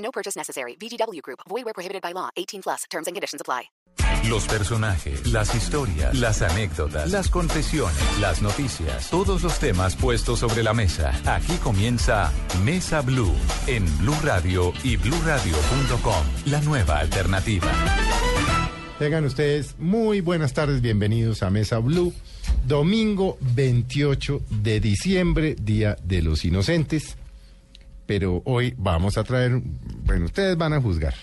No 0.00 0.10
purchase 0.10 0.36
necessary. 0.36 0.76
VGW 0.76 1.22
Group. 1.22 1.40
Void 1.48 1.64
where 1.64 1.74
prohibited 1.74 2.02
by 2.02 2.12
law. 2.12 2.30
18 2.36 2.62
plus. 2.62 2.84
Terms 2.90 3.06
and 3.06 3.16
conditions 3.16 3.40
apply. 3.40 3.70
Los 4.28 4.46
personajes, 4.46 5.26
las 5.26 5.54
historias, 5.54 6.14
las 6.18 6.42
anécdotas, 6.42 7.10
las 7.10 7.28
confesiones, 7.28 7.96
las 8.20 8.42
noticias, 8.42 9.08
todos 9.08 9.42
los 9.42 9.58
temas 9.58 9.96
puestos 9.96 10.40
sobre 10.40 10.62
la 10.62 10.74
mesa. 10.74 11.12
Aquí 11.24 11.56
comienza 11.56 12.30
Mesa 12.62 13.00
Blue 13.00 13.32
en 13.66 13.84
Blue 13.98 14.16
Radio 14.22 14.72
y 14.84 14.96
BlueRadio.com, 14.96 16.24
la 16.46 16.60
nueva 16.60 16.98
alternativa. 16.98 17.72
Tengan 18.98 19.24
ustedes 19.24 19.76
muy 19.78 20.20
buenas 20.20 20.52
tardes, 20.52 20.82
bienvenidos 20.82 21.42
a 21.42 21.48
Mesa 21.48 21.78
Blue. 21.78 22.12
Domingo 22.66 23.38
28 23.40 24.42
de 24.50 24.80
diciembre, 24.80 25.56
Día 25.58 25.96
de 26.04 26.20
los 26.20 26.44
Inocentes. 26.44 27.16
Pero 28.10 28.42
hoy 28.44 28.74
vamos 28.76 29.16
a 29.18 29.22
traer, 29.22 29.62
bueno, 30.04 30.24
ustedes 30.24 30.56
van 30.58 30.72
a 30.72 30.80
juzgar. 30.80 31.14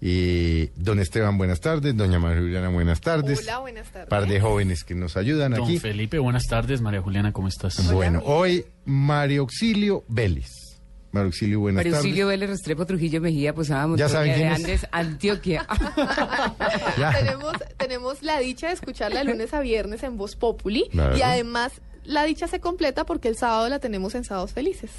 Y 0.00 0.68
don 0.68 1.00
Esteban, 1.00 1.36
buenas 1.36 1.60
tardes. 1.60 1.94
Doña 1.94 2.18
María 2.18 2.40
Juliana, 2.40 2.70
buenas 2.70 3.02
tardes. 3.02 3.40
Hola, 3.40 3.58
buenas 3.58 3.92
tardes. 3.92 4.08
Par 4.08 4.26
de 4.26 4.40
jóvenes 4.40 4.84
que 4.84 4.94
nos 4.94 5.18
ayudan 5.18 5.52
Don 5.52 5.64
aquí. 5.64 5.78
Felipe, 5.78 6.18
buenas 6.18 6.44
tardes. 6.46 6.80
María 6.80 7.02
Juliana, 7.02 7.34
¿cómo 7.34 7.46
estás? 7.46 7.92
Bueno, 7.92 8.22
hoy 8.24 8.64
Mario 8.86 9.42
Auxilio 9.42 10.04
Vélez. 10.08 10.48
Mario 11.12 11.26
Auxilio, 11.26 11.60
buenas 11.60 11.80
Mario 11.80 11.92
tardes. 11.92 12.06
Auxilio 12.06 12.26
Vélez 12.28 12.48
Restrepo 12.48 12.86
Trujillo 12.86 13.20
Mejía, 13.20 13.54
Posada 13.54 13.82
¿Ya 13.82 13.86
Montoya 13.88 14.08
saben 14.08 14.30
de 14.30 14.34
quién 14.38 14.48
es? 14.52 14.56
Andes, 14.56 14.86
Antioquia. 14.90 15.66
Ya. 16.98 17.12
tenemos, 17.12 17.52
tenemos 17.76 18.22
la 18.22 18.38
dicha 18.38 18.68
de 18.68 18.72
escucharla 18.72 19.18
de 19.18 19.26
lunes 19.26 19.52
a 19.52 19.60
viernes 19.60 20.02
en 20.04 20.16
Voz 20.16 20.36
Populi. 20.36 20.88
Claro. 20.90 21.18
Y 21.18 21.20
además, 21.20 21.82
la 22.04 22.24
dicha 22.24 22.48
se 22.48 22.60
completa 22.60 23.04
porque 23.04 23.28
el 23.28 23.36
sábado 23.36 23.68
la 23.68 23.78
tenemos 23.78 24.14
en 24.14 24.24
Sábados 24.24 24.54
Felices. 24.54 24.90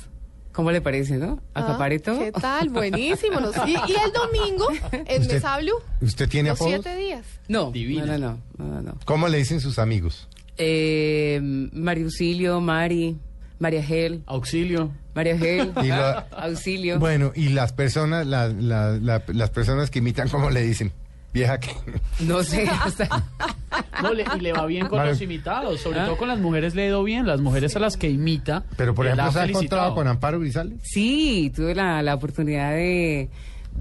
¿Cómo 0.59 0.71
le 0.73 0.81
parece, 0.81 1.15
no? 1.17 1.41
Ah, 1.53 1.61
Acapare 1.63 1.99
todo. 1.99 2.19
¿Qué 2.19 2.33
tal? 2.33 2.67
Buenísimo. 2.81 3.39
nos- 3.39 3.55
y, 3.65 3.71
y 3.71 3.95
el 3.95 4.11
domingo 4.11 4.67
en 4.91 5.21
¿Usted- 5.21 5.35
Mesa 5.35 5.57
Blue. 5.59 5.71
¿Usted 6.01 6.27
tiene 6.27 6.49
Los 6.49 6.59
apodos? 6.59 6.81
siete 6.83 6.97
días. 6.99 7.25
No, 7.47 7.71
Divina. 7.71 8.05
no, 8.05 8.17
no, 8.17 8.37
no, 8.57 8.65
no, 8.65 8.81
no. 8.81 8.97
¿Cómo 9.05 9.29
le 9.29 9.37
dicen 9.37 9.61
sus 9.61 9.79
amigos? 9.79 10.27
Eh, 10.57 11.39
Mario 11.71 12.07
Auxilio, 12.07 12.59
Mari, 12.59 13.15
María 13.59 13.81
Gel, 13.81 14.21
Auxilio. 14.25 14.91
María 15.15 15.37
Gel, 15.37 15.71
Y 15.81 15.91
Auxilio. 15.91 16.99
Bueno, 16.99 17.31
y 17.35 17.47
las 17.47 17.71
personas, 17.71 18.27
la- 18.27 18.49
la- 18.49 18.97
la- 18.97 19.23
las 19.27 19.49
personas 19.51 19.89
que 19.89 19.99
imitan, 19.99 20.27
¿cómo 20.27 20.49
le 20.49 20.61
dicen? 20.61 20.91
Vieja 21.31 21.57
que... 21.57 21.71
No 22.19 22.43
sé, 22.43 22.67
hasta... 22.67 23.07
No, 24.03 24.13
le- 24.13 24.25
y 24.37 24.39
le 24.39 24.53
va 24.53 24.65
bien 24.65 24.87
con 24.87 24.97
Vale. 24.99 25.11
los 25.11 25.21
imitados. 25.21 25.79
Sobre 25.81 25.99
¿Ah? 25.99 26.05
todo 26.05 26.17
con 26.17 26.27
las 26.27 26.39
mujeres 26.39 26.75
le 26.75 26.83
ha 26.83 26.87
ido 26.87 27.03
bien. 27.03 27.27
Las 27.27 27.41
mujeres 27.41 27.75
a 27.75 27.79
las 27.79 27.97
que 27.97 28.09
imita. 28.09 28.63
Pero, 28.77 28.93
por 28.95 29.05
ejemplo, 29.07 29.31
¿se 29.31 29.39
ha 29.39 29.45
encontrado 29.45 29.93
con 29.95 30.07
Amparo 30.07 30.39
Grisales? 30.39 30.79
Sí, 30.83 31.51
tuve 31.55 31.75
la, 31.75 32.01
la 32.01 32.15
oportunidad 32.15 32.71
de, 32.71 33.29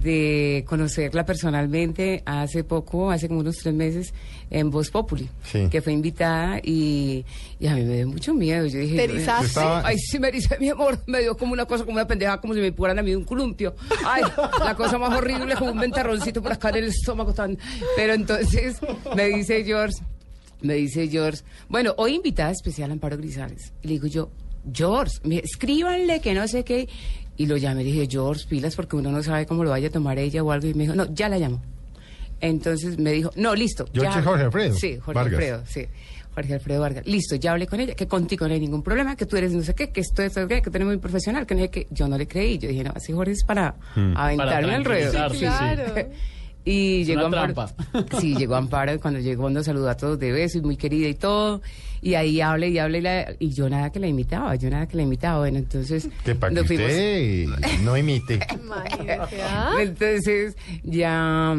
de 0.03 0.65
conocerla 0.67 1.25
personalmente 1.27 2.23
hace 2.25 2.65
poco, 2.65 3.11
hace 3.11 3.29
como 3.29 3.41
unos 3.41 3.57
tres 3.57 3.75
meses, 3.75 4.13
en 4.51 4.71
Voz 4.71 4.91
Populi, 4.91 5.29
Sí. 5.45 5.69
que 5.71 5.83
fue 5.83 5.93
invitada 5.93 6.59
y, 6.63 7.25
y 7.61 7.67
a 7.67 7.75
mí 7.75 7.83
me 7.83 7.97
dio 7.97 8.09
mucho 8.09 8.33
miedo. 8.35 8.67
Yo 8.67 8.79
dije, 8.79 9.07
¿Te? 9.09 9.17
Estaba- 9.17 9.83
Ay, 9.87 9.99
sí, 9.99 10.19
me 10.19 10.31
dice 10.33 10.57
mi 10.59 10.69
amor, 10.71 10.99
me 11.07 11.21
dio 11.21 11.37
como 11.37 11.53
una 11.53 11.67
cosa, 11.67 11.85
como 11.85 11.97
una 11.97 12.07
pendeja, 12.07 12.41
como 12.41 12.55
si 12.55 12.61
me 12.61 12.73
pusieran 12.73 12.99
a 12.99 13.03
mí 13.03 13.15
un 13.15 13.25
columpio. 13.25 13.75
Ay, 14.07 14.23
la 14.65 14.75
cosa 14.75 14.99
más 14.99 15.17
horrible, 15.17 15.55
como 15.57 15.73
un 15.73 15.79
ventarroncito 15.81 16.41
por 16.43 16.53
acá 16.53 16.71
en 16.71 16.77
el 16.77 16.85
estómago. 16.85 17.35
Tan... 17.35 17.59
Pero 17.97 18.15
entonces 18.15 18.79
me 19.15 19.27
dice 19.27 19.65
George, 19.65 19.97
me 20.63 20.75
dice 20.75 21.09
George, 21.09 21.43
bueno, 21.69 21.95
hoy 21.99 22.15
invitada 22.15 22.51
especial 22.53 22.91
a 22.91 22.95
Amparo 22.95 23.17
Grisales. 23.17 23.73
Y 23.83 23.89
le 23.89 23.93
digo 23.95 24.07
yo, 24.07 24.31
George, 24.73 25.19
me- 25.25 25.39
escríbanle 25.39 26.21
que 26.21 26.35
no 26.35 26.49
sé 26.49 26.65
qué. 26.65 26.89
Y 27.39 27.47
lo 27.47 27.57
llamé, 27.57 27.85
le 27.85 27.93
dije, 27.93 28.07
George, 28.11 28.45
pilas, 28.49 28.77
porque 28.77 28.97
uno 28.97 29.11
no 29.11 29.23
sabe 29.23 29.47
cómo 29.47 29.65
lo 29.65 29.71
vaya 29.71 29.89
a 29.89 29.91
tomar 29.91 30.19
ella 30.19 30.43
o 30.43 30.53
algo. 30.53 30.67
Y 30.69 30.75
me 30.75 30.83
dijo, 30.83 30.95
no, 30.95 31.07
ya 31.15 31.29
la 31.31 31.39
llamo. 31.39 31.63
Entonces 32.41 32.99
me 32.99 33.13
dijo, 33.13 33.31
no, 33.37 33.55
listo. 33.55 33.87
George 33.95 34.13
ya- 34.13 34.19
es 34.21 34.25
Jorge 34.27 34.45
Alfredo 34.45 34.75
Sí, 34.75 34.97
Jorge 34.99 35.15
Vargas. 35.15 35.33
Alfredo, 35.35 35.63
sí. 35.67 35.87
Jorge 36.35 36.55
Alfredo 36.55 36.81
Vargas. 36.81 37.07
Listo, 37.07 37.35
ya 37.37 37.53
hablé 37.53 37.67
con 37.67 37.81
ella, 37.81 37.95
que 37.95 38.07
contigo 38.07 38.47
no 38.47 38.55
hay 38.55 38.61
ningún 38.61 38.83
problema, 38.83 39.17
que 39.17 39.27
tú 39.27 39.37
eres 39.37 39.53
no 39.53 39.63
sé 39.63 39.75
qué, 39.75 39.91
que 39.91 40.01
esto, 40.01 40.23
esto, 40.23 40.47
que, 40.47 40.63
que 40.63 40.71
tú 40.71 40.77
eres 40.77 40.87
muy 40.87 40.99
profesional, 40.99 41.47
que 41.47 41.55
no 41.55 41.63
sé 41.63 41.71
qué. 41.71 41.87
Yo 41.91 42.07
no 42.07 42.17
le 42.19 42.29
creí. 42.29 42.59
Yo 42.59 42.69
dije, 42.69 42.85
no, 42.85 42.93
así 42.95 43.13
Jorge 43.13 43.33
es 43.33 43.45
para 43.45 43.75
Hmm. 43.97 44.17
aventarme 44.17 44.75
al 44.75 44.85
ruedo. 44.85 45.11
tranquilizar, 45.11 45.31
sí, 45.33 45.39
sí. 45.39 45.95
Claro. 45.95 46.09
Y 46.71 47.01
Es 47.03 47.07
llegó 47.09 47.27
una 47.27 47.43
Amparo. 47.43 47.55
trampa. 47.93 48.19
Sí, 48.21 48.35
llegó 48.37 48.57
Amparo 48.57 49.01
cuando 49.01 49.21
llegó 49.21 49.49
nos 49.49 49.65
saludó 49.67 49.89
a 49.89 49.97
todos 49.97 50.19
de 50.19 50.33
beso 50.33 50.59
y 50.59 50.61
muy 50.63 50.77
querida 50.77 51.09
y 51.09 51.15
todo. 51.15 51.63
Y 52.01 52.15
ahí 52.15 52.41
hable 52.41 52.69
y 52.69 52.79
hable 52.79 52.99
y, 52.99 53.01
la- 53.01 53.35
y 53.39 53.51
yo 53.51 53.69
nada 53.69 53.91
que 53.91 53.99
la 53.99 54.07
imitaba, 54.07 54.55
yo 54.55 54.71
nada 54.71 54.87
que 54.87 54.97
la 54.97 55.03
imitaba. 55.03 55.39
Bueno, 55.41 55.59
entonces 55.59 56.09
Que 56.25 56.35
para 56.35 56.51
que 56.51 56.61
nos 56.61 56.67
fuimos- 56.67 56.87
usted 56.87 57.47
no 57.83 57.97
imite. 57.97 58.39
Imagínate. 58.63 59.43
¿ah? 59.43 59.73
entonces 59.81 60.57
ya 60.85 61.57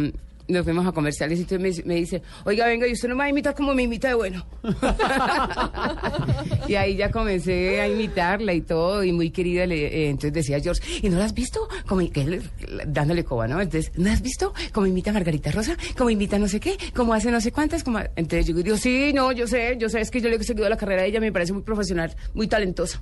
nos 0.50 0.64
fuimos 0.66 0.86
a 0.86 0.92
comerciales 0.92 1.40
y 1.40 1.44
entonces 1.44 1.86
me, 1.86 1.94
me 1.94 2.00
dice, 2.00 2.22
oiga, 2.44 2.66
venga, 2.68 2.88
y 2.88 2.92
usted 2.94 3.08
no 3.08 3.16
me 3.16 3.20
va 3.20 3.26
a 3.26 3.30
imitar 3.30 3.56
como 3.56 3.74
me 3.74 3.84
imita 3.84 4.10
de 4.10 4.14
bueno. 4.16 4.46
y 6.68 6.76
ahí 6.76 6.96
ya 6.96 7.12
comencé 7.12 7.82
a 7.82 7.88
imitarla 7.88 8.54
y 8.54 8.62
todo, 8.62 9.04
y 9.04 9.12
muy 9.12 9.32
querida, 9.32 9.66
le- 9.66 9.88
eh, 9.88 10.10
entonces 10.10 10.34
decía 10.34 10.60
George, 10.60 10.82
¿y 11.02 11.10
no 11.10 11.18
la 11.18 11.26
has 11.26 11.34
visto? 11.34 11.68
Como, 11.88 12.10
que 12.12 12.22
él, 12.22 12.44
dándole 12.88 13.24
coba, 13.24 13.48
¿no? 13.48 13.60
Entonces, 13.62 13.92
¿no 13.96 14.10
has 14.12 14.22
visto 14.22 14.54
cómo 14.74 14.88
imita 14.88 15.12
a 15.12 15.14
Margarita 15.14 15.52
Rosa? 15.52 15.76
¿Cómo 15.98 16.10
imita 16.10 16.38
no 16.40 16.48
sé 16.48 16.60
qué? 16.60 16.78
¿Cómo 16.96 17.14
hace 17.14 17.32
no 17.32 17.42
sé 17.42 17.52
cuántas? 17.52 17.84
Como... 17.84 18.00
Entonces 18.16 18.48
yo 18.48 18.56
digo, 18.56 18.78
sí, 18.78 19.12
no, 19.14 19.32
yo 19.32 19.48
sé, 19.48 19.78
yo 19.80 19.90
sé, 19.90 20.02
es 20.02 20.12
que 20.12 20.22
yo 20.22 20.30
le 20.30 20.36
he 20.36 20.44
seguido 20.44 20.70
la 20.70 20.78
carrera 20.78 21.04
de 21.04 21.10
ella, 21.10 21.20
me 21.20 21.32
parece 21.32 21.54
muy 21.54 21.62
profesional, 21.64 22.16
muy 22.34 22.48
talentosa. 22.48 23.02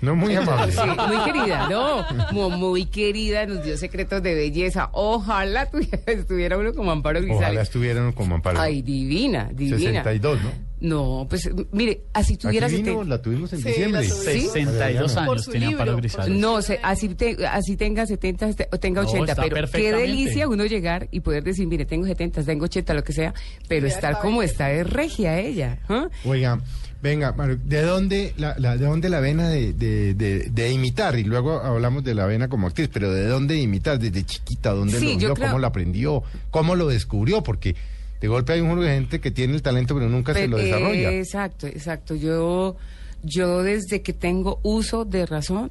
No, 0.00 0.14
muy 0.16 0.34
amable. 0.34 0.72
Sí, 0.72 0.80
muy 1.06 1.24
querida, 1.24 1.68
¿no? 1.68 2.04
Muy, 2.32 2.56
muy 2.56 2.86
querida, 2.86 3.46
nos 3.46 3.64
dio 3.64 3.76
secretos 3.76 4.22
de 4.22 4.34
belleza. 4.34 4.90
Ojalá 4.92 5.66
tuviera- 5.66 5.98
estuviera 6.06 6.58
uno 6.58 6.72
como 6.74 6.87
Amparo 6.90 7.18
Ojalá 7.20 7.34
Grisales. 7.34 7.62
estuvieran 7.62 8.12
como 8.12 8.34
Amparo. 8.36 8.60
Ay, 8.60 8.82
divina, 8.82 9.50
divina. 9.52 9.78
62, 9.78 10.42
¿no? 10.42 10.68
No, 10.80 11.26
pues 11.28 11.50
mire, 11.72 12.02
así 12.12 12.36
tuviera 12.36 12.66
Aquí 12.68 12.76
vino, 12.76 12.90
70. 12.92 13.08
la 13.16 13.20
tuvimos 13.22 13.52
en 13.52 13.58
Sí, 13.60 13.68
diciembre. 13.68 14.00
tuvimos. 14.06 14.24
62 14.52 15.12
Por 15.14 15.22
años 15.22 15.48
tiene 15.50 15.66
Amparo 15.66 15.96
Grisales. 15.96 16.38
No, 16.38 16.62
sé, 16.62 16.78
así, 16.84 17.08
te- 17.16 17.46
así 17.48 17.76
tenga 17.76 18.06
70 18.06 18.48
este- 18.48 18.68
o 18.70 18.78
tenga 18.78 19.02
No, 19.02 19.08
80, 19.08 19.32
está 19.32 19.42
pero 19.42 19.68
qué 19.70 19.92
delicia 19.92 20.46
uno 20.48 20.64
llegar 20.66 21.08
y 21.10 21.18
poder 21.20 21.42
decir, 21.42 21.66
mire, 21.66 21.84
tengo 21.84 22.06
70, 22.06 22.44
tengo 22.44 22.64
80, 22.66 22.94
lo 22.94 23.02
que 23.02 23.12
sea, 23.12 23.34
pero 23.66 23.88
estar 23.88 24.12
está 24.12 24.22
como 24.22 24.38
bien. 24.38 24.50
está 24.50 24.70
es 24.70 24.88
regia 24.88 25.40
ella. 25.40 25.80
¿ah? 25.88 26.08
Oiga, 26.24 26.60
venga, 27.02 27.32
Mario, 27.32 27.58
¿de 27.64 27.82
dónde 27.82 28.32
la, 28.36 28.54
la- 28.58 28.76
de 28.76 28.84
dónde 28.86 29.08
la 29.08 29.20
vena 29.20 29.48
de, 29.48 29.72
de, 29.72 30.14
de- 30.14 30.48
de 30.50 30.72
imitar? 30.72 31.18
Y 31.18 31.24
luego 31.24 31.60
hablamos 31.60 32.04
de 32.04 32.14
la 32.14 32.26
vena 32.26 32.48
como 32.48 32.66
actriz, 32.66 32.88
pero 32.92 33.12
¿de 33.12 33.26
dónde 33.26 33.56
imitar? 33.56 33.98
¿Desde 33.98 34.24
chiquita? 34.24 34.72
¿Dónde 34.72 34.98
Sí, 34.98 35.12
lo 35.12 35.18
vio? 35.18 35.34
creo- 35.34 35.46
¿Cómo 35.48 35.58
lo 35.58 35.66
aprendió? 35.66 36.22
¿Cómo 36.50 36.74
lo 36.76 36.88
descubrió? 36.88 37.42
Porque 37.42 37.76
de 38.20 38.28
golpe 38.28 38.52
hay 38.54 38.60
un 38.60 38.80
de 38.80 38.88
gente 38.88 39.20
que 39.20 39.30
tiene 39.30 39.54
el 39.54 39.62
talento, 39.62 39.94
pero 39.94 40.08
nunca 40.08 40.34
se 40.34 40.48
lo 40.48 40.56
desarrolla. 40.56 41.10
eh, 41.12 41.20
exacto, 41.20 41.66
exacto. 41.68 42.14
Yo, 42.16 42.76
yo 43.22 43.62
desde 43.62 44.02
que 44.02 44.12
tengo 44.12 44.58
uso 44.62 45.04
de 45.04 45.24
razón, 45.26 45.70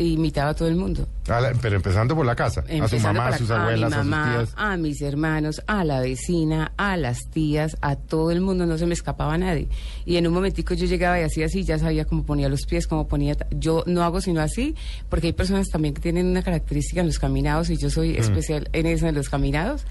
imitaba 0.00 0.50
a 0.50 0.54
todo 0.54 0.68
el 0.68 0.76
mundo. 0.76 1.06
A 1.28 1.40
la- 1.40 1.52
pero 1.60 1.76
empezando 1.76 2.14
por 2.14 2.24
la 2.26 2.34
casa. 2.34 2.62
a 2.82 2.88
su 2.88 2.98
mamá, 3.00 3.28
a 3.28 3.38
sus 3.38 3.50
abuelas, 3.50 3.92
a, 3.92 4.00
a, 4.00 4.04
mi 4.04 4.10
mamá, 4.10 4.34
sus 4.40 4.48
tías. 4.50 4.54
a 4.56 4.76
mis 4.76 5.02
hermanos, 5.02 5.62
a 5.66 5.84
la 5.84 6.00
vecina, 6.00 6.72
a 6.76 6.96
las 6.96 7.18
tías, 7.30 7.76
a 7.80 7.96
todo 7.96 8.30
el 8.30 8.40
mundo, 8.40 8.66
no 8.66 8.76
se 8.78 8.86
me 8.86 8.94
escapaba 8.94 9.36
nadie. 9.38 9.68
Y 10.04 10.16
en 10.16 10.26
un 10.26 10.34
momentico 10.34 10.74
yo 10.74 10.86
llegaba 10.86 11.18
y 11.20 11.22
hacía 11.22 11.46
así, 11.46 11.64
ya 11.64 11.78
sabía 11.78 12.04
cómo 12.04 12.24
ponía 12.24 12.48
los 12.48 12.66
pies, 12.66 12.86
cómo 12.86 13.08
ponía... 13.08 13.36
Yo 13.50 13.82
no 13.86 14.02
hago 14.02 14.20
sino 14.20 14.40
así, 14.40 14.74
porque 15.08 15.28
hay 15.28 15.32
personas 15.32 15.68
también 15.68 15.94
que 15.94 16.00
tienen 16.00 16.26
una 16.26 16.42
característica 16.42 17.00
en 17.00 17.06
los 17.06 17.18
caminados 17.18 17.70
y 17.70 17.76
yo 17.76 17.90
soy 17.90 18.10
Mm. 18.14 18.20
especial 18.20 18.68
en 18.72 18.86
eso, 18.86 19.06
en 19.06 19.14
los 19.14 19.28
caminados. 19.28 19.84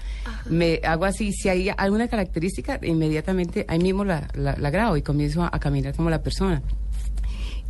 Me 0.48 0.80
hago 0.84 1.04
así, 1.04 1.32
si 1.32 1.48
hay 1.48 1.70
alguna 1.76 2.08
característica, 2.08 2.78
inmediatamente 2.82 3.64
ahí 3.68 3.78
mismo 3.78 4.04
la, 4.04 4.28
la, 4.34 4.56
la 4.56 4.70
grabo 4.70 4.96
y 4.96 5.02
comienzo 5.02 5.42
a, 5.42 5.50
a 5.52 5.58
caminar 5.58 5.94
como 5.94 6.10
la 6.10 6.22
persona. 6.22 6.62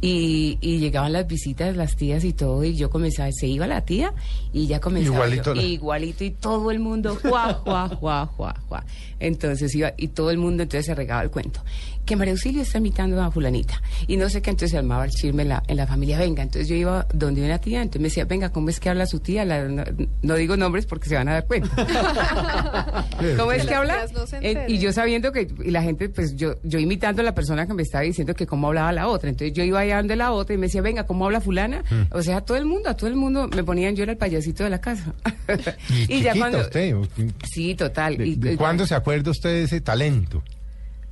Y, 0.06 0.59
y 0.61 0.79
llegaban 0.79 1.12
las 1.12 1.27
visitas, 1.27 1.77
las 1.77 1.97
tías 1.97 2.25
y 2.25 2.33
todo, 2.33 2.62
y 2.65 2.77
yo 2.77 2.91
comenzaba, 2.91 3.31
se 3.33 3.47
iba 3.47 3.67
la 3.67 3.81
tía 3.87 4.12
y 4.53 4.67
ya 4.67 4.79
comenzaba. 4.81 5.17
Igualito 5.17 5.55
yo, 5.55 5.55
la- 5.55 5.62
igualito, 5.67 6.25
y 6.25 6.31
todo 6.31 6.71
el 6.71 6.79
mundo, 6.79 7.17
juá, 7.23 7.55
juá, 7.55 7.89
juá, 7.89 8.27
juá, 8.27 8.55
juá. 8.69 8.85
Entonces 9.19 9.75
iba, 9.75 9.93
y 9.97 10.09
todo 10.09 10.31
el 10.31 10.39
mundo 10.39 10.62
entonces 10.62 10.87
se 10.87 10.95
regaba 10.95 11.23
el 11.23 11.31
cuento. 11.31 11.61
Que 12.05 12.17
María 12.17 12.33
Auxilio 12.33 12.62
está 12.62 12.79
imitando 12.79 13.21
a 13.23 13.31
fulanita. 13.31 13.81
Y 14.06 14.17
no 14.17 14.29
sé 14.29 14.43
qué, 14.43 14.51
entonces 14.51 14.73
se 14.73 14.79
armaba 14.79 15.05
el 15.05 15.11
chisme 15.11 15.43
en 15.43 15.49
la, 15.51 15.62
en 15.67 15.77
la 15.77 15.87
familia, 15.87 16.19
venga. 16.19 16.43
Entonces 16.43 16.69
yo 16.69 16.75
iba 16.77 17.06
donde 17.12 17.43
una 17.45 17.59
tía, 17.59 17.81
entonces 17.83 18.01
me 18.03 18.09
decía, 18.09 18.25
venga, 18.25 18.51
¿cómo 18.51 18.69
es 18.69 18.79
que 18.81 18.89
habla 18.91 19.06
su 19.06 19.21
tía? 19.21 19.45
La- 19.45 19.65
no, 19.69 19.85
no 20.23 20.35
digo 20.35 20.56
nombres 20.56 20.87
porque 20.87 21.09
se 21.09 21.15
van 21.17 21.29
a 21.29 21.33
dar 21.35 21.47
cuenta. 21.47 21.71
¿Cómo 23.39 23.53
es 23.53 23.65
Que 23.67 23.75
habla? 23.75 24.06
no 24.12 24.25
Eh, 24.41 24.67
y 24.69 24.79
yo 24.79 24.93
sabiendo 24.93 25.33
que, 25.33 25.49
y 25.65 25.71
la 25.71 25.83
gente, 25.83 26.09
pues 26.09 26.37
yo, 26.37 26.56
yo 26.62 26.79
imitando 26.79 27.23
a 27.23 27.25
la 27.25 27.35
persona 27.35 27.67
que 27.67 27.75
me 27.75 27.83
estaba 27.83 28.05
diciendo 28.05 28.35
que 28.35 28.47
cómo 28.47 28.69
hablaba 28.69 28.93
la 28.93 29.09
otra. 29.09 29.31
Entonces 29.31 29.56
yo 29.56 29.65
iba 29.65 29.81
allá 29.81 29.97
donde 29.99 30.17
la 30.17 30.33
otra 30.33 30.55
y 30.55 30.59
me 30.59 30.67
decía, 30.67 30.83
venga, 30.83 31.05
¿cómo 31.06 31.25
habla 31.25 31.41
fulana? 31.41 31.83
Mm. 31.91 32.15
O 32.15 32.23
sea, 32.23 32.39
a 32.39 32.41
todo 32.43 32.56
el 32.56 32.67
mundo, 32.67 32.89
a 32.91 32.97
todo 32.97 33.09
el 33.09 33.17
mundo 33.17 33.49
me 33.49 33.65
ponían, 33.65 33.97
yo 33.97 34.03
era 34.03 34.12
el 34.12 34.19
payasito 34.19 34.65
de 34.65 34.71
la 34.71 34.81
casa. 34.81 35.15
Y, 36.09 36.23
chiquita 36.23 36.59
usted. 36.59 36.95
¿o? 36.97 37.03
Sí, 37.51 37.75
total. 37.75 38.17
¿De, 38.19 38.27
Y- 38.27 38.37
de 38.37 38.53
y- 38.53 38.56
cuándo 38.56 38.87
se 38.87 38.95
acuerda 38.95 39.31
usted 39.31 39.51
de 39.51 39.62
ese 39.65 39.81
talento? 39.81 40.43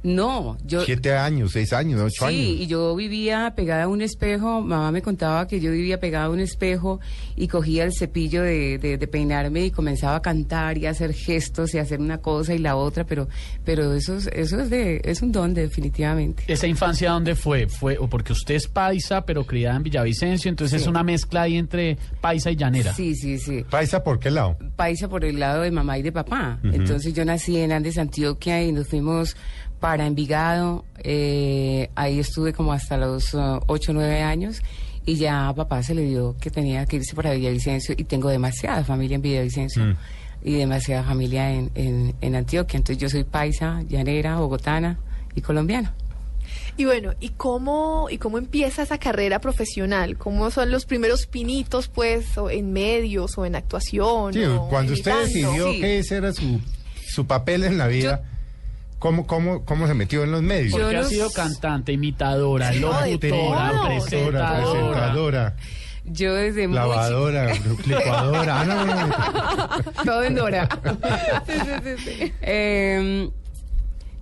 No, 0.03 0.57
yo... 0.67 0.85
Siete 0.85 1.13
años, 1.15 1.53
seis 1.53 1.73
años, 1.73 2.01
ocho 2.01 2.29
Sí, 2.29 2.35
y 2.35 2.57
años. 2.59 2.69
yo 2.69 2.97
vivía 2.97 3.53
pegada 3.55 3.85
a 3.85 3.89
un 3.89 4.03
espejo, 4.03 4.61
mamá 4.61 4.91
me 4.91 5.01
contaba 5.03 5.47
que 5.47 5.61
yo 5.61 5.71
vivía 5.71 6.01
pegada 6.01 6.25
a 6.25 6.31
un 6.31 6.41
espejo 6.41 6.99
y 7.37 7.47
cogía 7.49 7.85
el 7.85 7.93
cepillo 7.93 8.43
de, 8.43 8.79
de- 8.79 8.99
de 8.99 9.07
peinarme 9.07 9.65
y 9.67 9.71
comenzaba 9.71 10.17
a 10.17 10.23
cantar 10.23 10.77
y 10.79 10.87
a 10.87 10.91
hacer 10.91 11.13
gestos 11.15 11.75
y 11.75 11.79
a 11.79 11.83
hacer 11.83 12.01
una 12.01 12.19
cosa 12.19 12.53
y 12.55 12.59
la 12.59 12.75
otra, 12.77 13.05
pero 13.05 13.29
pero 13.65 13.93
eso 13.95 14.17
es, 14.17 14.27
eso 14.33 14.61
es, 14.61 14.71
de, 14.71 15.01
es 15.05 15.23
un 15.23 15.31
don 15.33 15.55
definitivamente. 15.55 16.43
¿Esa 16.49 16.67
infancia 16.67 17.11
dónde 17.11 17.35
fue? 17.35 17.69
Fue 17.69 17.97
o 17.99 18.09
porque 18.09 18.33
usted 18.33 18.55
es 18.57 18.67
paisa, 18.69 19.25
pero 19.25 19.45
criada 19.47 19.77
en 19.77 19.83
Villavicencio, 19.85 20.49
entonces 20.49 20.81
Sí. 20.81 20.85
es 20.85 20.89
una 20.89 21.03
mezcla 21.03 21.43
ahí 21.43 21.57
entre 21.57 21.97
paisa 22.21 22.51
y 22.51 22.57
llanera. 22.57 22.93
Sí, 22.95 23.15
sí, 23.15 23.39
sí. 23.39 23.65
¿Paisa 23.71 24.03
por 24.03 24.19
qué 24.19 24.31
lado? 24.31 24.57
paisa 24.77 25.09
por 25.09 25.25
el 25.25 25.39
lado 25.39 25.63
de 25.63 25.71
mamá 25.71 25.99
y 25.99 26.03
de 26.03 26.11
papá. 26.13 26.59
Entonces 26.65 27.15
yo 27.15 27.25
nací 27.25 27.57
en 27.59 27.71
Andes, 27.73 27.99
Antioquia 27.99 28.63
y 28.65 28.73
nos 28.73 28.89
fuimos 28.89 29.37
para 29.83 30.07
Envigado. 30.07 30.85
Eh, 30.99 31.91
ahí 31.97 32.21
estuve 32.21 32.53
como 32.53 32.73
hasta 32.73 32.97
los 32.97 33.35
8 33.35 33.67
o 33.67 33.95
9 33.95 34.23
años 34.23 34.63
y 35.05 35.17
ya 35.17 35.49
a 35.49 35.55
papá 35.55 35.83
se 35.83 35.93
le 35.93 36.03
dio 36.03 36.37
que 36.41 36.51
tenía 36.51 36.87
que 36.87 36.97
irse 36.97 37.17
para 37.17 37.33
Villavicencio 37.33 37.93
y 37.99 38.05
tengo 38.05 38.29
demasiada 38.29 38.85
familia 38.85 39.17
en 39.17 39.23
Villavicencio. 39.23 39.85
Mm. 39.85 39.97
Y 40.45 40.53
demasiada 40.55 41.03
familia 41.03 41.53
en, 41.53 41.71
en, 41.75 42.15
en 42.21 42.35
Antioquia. 42.37 42.77
Entonces 42.77 42.99
yo 43.03 43.09
soy 43.09 43.25
paisa, 43.25 43.83
llanera, 43.89 44.37
bogotana 44.37 44.99
y 45.35 45.41
colombiana. 45.41 45.95
Y 46.77 46.85
bueno, 46.85 47.13
¿y 47.21 47.31
cómo, 47.31 48.07
¿y 48.09 48.19
cómo 48.19 48.39
empieza 48.39 48.83
esa 48.83 48.99
carrera 48.99 49.41
profesional? 49.41 50.17
¿Cómo 50.17 50.51
son 50.53 50.71
los 50.71 50.85
primeros 50.87 51.27
pinitos, 51.27 51.89
pues, 51.89 52.39
o 52.39 52.51
en 52.51 52.73
medios 52.73 53.37
o 53.37 53.47
en 53.47 53.57
actuación? 53.57 54.33
Sí, 54.33 54.45
o 54.45 54.69
cuando 54.69 54.93
usted 54.93 55.13
decidió 55.25 55.73
Sí. 55.73 55.81
que 55.81 55.99
ese 55.99 56.17
era 56.17 56.33
su, 56.33 56.61
su 57.09 57.27
papel 57.27 57.65
en 57.65 57.79
la 57.79 57.87
vida, 57.89 58.23
¿cómo, 59.03 59.27
cómo, 59.27 59.65
¿cómo 59.65 59.89
se 59.89 59.95
metió 59.95 60.23
en 60.23 60.31
los 60.31 60.43
medios? 60.43 60.71
Yo 60.73 60.79
Porque 60.79 60.97
ha 60.97 61.03
no 61.03 61.09
sido 61.09 61.31
cantante, 61.31 61.93
imitadora, 61.93 62.73
Sí, 62.73 62.79
no, 62.79 62.87
locutora, 62.93 63.09
de 63.11 63.19
presentadora. 63.87 64.57
presentadora, 64.57 65.57
Yo 66.05 66.35
desde 66.35 66.69
muy 66.69 66.77
lavadora, 66.77 67.53
licuadora. 67.85 68.61
Ah, 68.61 68.65
no, 68.65 68.85
no, 68.87 69.07
no. 69.07 70.03
Todo 70.05 70.23
en 70.23 70.35
Dora. 70.37 70.69
Eh, 72.43 73.29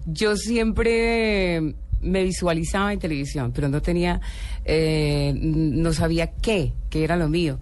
yo 0.07 0.37
siempre 0.37 1.75
me 2.01 2.23
visualizaba 2.25 2.93
en 2.95 2.99
televisión, 2.99 3.53
pero 3.55 3.69
no 3.69 3.83
tenía, 3.83 4.21
eh, 4.65 5.33
no 5.37 5.93
sabía 5.93 6.29
qué, 6.41 6.73
qué 6.89 7.05
era 7.05 7.17
lo 7.17 7.29
mío. 7.29 7.59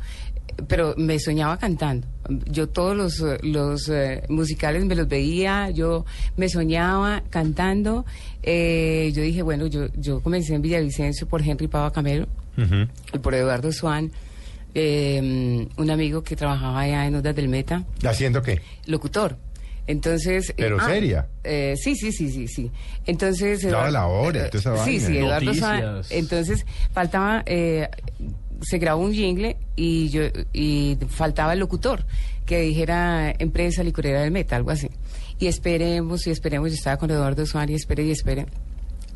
Pero 0.67 0.95
me 0.97 1.19
soñaba 1.21 1.57
cantando. 1.59 2.07
Yo 2.47 2.69
todos 2.69 2.97
los, 2.97 3.21
eh, 3.21 3.39
los 3.43 3.89
eh, 3.89 4.23
musicales 4.29 4.85
me 4.85 4.97
los 4.97 5.07
veía, 5.07 5.71
yo 5.71 6.05
me 6.37 6.49
soñaba 6.49 7.23
cantando. 7.31 8.05
Eh, 8.43 9.13
yo 9.15 9.23
dije, 9.23 9.43
bueno, 9.43 9.67
yo, 9.69 9.87
yo 9.97 10.21
comencé 10.21 10.55
en 10.55 10.63
Villavicencio 10.63 11.29
por 11.29 11.43
Henry 11.43 11.69
Pava 11.69 11.93
Camelo 11.93 12.27
y 13.13 13.19
por 13.19 13.35
Eduardo 13.35 13.71
Swan, 13.71 14.11
eh, 14.75 15.69
un 15.77 15.91
amigo 15.91 16.23
que 16.23 16.35
trabajaba 16.37 16.81
allá 16.81 17.07
en 17.07 17.15
Ondas 17.15 17.35
del 17.37 17.49
Meta 17.49 17.85
¿Haciendo 18.05 18.43
qué? 18.43 18.61
locutor. 18.87 19.37
Entonces. 19.87 20.53
Pero 20.57 20.77
ah, 20.81 20.87
seria. 20.87 21.27
eh, 21.45 21.75
sí, 21.77 21.95
sí, 21.97 22.13
sí, 22.13 22.31
sí, 22.31 22.47
sí. 22.49 22.71
Entonces. 23.07 23.63
Daba 23.63 23.89
Eduardo- 23.89 23.93
la 23.93 24.07
hora 24.07 24.51
toda 24.51 24.59
esa 24.75 24.85
Sí, 24.85 24.91
vaina. 24.99 25.07
sí, 25.07 25.19
Eduardo 25.19 25.45
Noticias. 25.47 25.81
Swan- 25.81 26.19
Entonces, 26.19 26.67
faltaba. 26.93 27.43
eh, 27.47 27.89
se 28.61 28.79
grabó 28.79 29.05
un 29.05 29.15
jingle 29.15 29.57
y 29.79 30.09
yo 30.09 30.23
y 30.53 30.99
faltaba 31.09 31.53
el 31.53 31.61
locutor 31.61 32.05
que 32.45 32.61
dijera 32.61 33.33
empresa 33.39 33.83
licorera 33.85 34.23
del 34.23 34.31
meta, 34.31 34.57
algo 34.57 34.71
así. 34.71 34.91
Y 35.39 35.47
esperemos 35.47 36.27
y 36.27 36.31
esperemos. 36.31 36.71
Yo 36.71 36.75
estaba 36.75 36.97
con 36.97 37.11
Eduardo 37.11 37.47
Swan 37.47 37.69
y 37.69 37.75
espere 37.75 38.05
y 38.05 38.11
espere. 38.11 38.47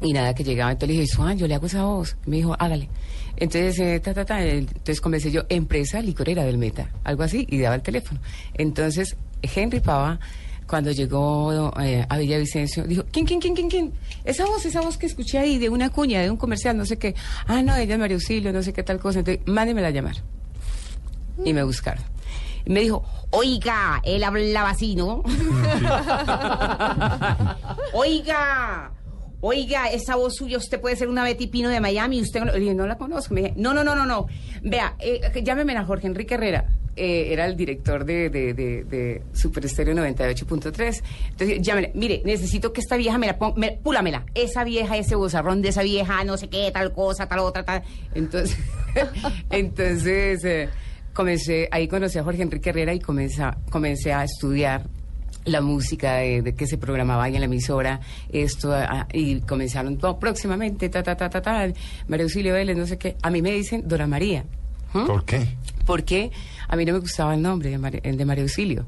Y 0.01 0.13
nada, 0.13 0.35
que 0.35 0.45
llegaba. 0.45 0.71
Entonces 0.71 0.97
le 0.97 1.01
dije, 1.03 1.15
Swan, 1.15 1.39
yo 1.39 1.47
le 1.49 1.55
hago 1.55 1.67
esa 1.67 1.85
voz. 1.85 2.17
Me 2.27 2.37
dijo, 2.37 2.55
hágale. 2.59 2.89
Entonces, 3.37 3.79
eh, 3.79 4.01
ta, 4.01 4.15
ta, 4.15 4.25
ta. 4.25 4.45
Entonces 4.45 5.01
comencé 5.01 5.31
yo, 5.31 5.43
empresa 5.49 6.01
licorera 6.01 6.45
del 6.45 6.59
Meta, 6.59 6.91
algo 7.05 7.23
así, 7.23 7.47
y 7.49 7.59
daba 7.59 7.75
el 7.75 7.83
teléfono. 7.83 8.21
Entonces, 8.55 9.17
Henry 9.43 9.81
Pava, 9.81 10.21
cuando 10.67 10.93
llegó 10.93 11.73
eh, 11.81 12.05
a 12.09 12.19
Villavicencio, 12.19 12.85
dijo, 12.85 13.05
¿quién, 13.11 13.25
quién, 13.27 13.41
quién, 13.41 13.55
quién, 13.55 13.69
quién? 13.69 13.93
Esa 14.25 14.45
voz, 14.45 14.65
esa 14.67 14.81
voz 14.83 14.99
que 14.99 15.07
escuché 15.07 15.39
ahí 15.39 15.59
de 15.59 15.69
una 15.71 15.91
cuña, 15.91 16.21
de 16.21 16.31
un 16.31 16.37
comercial, 16.37 16.77
no 16.77 16.85
sé 16.85 16.99
qué. 16.99 17.15
Ah, 17.47 17.63
no, 17.63 17.75
ella 17.77 17.95
es 17.95 18.01
María 18.01 18.17
Auxilio, 18.17 18.53
no 18.53 18.63
sé 18.63 18.73
qué 18.73 18.83
tal 18.83 19.01
cosa. 19.01 19.21
Entonces, 19.21 19.43
mándemela 19.47 19.89
a 19.89 19.91
llamar. 19.91 20.17
Y 21.45 21.53
me 21.53 21.63
buscaron. 21.63 22.05
Y 22.65 22.71
me 22.71 22.81
dijo, 22.81 23.05
oiga, 23.31 24.01
él 24.05 24.23
hablaba 24.25 24.71
así, 24.71 24.95
¿no? 24.95 25.23
oiga, 27.93 28.93
oiga, 29.41 29.91
esa 29.91 30.17
voz 30.17 30.37
suya, 30.37 30.59
usted 30.59 30.81
puede 30.81 30.97
ser 30.97 31.09
una 31.09 31.25
Betty 31.25 31.49
Pino 31.49 31.69
de 31.69 31.81
Miami, 31.81 32.21
usted 32.21 32.45
no, 32.45 32.53
dije, 32.53 32.75
no 32.75 32.87
la 32.87 32.97
conozco. 32.97 33.35
Me 33.35 33.43
dije, 33.43 33.55
no, 33.57 33.75
no, 33.75 33.83
no, 33.83 33.95
no, 33.97 34.07
no. 34.07 34.27
Vea, 34.63 34.95
eh, 35.01 35.21
llámeme 35.43 35.77
a 35.77 35.85
Jorge 35.85 36.07
Enrique 36.07 36.35
Herrera. 36.35 36.67
Eh, 36.95 37.33
era 37.33 37.47
el 37.47 37.57
director 37.57 38.05
de, 38.05 38.29
de, 38.29 38.53
de, 38.53 38.85
de 38.85 39.23
Super 39.33 39.65
Estéreo 39.65 39.95
98.3. 39.95 41.03
Entonces, 41.31 41.63
llámele, 41.63 41.91
mire, 41.95 42.21
necesito 42.27 42.75
que 42.75 42.83
esta 42.83 42.97
vieja 42.97 43.17
me 43.17 43.27
la 43.27 43.39
ponga, 43.39 43.57
me, 43.57 43.73
púlamela. 43.73 44.27
Esa 44.35 44.63
vieja, 44.63 44.99
ese 44.99 45.15
bozarrón 45.15 45.63
de 45.63 45.71
esa 45.71 45.83
vieja, 45.83 46.23
no 46.25 46.37
sé 46.37 46.49
qué, 46.49 46.71
tal 46.71 46.93
cosa, 46.93 47.27
tal 47.29 47.39
otra, 47.39 47.65
tal. 47.65 47.83
Entonces, 48.15 48.59
entonces 49.51 50.45
eh, 50.45 50.69
comencé, 51.13 51.69
ahí 51.71 51.89
conocí 51.89 52.19
a 52.19 52.25
Jorge 52.25 52.43
Enrique 52.43 52.71
Herrera 52.71 52.93
y 52.95 53.01
comencé, 53.01 53.43
a- 53.43 53.57
comencé 53.71 54.13
a 54.13 54.25
estudiar 54.25 54.85
la 55.45 55.61
música 55.61 56.15
de, 56.15 56.41
de 56.43 56.55
que 56.55 56.67
se 56.67 56.79
programaba 56.79 57.25
ahí 57.25 57.35
en 57.35 57.41
la 57.41 57.47
emisora, 57.47 58.01
esto, 58.33 58.73
y 59.13 59.41
comenzaron 59.41 59.99
"No, 60.01 60.19
próximamente, 60.19 60.89
ta, 60.89 61.03
ta, 61.03 61.17
ta, 61.17 61.29
ta, 61.29 61.43
ta, 61.43 61.67
María 62.07 62.25
Auxilio 62.25 62.55
Vélez, 62.55 62.77
no 62.77 62.87
sé 62.87 62.97
qué. 62.97 63.17
A 63.23 63.31
mí 63.31 63.43
me 63.43 63.51
dicen 63.53 63.87
Dora 63.89 64.07
María. 64.07 64.45
¿Mm? 64.95 65.07
¿Por 65.07 65.25
qué? 65.25 65.49
porque 65.87 66.31
a 66.69 66.77
mí 66.77 66.85
no 66.85 66.93
me 66.93 67.01
gustaba 67.01 67.35
el 67.35 67.43
nombre 67.43 67.71
de, 67.71 67.79
Mar- 67.79 68.01
el 68.05 68.17
de 68.17 68.25
María 68.25 68.45
Auxilio. 68.45 68.87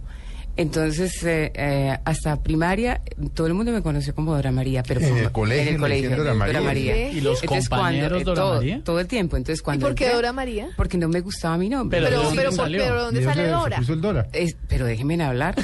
Entonces, 0.57 1.23
eh, 1.25 1.51
eh, 1.55 1.99
hasta 2.05 2.41
primaria, 2.43 3.03
todo 3.35 3.49
el 3.49 3.55
mundo 3.55 3.73
me 3.73 3.83
conoció 3.83 4.15
como 4.15 4.35
Dora 4.35 4.53
María. 4.53 4.83
Pero 4.87 5.01
En 5.01 5.09
como- 5.09 5.21
el 5.21 5.33
colegio 5.33 5.63
En 5.63 5.69
el 5.69 5.75
le 5.75 5.81
colegio, 5.81 6.17
Dora 6.17 6.35
María. 6.35 6.95
¿Sí? 6.95 7.19
¿Y 7.19 7.21
los 7.23 7.43
compañeros 7.43 8.21
eh, 8.21 8.25
Dora 8.25 8.41
todo, 8.41 8.55
María? 8.57 8.81
todo 8.85 9.01
el 9.01 9.07
tiempo. 9.09 9.37
Entonces, 9.37 9.61
¿Y 9.61 9.65
cuando 9.65 9.87
por 9.87 9.95
qué 9.97 10.05
entré- 10.07 10.15
Dora 10.15 10.33
María? 10.33 10.69
Porque 10.77 10.97
no 10.97 11.09
me 11.09 11.21
gustaba 11.23 11.59
mi 11.59 11.69
nombre. 11.69 11.99
Pero 11.99 12.09
Pero, 12.09 12.19
¿de 12.21 12.25
dónde 12.27 12.43
pero, 12.43 12.53
salió? 12.53 12.83
pero 12.85 13.03
¿dónde 13.03 13.21
¿De 13.21 13.27
sale 13.27 13.49
Dora? 13.49 13.77
puso 13.79 13.93
el 13.95 14.01
Dora? 14.01 14.27
Es- 14.33 14.57
pero 14.69 14.87
déjenme 14.87 15.23
hablar. 15.25 15.55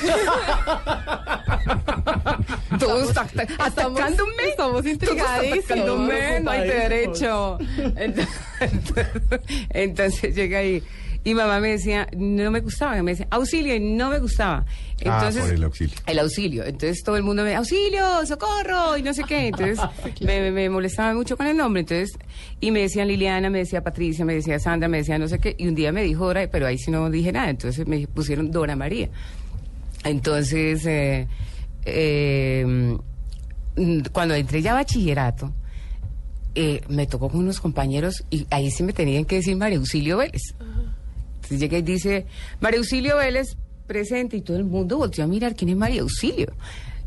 Todos 2.78 3.14
atac- 3.14 3.54
atacándome. 3.58 4.32
estamos 4.48 4.86
intrigadísimos. 4.86 5.64
Todos 5.66 5.70
atacándome, 5.70 6.40
no 6.40 6.50
hay 6.50 6.68
derecho. 6.68 7.58
Entonces, 7.96 8.28
entonces 9.70 10.34
llega 10.34 10.58
ahí. 10.58 10.82
Y 11.22 11.34
mamá 11.34 11.60
me 11.60 11.68
decía, 11.72 12.08
no 12.16 12.50
me 12.50 12.60
gustaba. 12.60 13.02
Me 13.02 13.10
decía, 13.12 13.26
auxilio, 13.30 13.74
y 13.74 13.80
no 13.80 14.08
me 14.08 14.18
gustaba. 14.20 14.64
Entonces, 14.98 15.42
Ah, 15.42 15.46
por 15.46 15.54
el 15.54 15.64
auxilio. 15.64 15.94
El 16.06 16.18
auxilio. 16.18 16.64
Entonces 16.64 17.02
todo 17.04 17.16
el 17.16 17.22
mundo 17.22 17.44
me 17.44 17.54
auxilio, 17.54 18.24
socorro, 18.26 18.96
y 18.96 19.02
no 19.02 19.12
sé 19.12 19.24
qué. 19.24 19.48
Entonces 19.48 19.78
me, 20.22 20.50
me 20.50 20.70
molestaba 20.70 21.12
mucho 21.14 21.36
con 21.36 21.46
el 21.46 21.56
nombre. 21.56 21.80
Entonces, 21.80 22.10
y 22.60 22.70
me 22.70 22.80
decían 22.80 23.08
Liliana, 23.08 23.50
me 23.50 23.58
decía 23.58 23.82
Patricia, 23.82 24.24
me 24.24 24.34
decía 24.34 24.58
Sandra, 24.58 24.88
me 24.88 24.98
decía 24.98 25.18
no 25.18 25.28
sé 25.28 25.38
qué. 25.38 25.54
Y 25.58 25.68
un 25.68 25.74
día 25.74 25.92
me 25.92 26.02
dijo 26.02 26.24
Dora, 26.24 26.48
pero 26.50 26.66
ahí 26.66 26.78
sí 26.78 26.90
no 26.90 27.10
dije 27.10 27.32
nada. 27.32 27.50
Entonces 27.50 27.86
me 27.86 28.06
pusieron 28.06 28.50
Dora 28.50 28.74
María. 28.74 29.10
Entonces, 30.04 30.86
eh, 30.86 31.28
eh, 31.84 32.96
mm, 33.76 34.00
cuando 34.12 34.34
entré 34.34 34.62
ya 34.62 34.72
a 34.72 34.74
bachillerato, 34.76 35.52
eh, 36.54 36.80
me 36.88 37.06
tocó 37.06 37.28
con 37.28 37.40
unos 37.40 37.60
compañeros 37.60 38.24
y 38.30 38.46
ahí 38.50 38.70
sí 38.70 38.82
me 38.82 38.92
tenían 38.92 39.24
que 39.24 39.36
decir 39.36 39.56
María 39.56 39.78
Auxilio 39.78 40.16
Vélez. 40.16 40.54
Entonces 41.50 41.60
llega 41.60 41.78
y 41.78 41.82
dice, 41.82 42.26
María 42.60 42.78
Auxilio 42.78 43.16
Vélez 43.16 43.56
presente 43.88 44.36
y 44.36 44.40
todo 44.40 44.56
el 44.56 44.64
mundo 44.64 44.98
volteó 44.98 45.24
a 45.24 45.26
mirar 45.26 45.56
quién 45.56 45.70
es 45.70 45.76
María 45.76 46.02
Auxilio. 46.02 46.52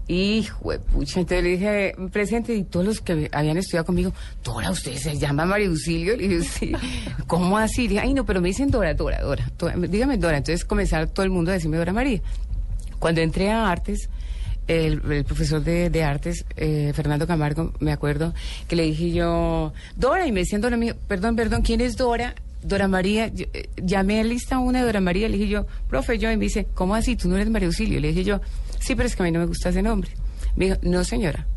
Hijo 0.09 0.71
de 0.71 0.79
pucha, 0.79 1.21
entonces 1.21 1.43
le 1.45 1.49
dije, 1.51 1.95
presente, 2.11 2.53
y 2.53 2.63
todos 2.63 2.85
los 2.85 2.99
que 2.99 3.29
habían 3.31 3.55
estudiado 3.55 3.85
conmigo, 3.85 4.11
Dora, 4.43 4.69
¿usted 4.69 4.97
se 4.97 5.17
llama 5.17 5.45
María 5.45 5.69
Auxilio? 5.69 6.17
Le 6.17 6.27
dije, 6.27 6.43
sí, 6.43 6.71
¿cómo 7.27 7.57
así? 7.57 7.87
Dije, 7.87 8.01
ay, 8.01 8.13
no, 8.13 8.25
pero 8.25 8.41
me 8.41 8.49
dicen 8.49 8.69
Dora, 8.69 8.93
Dora, 8.93 9.21
Dora, 9.21 9.49
dígame 9.77 10.17
Dora. 10.17 10.37
Entonces 10.37 10.65
comenzaron 10.65 11.07
todo 11.07 11.23
el 11.23 11.31
mundo 11.31 11.51
a 11.51 11.53
decirme 11.53 11.77
Dora 11.77 11.93
María. 11.93 12.21
Cuando 12.99 13.21
entré 13.21 13.49
a 13.49 13.69
artes, 13.69 14.09
el, 14.67 15.23
profesor 15.23 15.63
de, 15.63 15.89
de 15.89 16.03
artes, 16.03 16.43
eh, 16.57 16.91
Fernando 16.93 17.25
Camargo, 17.25 17.71
me 17.79 17.93
acuerdo, 17.93 18.33
que 18.67 18.75
le 18.75 18.83
dije 18.83 19.11
yo, 19.11 19.71
Dora, 19.95 20.27
y 20.27 20.33
me 20.33 20.41
decían 20.41 20.59
Dora, 20.59 20.75
me 20.75 20.87
dijo, 20.87 20.97
perdón, 21.07 21.37
perdón, 21.37 21.61
¿quién 21.61 21.79
es 21.79 21.95
Dora? 21.95 22.35
Dora 22.63 22.87
María, 22.87 23.27
yo, 23.27 23.45
eh, 23.53 23.69
llamé 23.77 24.19
a 24.19 24.23
lista 24.23 24.59
una 24.59 24.79
de 24.79 24.85
Dora 24.85 25.01
María, 25.01 25.29
le 25.29 25.37
dije 25.37 25.49
yo, 25.49 25.65
profe, 25.87 26.17
yo, 26.17 26.31
y 26.31 26.37
me 26.37 26.45
dice, 26.45 26.67
¿cómo 26.73 26.95
así? 26.95 27.15
¿Tú 27.15 27.27
no 27.29 27.35
eres 27.35 27.49
María 27.49 27.67
Auxilio? 27.67 27.99
Le 27.99 28.09
dije 28.09 28.23
yo, 28.23 28.41
sí, 28.79 28.95
pero 28.95 29.07
es 29.07 29.15
que 29.15 29.23
a 29.23 29.25
mí 29.25 29.31
no 29.31 29.39
me 29.39 29.45
gusta 29.45 29.69
ese 29.69 29.81
nombre. 29.81 30.11
Me 30.55 30.65
dijo, 30.65 30.77
no 30.81 31.03
señora, 31.03 31.47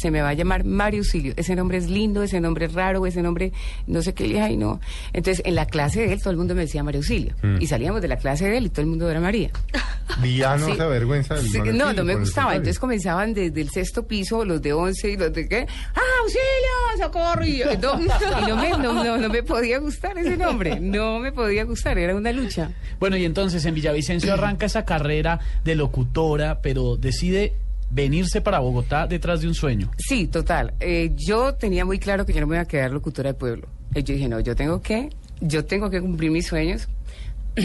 se 0.00 0.10
me 0.10 0.22
va 0.22 0.30
a 0.30 0.34
llamar 0.34 0.64
Mario 0.64 1.00
Auxilio. 1.00 1.34
Ese 1.36 1.54
nombre 1.54 1.78
es 1.78 1.88
lindo, 1.88 2.22
ese 2.22 2.40
nombre 2.40 2.66
es 2.66 2.72
raro, 2.72 3.06
ese 3.06 3.22
nombre 3.22 3.52
no 3.86 4.02
sé 4.02 4.14
qué. 4.14 4.24
Le 4.24 4.30
dije, 4.30 4.40
ay, 4.42 4.56
no. 4.56 4.80
Entonces, 5.12 5.42
en 5.46 5.54
la 5.54 5.66
clase 5.66 6.00
de 6.06 6.12
él, 6.12 6.20
todo 6.20 6.30
el 6.30 6.36
mundo 6.36 6.54
me 6.54 6.62
decía 6.62 6.82
Mario 6.82 7.00
Auxilio. 7.00 7.34
Y 7.60 7.66
salíamos 7.66 8.00
de 8.02 8.08
la 8.08 8.16
clase 8.16 8.48
de 8.48 8.58
él 8.58 8.66
y 8.66 8.68
todo 8.70 8.80
el 8.82 8.86
mundo 8.88 9.10
era 9.10 9.20
María. 9.20 9.50
Día 10.22 10.56
no 10.56 10.66
Sí. 10.66 10.76
se 10.76 10.82
avergüenza 10.82 11.34
del 11.34 11.48
Sí, 11.48 11.58
Mario 11.58 11.72
no, 11.74 11.92
no 11.92 12.04
me 12.04 12.14
gustaba. 12.16 12.52
Entonces 12.54 12.78
comenzaban 12.78 13.34
desde 13.34 13.60
el 13.60 13.70
sexto 13.70 14.06
piso, 14.06 14.44
los 14.44 14.60
de 14.62 14.72
once 14.72 15.10
y 15.10 15.16
los 15.16 15.32
de 15.32 15.48
qué. 15.48 15.66
¡Ah, 15.94 16.00
auxilio! 16.22 17.06
¡Socorro! 17.06 17.44
Y, 17.44 17.58
yo, 17.58 17.66
no, 17.80 18.00
y 18.00 18.06
no, 18.48 18.56
me, 18.56 18.70
no, 18.70 19.04
no, 19.04 19.18
no 19.18 19.28
me 19.28 19.42
podía 19.42 19.78
gustar 19.78 20.18
ese 20.18 20.36
nombre. 20.36 20.78
No 20.80 21.18
me 21.18 21.32
podía 21.32 21.64
gustar, 21.64 21.98
era 21.98 22.14
una 22.14 22.32
lucha. 22.32 22.70
Bueno, 23.00 23.16
y 23.16 23.24
entonces 23.24 23.64
en 23.64 23.74
Villavicencio 23.74 24.32
arranca 24.32 24.66
esa 24.66 24.84
carrera 24.84 25.40
de 25.64 25.74
locutora, 25.74 26.60
pero 26.60 26.96
decide 26.96 27.54
venirse 27.92 28.40
para 28.40 28.58
Bogotá 28.58 29.06
detrás 29.06 29.40
de 29.42 29.48
un 29.48 29.54
sueño. 29.54 29.90
Sí, 29.98 30.26
total. 30.26 30.74
Eh, 30.80 31.12
yo 31.14 31.54
tenía 31.54 31.84
muy 31.84 31.98
claro 31.98 32.24
que 32.26 32.32
yo 32.32 32.40
no 32.40 32.46
me 32.46 32.56
iba 32.56 32.62
a 32.62 32.66
quedar 32.68 32.90
locutora 32.90 33.30
de 33.32 33.34
pueblo. 33.34 33.68
Eh, 33.94 34.02
yo 34.02 34.14
dije, 34.14 34.28
no, 34.28 34.40
yo 34.40 34.56
tengo 34.56 34.80
que, 34.80 35.10
yo 35.40 35.64
tengo 35.64 35.90
que 35.90 36.00
cumplir 36.00 36.30
mis 36.30 36.46
sueños. 36.46 36.88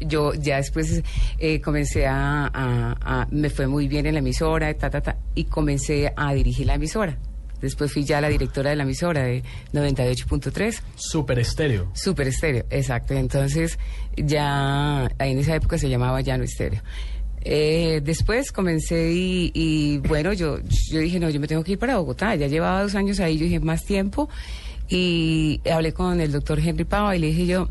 yo 0.00 0.32
ya 0.34 0.56
después 0.56 1.02
eh, 1.38 1.60
comencé 1.60 2.06
a, 2.06 2.46
a- 2.46 2.96
a- 3.00 3.28
me 3.30 3.50
fue 3.50 3.66
muy 3.66 3.86
bien 3.86 4.06
en 4.06 4.14
la 4.14 4.20
emisora, 4.20 4.72
ta, 4.74 4.88
ta, 4.88 5.00
ta, 5.02 5.18
y 5.34 5.44
comencé 5.44 6.12
a 6.16 6.32
dirigir 6.32 6.66
la 6.66 6.74
emisora. 6.74 7.18
Después 7.60 7.92
fui 7.92 8.04
ya 8.04 8.20
la 8.20 8.28
directora 8.28 8.70
de 8.70 8.76
la 8.76 8.84
emisora 8.84 9.24
de 9.24 9.42
98.3. 9.72 10.80
Super 10.94 11.40
estéreo. 11.40 11.90
Super 11.92 12.28
estéreo, 12.28 12.64
exacto. 12.70 13.14
Entonces, 13.14 13.78
ya 14.16 15.10
en 15.18 15.38
esa 15.38 15.56
época 15.56 15.76
se 15.76 15.88
llamaba 15.88 16.20
Llano 16.20 16.44
Estéreo. 16.44 16.80
Eh, 17.42 18.00
después 18.04 18.52
comencé 18.52 19.10
y, 19.12 19.98
bueno, 20.08 20.32
yo, 20.32 20.58
yo 20.90 21.00
dije, 21.00 21.18
no, 21.20 21.30
yo 21.30 21.40
me 21.40 21.46
tengo 21.46 21.64
que 21.64 21.72
ir 21.72 21.78
para 21.78 21.96
Bogotá. 21.98 22.34
Ya 22.34 22.46
llevaba 22.46 22.82
dos 22.82 22.94
años 22.94 23.20
ahí, 23.20 23.38
yo 23.38 23.44
dije, 23.44 23.60
más 23.60 23.84
tiempo. 23.84 24.28
Y 24.88 25.60
hablé 25.70 25.92
con 25.92 26.20
el 26.20 26.32
doctor 26.32 26.58
Henry 26.60 26.84
Pava 26.84 27.14
y 27.16 27.18
le 27.18 27.26
dije 27.28 27.46
yo, 27.46 27.68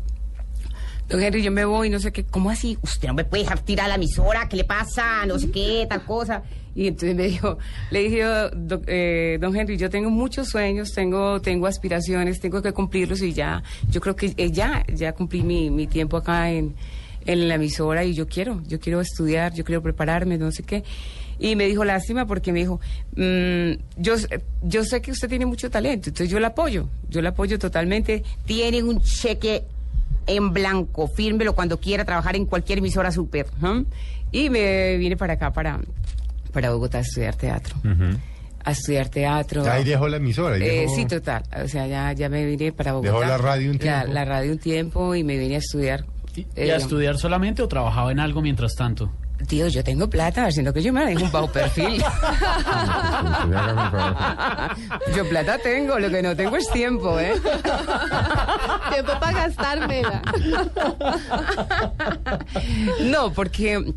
Don 1.08 1.22
Henry, 1.22 1.42
yo 1.42 1.50
me 1.50 1.64
voy, 1.64 1.88
no 1.88 1.98
sé 2.00 2.12
qué, 2.12 2.22
¿cómo 2.24 2.50
así? 2.50 2.76
Usted 2.82 3.08
no 3.08 3.14
me 3.14 3.24
puede 3.24 3.42
dejar 3.44 3.60
tirar 3.60 3.88
la 3.88 3.94
emisora, 3.94 4.46
¿qué 4.46 4.56
le 4.58 4.64
pasa? 4.64 5.24
No 5.26 5.38
sé 5.38 5.50
qué, 5.50 5.86
tal 5.88 6.04
cosa. 6.04 6.42
Y 6.74 6.86
entonces 6.86 7.16
me 7.16 7.24
dijo, 7.28 7.56
le 7.90 8.00
dije, 8.02 8.18
yo, 8.18 8.50
"Doc- 8.50 8.84
eh, 8.86 9.38
don 9.40 9.56
Henry, 9.56 9.78
yo 9.78 9.88
tengo 9.88 10.10
muchos 10.10 10.48
sueños, 10.50 10.92
tengo, 10.92 11.40
tengo 11.40 11.66
aspiraciones, 11.66 12.40
tengo 12.40 12.60
que 12.60 12.72
cumplirlos 12.72 13.22
y 13.22 13.32
ya, 13.32 13.62
yo 13.88 14.02
creo 14.02 14.14
que 14.16 14.34
eh, 14.36 14.50
ya, 14.52 14.84
ya 14.94 15.12
cumplí 15.14 15.42
mi, 15.42 15.70
mi 15.70 15.86
tiempo 15.86 16.18
acá 16.18 16.50
en, 16.50 16.74
en 17.28 17.46
la 17.48 17.54
emisora 17.54 18.04
y 18.04 18.14
yo 18.14 18.26
quiero, 18.26 18.60
yo 18.66 18.80
quiero 18.80 19.00
estudiar, 19.00 19.52
yo 19.54 19.62
quiero 19.64 19.82
prepararme, 19.82 20.36
no 20.38 20.50
sé 20.50 20.62
qué. 20.64 20.82
Y 21.38 21.54
me 21.54 21.66
dijo, 21.66 21.84
lástima, 21.84 22.26
porque 22.26 22.52
me 22.52 22.58
dijo, 22.60 22.80
"Mm, 23.14 23.72
yo, 23.98 24.14
yo 24.62 24.84
sé 24.84 25.00
que 25.00 25.12
usted 25.12 25.28
tiene 25.28 25.46
mucho 25.46 25.70
talento, 25.70 26.08
entonces 26.08 26.28
yo 26.30 26.40
la 26.40 26.48
apoyo, 26.48 26.88
yo 27.08 27.22
la 27.22 27.28
apoyo 27.28 27.58
totalmente. 27.60 28.24
Tiene 28.44 28.82
un 28.82 29.00
cheque 29.02 29.62
en 30.26 30.52
blanco, 30.52 31.06
fírmelo 31.06 31.54
cuando 31.54 31.78
quiera 31.78 32.04
trabajar 32.04 32.34
en 32.34 32.44
cualquier 32.46 32.78
emisora 32.78 33.12
super. 33.12 33.46
¿no? 33.60 33.84
Y 34.32 34.50
me 34.50 34.96
vine 34.96 35.16
para 35.16 35.34
acá, 35.34 35.52
para, 35.52 35.78
para 36.52 36.70
Bogotá, 36.72 36.98
a 36.98 37.00
estudiar 37.02 37.36
teatro. 37.36 37.76
A 38.64 38.72
estudiar 38.72 39.08
teatro. 39.08 39.64
Ya 39.64 39.74
ahí 39.74 39.84
dejó 39.84 40.08
la 40.08 40.16
emisora. 40.16 40.56
ahí 40.56 40.62
Eh, 40.62 40.86
sí, 40.94 41.06
total. 41.06 41.42
O 41.64 41.68
sea, 41.68 41.86
ya, 41.86 42.12
ya 42.12 42.28
me 42.28 42.44
vine 42.44 42.72
para 42.72 42.92
Bogotá. 42.94 43.10
Dejó 43.12 43.24
la 43.24 43.38
radio 43.38 43.70
un 43.70 43.76
La- 43.76 43.82
tiempo. 44.00 44.12
La, 44.12 44.24
radio 44.24 44.52
un 44.52 44.58
tiempo 44.58 45.14
y 45.14 45.22
me 45.24 45.38
vine 45.38 45.54
a 45.54 45.58
estudiar. 45.58 46.04
¿Y, 46.56 46.60
y 46.60 46.68
Eh, 46.68 46.72
a 46.72 46.76
estudiar 46.76 47.16
solamente 47.18 47.62
o 47.62 47.68
trabajaba 47.68 48.12
en 48.12 48.20
algo 48.20 48.40
mientras 48.42 48.74
tanto? 48.74 49.10
Tío, 49.46 49.68
yo 49.68 49.84
tengo 49.84 50.10
plata, 50.10 50.50
sino 50.50 50.72
que 50.72 50.82
yo 50.82 50.92
me 50.92 51.04
dejo 51.06 51.22
un 51.24 51.30
bajo 51.30 51.46
perfil. 51.52 52.02
yo 55.16 55.28
plata 55.28 55.58
tengo, 55.58 55.98
lo 55.98 56.10
que 56.10 56.22
no 56.22 56.34
tengo 56.36 56.56
es 56.56 56.68
tiempo, 56.70 57.18
¿eh? 57.20 57.34
Tiempo 58.92 59.12
para 59.20 59.32
gastármela. 59.46 60.22
No, 63.04 63.32
porque 63.32 63.94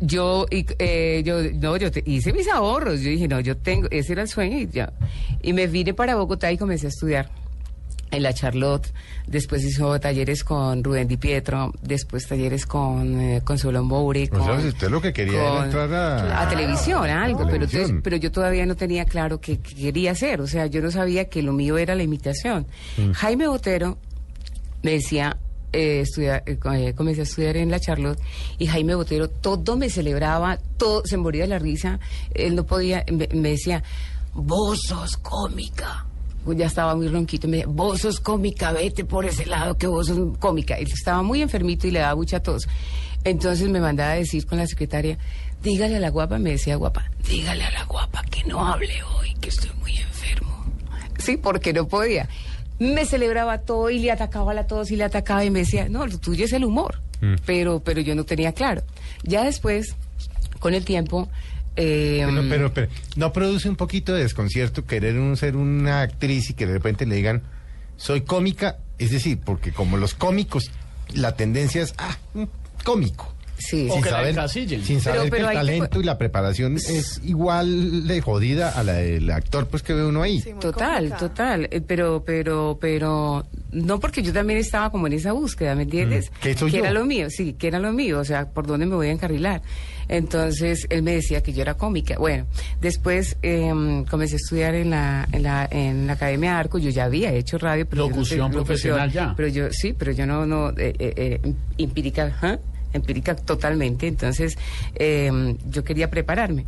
yo, 0.00 0.46
y, 0.50 0.66
eh, 0.78 1.22
yo, 1.24 1.38
no, 1.54 1.76
yo 1.76 1.90
te- 1.90 2.02
hice 2.06 2.32
mis 2.32 2.48
ahorros. 2.48 3.00
Yo 3.00 3.10
dije, 3.10 3.26
no, 3.28 3.40
yo 3.40 3.56
tengo, 3.56 3.88
ese 3.90 4.12
era 4.12 4.22
el 4.22 4.28
sueño 4.28 4.58
y 4.58 4.68
ya. 4.68 4.92
Y 5.42 5.52
me 5.52 5.66
vine 5.66 5.94
para 5.94 6.14
Bogotá 6.16 6.52
y 6.52 6.58
comencé 6.58 6.86
a 6.86 6.90
estudiar 6.90 7.30
en 8.10 8.22
la 8.22 8.32
Charlotte. 8.32 8.92
Después 9.26 9.64
hizo 9.64 9.98
talleres 10.00 10.44
con 10.44 10.84
Rubén 10.84 11.08
Di 11.08 11.16
Pietro. 11.16 11.72
Después 11.82 12.26
talleres 12.28 12.66
con 12.66 13.20
eh. 13.20 13.42
O 13.44 14.44
sea, 14.44 14.52
con- 14.54 14.62
si 14.62 14.68
usted 14.68 14.88
lo 14.90 15.00
que 15.00 15.12
quería 15.12 15.40
era 15.40 15.64
entrar 15.64 15.92
a- 15.92 16.42
a 16.42 16.48
televisión, 16.48 17.08
a 17.10 17.24
algo. 17.24 17.38
Pero, 17.38 17.50
televisión. 17.50 17.82
entonces- 17.82 18.00
pero 18.04 18.16
yo 18.16 18.30
todavía 18.30 18.66
no 18.66 18.76
tenía 18.76 19.04
claro 19.04 19.40
qué 19.40 19.58
qué 19.58 19.74
quería 19.74 20.12
hacer. 20.12 20.40
O 20.40 20.46
sea, 20.46 20.66
yo 20.66 20.80
no 20.82 20.90
sabía 20.90 21.28
que 21.28 21.42
lo 21.42 21.52
mío 21.52 21.78
era 21.78 21.94
la 21.94 22.02
imitación. 22.02 22.66
Mm. 22.96 23.12
Jaime 23.12 23.48
Botero 23.48 23.98
me 24.82 24.92
decía, 24.92 25.36
eh, 25.72 26.00
estudiar, 26.00 26.42
eh, 26.46 26.58
eh, 26.76 26.92
comencé 26.94 27.20
a 27.22 27.24
estudiar 27.24 27.56
en 27.56 27.70
la 27.70 27.80
Charlotte 27.80 28.20
y 28.58 28.66
Jaime 28.66 28.94
Botero 28.94 29.28
todo 29.28 29.76
me 29.76 29.88
celebraba, 29.90 30.58
todo 30.76 31.02
se 31.04 31.16
moría 31.16 31.42
de 31.42 31.48
la 31.48 31.58
risa, 31.58 31.98
él 32.34 32.54
no 32.54 32.64
podía, 32.64 33.04
me, 33.10 33.28
me 33.32 33.50
decía, 33.50 33.82
vos 34.34 34.78
sos 34.86 35.16
cómica. 35.16 36.06
Pues 36.44 36.58
Ya 36.58 36.66
estaba 36.66 36.94
muy 36.94 37.08
ronquito 37.08 37.48
me 37.48 37.58
decía, 37.58 37.72
vos 37.72 38.02
sos 38.02 38.20
cómica, 38.20 38.72
vete 38.72 39.04
por 39.04 39.24
ese 39.24 39.46
lado 39.46 39.76
que 39.78 39.86
vos 39.86 40.08
sos 40.08 40.36
cómica. 40.38 40.76
Él 40.76 40.88
estaba 40.92 41.22
muy 41.22 41.40
enfermito 41.40 41.86
y 41.86 41.90
le 41.90 42.00
daba 42.00 42.16
mucha 42.16 42.40
tos. 42.40 42.68
Entonces 43.24 43.68
me 43.70 43.80
mandaba 43.80 44.12
a 44.12 44.16
decir 44.16 44.46
con 44.46 44.58
la 44.58 44.66
secretaria, 44.66 45.16
dígale 45.62 45.96
a 45.96 46.00
la 46.00 46.10
guapa, 46.10 46.38
me 46.38 46.50
decía 46.50 46.76
guapa, 46.76 47.10
dígale 47.26 47.64
a 47.64 47.70
la 47.70 47.84
guapa 47.84 48.22
que 48.30 48.44
no 48.44 48.66
hable 48.66 49.02
hoy, 49.02 49.34
que 49.40 49.48
estoy 49.48 49.70
muy 49.80 49.96
enfermo. 49.96 50.66
Sí, 51.18 51.38
porque 51.38 51.72
no 51.72 51.88
podía. 51.88 52.28
Me 52.78 53.06
celebraba 53.06 53.58
todo 53.58 53.88
y 53.88 53.98
le 53.98 54.10
atacaba 54.10 54.52
la 54.52 54.66
tos 54.66 54.90
y 54.90 54.96
le 54.96 55.04
atacaba 55.04 55.42
y 55.44 55.50
me 55.50 55.60
decía, 55.60 55.88
no, 55.88 56.06
lo 56.06 56.18
tuyo 56.18 56.44
es 56.44 56.52
el 56.52 56.64
humor. 56.64 57.00
Mm. 57.22 57.36
Pero, 57.46 57.80
pero 57.80 58.02
yo 58.02 58.14
no 58.14 58.24
tenía 58.24 58.52
claro. 58.52 58.82
Ya 59.22 59.44
después, 59.44 59.96
con 60.60 60.74
el 60.74 60.84
tiempo... 60.84 61.28
eh, 61.76 62.24
Pero, 62.26 62.42
pero, 62.48 62.72
pero, 62.74 62.88
¿no 63.16 63.32
produce 63.32 63.68
un 63.68 63.76
poquito 63.76 64.14
de 64.14 64.22
desconcierto 64.22 64.84
querer 64.86 65.18
un- 65.18 65.36
ser 65.36 65.56
una 65.56 66.02
actriz 66.02 66.50
y 66.50 66.54
que 66.54 66.66
de 66.66 66.72
repente 66.74 67.04
le 67.06 67.16
digan, 67.16 67.42
soy 67.96 68.20
cómica? 68.22 68.78
Es 68.98 69.10
decir, 69.10 69.40
porque 69.44 69.72
como 69.72 69.96
los 69.96 70.14
cómicos, 70.14 70.70
la 71.12 71.34
tendencia 71.36 71.82
es, 71.82 71.94
ah, 71.98 72.16
cómico. 72.84 73.33
Sí, 73.56 73.88
O 73.88 73.94
sin 73.94 74.02
que 74.02 74.10
la 74.10 74.16
saber, 74.16 74.30
encasillen. 74.32 74.84
sin 74.84 75.00
Pero- 75.00 75.14
saber 75.16 75.30
pero 75.30 75.44
que 75.48 75.50
hay 75.50 75.56
el 75.56 75.62
que- 75.62 75.66
talento 75.72 76.00
y 76.00 76.04
la 76.04 76.18
preparación 76.18 76.76
es 76.76 77.20
igual 77.24 78.06
de 78.06 78.20
jodida 78.20 78.70
a 78.70 78.82
la 78.82 78.94
del 78.94 79.30
actor 79.30 79.66
pues 79.68 79.82
que 79.82 79.94
ve 79.94 80.04
uno 80.04 80.22
ahí. 80.22 80.40
Sí, 80.40 80.50
Total, 80.60 80.94
complicado. 81.08 81.28
total, 81.28 81.68
eh, 81.70 81.80
pero, 81.80 82.22
pero, 82.26 82.78
pero, 82.80 83.46
no 83.72 84.00
porque 84.00 84.22
yo 84.22 84.32
también 84.32 84.58
estaba 84.58 84.90
como 84.90 85.06
en 85.06 85.14
esa 85.14 85.32
búsqueda, 85.32 85.74
¿me 85.76 85.84
entiendes? 85.84 86.30
Mm, 86.30 86.34
¿qué 86.42 86.54
soy 86.56 86.70
que 86.72 86.78
yo? 86.78 86.84
era 86.84 86.92
lo 86.92 87.04
mío, 87.04 87.28
sí, 87.30 87.52
que 87.54 87.68
era 87.68 87.78
lo 87.78 87.92
mío, 87.92 88.18
o 88.20 88.24
sea, 88.24 88.50
por 88.50 88.66
dónde 88.66 88.86
me 88.86 88.96
voy 88.96 89.08
a 89.08 89.12
encarrilar. 89.12 89.62
Entonces, 90.08 90.86
él 90.90 91.02
me 91.02 91.12
decía 91.14 91.42
que 91.42 91.52
yo 91.52 91.62
era 91.62 91.74
cómica. 91.74 92.16
Bueno, 92.18 92.46
después 92.80 93.36
em, 93.42 94.04
comencé 94.04 94.34
a 94.34 94.36
estudiar 94.36 94.74
en 94.74 94.90
la, 94.90 95.26
en 95.32 95.42
la, 95.42 95.66
en 95.70 96.06
la 96.06 96.12
Academia 96.14 96.58
Arco, 96.58 96.78
yo 96.78 96.90
ya 96.90 97.04
había 97.04 97.32
hecho 97.32 97.56
radio, 97.58 97.86
pero 97.88 98.02
no 98.02 98.08
Locución 98.10 98.50
profesional 98.52 99.10
ya. 99.10 99.32
Pero 99.36 99.48
yo, 99.48 99.70
sí, 99.72 99.92
pero 99.94 100.12
yo 100.12 100.26
no, 100.26 100.44
no, 100.44 100.70
eh, 100.70 100.94
eh, 100.98 101.40
eh, 101.44 101.54
empírica, 101.78 102.36
¿ah? 102.42 102.58
Empírica 102.94 103.36
totalmente, 103.36 104.06
entonces 104.06 104.56
em, 104.94 105.56
yo 105.70 105.84
quería 105.84 106.10
prepararme. 106.10 106.66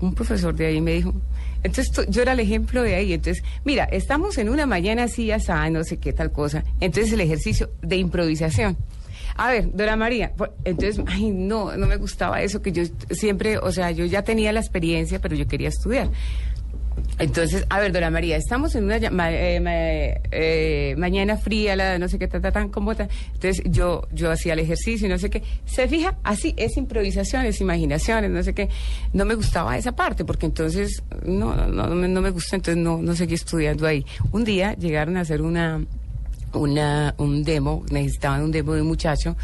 Un 0.00 0.14
profesor 0.14 0.54
de 0.54 0.66
ahí 0.66 0.80
me 0.80 0.92
dijo, 0.92 1.14
entonces 1.62 2.06
yo 2.08 2.22
era 2.22 2.32
el 2.32 2.40
ejemplo 2.40 2.82
de 2.82 2.94
ahí, 2.94 3.12
entonces, 3.12 3.42
mira, 3.64 3.84
estamos 3.84 4.38
en 4.38 4.48
una 4.48 4.66
mañana 4.66 5.04
así, 5.04 5.30
así, 5.30 5.52
no 5.70 5.84
sé 5.84 5.98
qué 5.98 6.12
tal 6.12 6.32
cosa, 6.32 6.64
entonces 6.80 7.12
el 7.12 7.20
ejercicio 7.20 7.70
de 7.82 7.96
improvisación. 7.96 8.76
A 9.36 9.50
ver, 9.50 9.72
Dora 9.74 9.96
María, 9.96 10.32
entonces, 10.64 11.02
ay, 11.08 11.30
no, 11.30 11.76
no 11.76 11.86
me 11.86 11.96
gustaba 11.96 12.42
eso, 12.42 12.62
que 12.62 12.70
yo 12.70 12.84
siempre, 13.10 13.58
o 13.58 13.72
sea, 13.72 13.90
yo 13.90 14.04
ya 14.04 14.22
tenía 14.22 14.52
la 14.52 14.60
experiencia, 14.60 15.20
pero 15.20 15.34
yo 15.34 15.48
quería 15.48 15.68
estudiar. 15.68 16.10
Entonces, 17.18 17.64
a 17.70 17.78
ver, 17.78 17.92
Dora 17.92 18.10
María, 18.10 18.36
estamos 18.36 18.74
en 18.74 18.84
una 18.84 18.98
ma- 19.10 19.30
eh, 19.32 20.20
eh, 20.32 20.94
mañana 20.98 21.36
fría, 21.36 21.76
la 21.76 21.96
no 21.98 22.08
sé 22.08 22.18
qué, 22.18 22.26
ta, 22.26 22.40
ta, 22.40 22.50
tan, 22.50 22.70
como 22.70 22.94
ta. 22.96 23.08
Entonces, 23.34 23.62
yo, 23.66 24.02
yo 24.12 24.32
hacía 24.32 24.54
el 24.54 24.58
ejercicio 24.58 25.06
y 25.06 25.10
no 25.10 25.18
sé 25.18 25.30
qué. 25.30 25.42
Se 25.64 25.86
fija, 25.86 26.16
así, 26.24 26.54
es 26.56 26.76
improvisación, 26.76 27.46
es 27.46 27.60
imaginaciones, 27.60 28.30
no 28.30 28.42
sé 28.42 28.52
qué. 28.52 28.68
No 29.12 29.24
me 29.24 29.36
gustaba 29.36 29.78
esa 29.78 29.92
parte, 29.94 30.24
porque 30.24 30.46
entonces, 30.46 31.02
no, 31.24 31.54
no, 31.54 31.68
no, 31.68 31.94
me- 31.94 32.08
no 32.08 32.20
me 32.20 32.30
gusta, 32.30 32.56
entonces 32.56 32.82
no, 32.82 33.00
no 33.00 33.14
seguí 33.14 33.34
estudiando 33.34 33.86
ahí. 33.86 34.04
Un 34.32 34.42
día 34.42 34.74
llegaron 34.74 35.16
a 35.16 35.20
hacer 35.20 35.40
una, 35.40 35.84
una, 36.52 37.14
un 37.18 37.44
demo, 37.44 37.84
necesitaban 37.92 38.42
un 38.42 38.50
demo 38.50 38.74
de 38.74 38.82
un 38.82 38.88
muchacho 38.88 39.36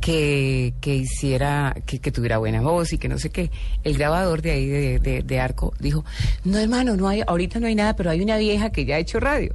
que, 0.00 0.74
que 0.80 0.94
hiciera, 0.96 1.74
que, 1.86 1.98
que 1.98 2.12
tuviera 2.12 2.38
buena 2.38 2.60
voz 2.60 2.92
y 2.92 2.98
que 2.98 3.08
no 3.08 3.18
sé 3.18 3.30
qué. 3.30 3.50
El 3.84 3.96
grabador 3.98 4.42
de 4.42 4.50
ahí 4.52 4.66
de, 4.66 4.98
de, 4.98 5.22
de 5.22 5.40
Arco 5.40 5.72
dijo, 5.80 6.04
no 6.44 6.58
hermano, 6.58 6.96
no 6.96 7.08
hay, 7.08 7.22
ahorita 7.26 7.58
no 7.60 7.66
hay 7.66 7.74
nada, 7.74 7.96
pero 7.96 8.10
hay 8.10 8.20
una 8.20 8.36
vieja 8.38 8.70
que 8.70 8.84
ya 8.84 8.96
ha 8.96 8.98
hecho 8.98 9.20
radio. 9.20 9.54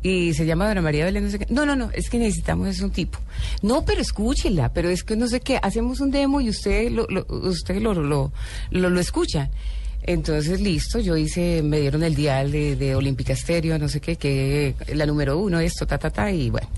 Y 0.00 0.32
se 0.34 0.46
llama 0.46 0.68
Dora 0.68 0.80
María 0.80 1.04
Belén, 1.06 1.24
no 1.24 1.30
sé 1.30 1.40
qué. 1.40 1.46
No, 1.50 1.66
no, 1.66 1.74
no, 1.74 1.90
es 1.92 2.08
que 2.08 2.18
necesitamos 2.18 2.68
es 2.68 2.80
un 2.82 2.90
tipo. 2.92 3.18
No, 3.62 3.84
pero 3.84 4.00
escúchela, 4.00 4.72
pero 4.72 4.90
es 4.90 5.02
que 5.02 5.16
no 5.16 5.26
sé 5.26 5.40
qué, 5.40 5.58
hacemos 5.60 5.98
un 6.00 6.12
demo 6.12 6.40
y 6.40 6.48
usted 6.50 6.90
lo, 6.92 7.06
lo- 7.08 7.26
usted 7.28 7.80
lo, 7.82 7.94
lo, 7.94 8.30
lo, 8.70 9.00
escucha. 9.00 9.50
Entonces, 10.04 10.60
listo, 10.60 11.00
yo 11.00 11.16
hice, 11.16 11.62
me 11.64 11.80
dieron 11.80 12.04
el 12.04 12.14
dial 12.14 12.52
de, 12.52 12.76
de 12.76 12.94
Olímpica 12.94 13.32
Estéreo, 13.32 13.76
no 13.78 13.88
sé 13.88 14.00
qué, 14.00 14.14
que 14.16 14.74
la 14.94 15.04
número 15.04 15.36
uno, 15.36 15.58
esto, 15.58 15.84
ta, 15.86 15.98
ta, 15.98 16.10
ta, 16.10 16.30
y 16.30 16.48
bueno, 16.48 16.68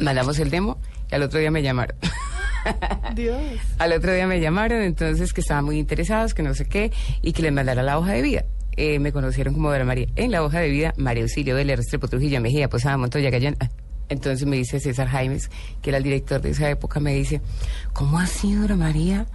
mandamos 0.00 0.38
el 0.38 0.48
demo 0.48 0.78
y 1.10 1.14
al 1.14 1.22
otro 1.22 1.38
día 1.38 1.50
me 1.50 1.62
llamaron. 1.62 1.96
Dios. 3.14 3.40
Al 3.78 3.92
otro 3.92 4.12
día 4.12 4.26
me 4.26 4.40
llamaron, 4.40 4.82
entonces 4.82 5.32
que 5.32 5.40
estaban 5.40 5.64
muy 5.64 5.78
interesados, 5.78 6.34
que 6.34 6.42
no 6.42 6.54
sé 6.54 6.66
qué, 6.66 6.92
y 7.22 7.32
que 7.32 7.42
les 7.42 7.52
mandara 7.52 7.82
la 7.82 7.98
hoja 7.98 8.12
de 8.12 8.22
vida. 8.22 8.44
Eh, 8.76 8.98
me 8.98 9.12
conocieron 9.12 9.54
como 9.54 9.70
Dora 9.70 9.84
María. 9.84 10.06
En 10.16 10.30
la 10.30 10.42
hoja 10.42 10.60
de 10.60 10.68
vida, 10.68 10.94
María 10.96 11.22
Auxilio 11.24 11.54
Vélez, 11.56 11.78
Restrepo 11.78 12.08
Trujillo, 12.08 12.40
Mejía, 12.40 12.68
Posada, 12.68 12.96
Montoya, 12.96 13.30
Gallán. 13.30 13.56
Ah, 13.60 13.68
Entonces 14.08 14.46
me 14.46 14.56
dice 14.56 14.78
César 14.80 15.08
Jaimes, 15.08 15.50
que 15.82 15.90
era 15.90 15.96
el 15.98 16.04
director 16.04 16.40
de 16.40 16.50
esa 16.50 16.70
época, 16.70 17.00
me 17.00 17.14
dice, 17.14 17.40
¿cómo 17.92 18.18
así, 18.18 18.54
Dora 18.54 18.76
María? 18.76 19.26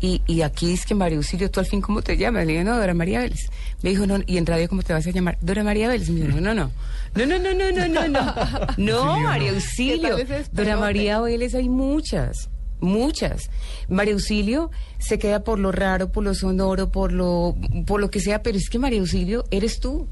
Y, 0.00 0.22
y 0.26 0.40
aquí 0.42 0.66
dice 0.66 0.84
que 0.88 0.94
María 0.94 1.18
Auxilio, 1.18 1.50
¿tú 1.50 1.60
al 1.60 1.66
fin 1.66 1.80
cómo 1.80 2.00
te 2.00 2.16
llamas? 2.16 2.46
Le 2.46 2.52
digo, 2.52 2.64
no, 2.64 2.78
Dora 2.78 2.94
María 2.94 3.20
Vélez. 3.20 3.50
Me 3.82 3.90
dijo, 3.90 4.06
no, 4.06 4.18
¿y 4.26 4.38
en 4.38 4.46
radio 4.46 4.68
cómo 4.68 4.82
te 4.82 4.92
vas 4.92 5.06
a 5.06 5.10
llamar? 5.10 5.36
Dora 5.42 5.62
María 5.62 5.88
Vélez. 5.88 6.08
Me 6.08 6.20
dijo, 6.20 6.40
no, 6.40 6.54
no, 6.54 6.54
no. 6.54 6.70
No, 7.14 7.26
no, 7.26 7.38
no, 7.38 7.52
no, 7.52 7.70
no, 7.70 7.88
no, 7.88 8.08
no. 8.08 8.34
No, 8.78 9.20
María 9.20 9.50
Auxilio. 9.50 10.16
¿Qué 10.16 10.24
tal 10.24 10.40
ese 10.40 10.50
Dora? 10.52 10.76
María 10.78 11.20
Vélez 11.20 11.54
hay 11.54 11.68
muchas, 11.68 12.48
muchas. 12.80 13.50
María 13.88 14.14
Auxilio 14.14 14.70
se 14.98 15.18
queda 15.18 15.44
por 15.44 15.58
lo 15.58 15.70
raro, 15.70 16.10
por 16.10 16.24
lo 16.24 16.34
sonoro, 16.34 16.90
por 16.90 17.12
lo, 17.12 17.56
por 17.86 18.00
lo 18.00 18.10
que 18.10 18.20
sea, 18.20 18.42
pero 18.42 18.56
es 18.56 18.70
que 18.70 18.78
María 18.78 19.00
Auxilio 19.00 19.44
eres 19.50 19.80
tú. 19.80 20.08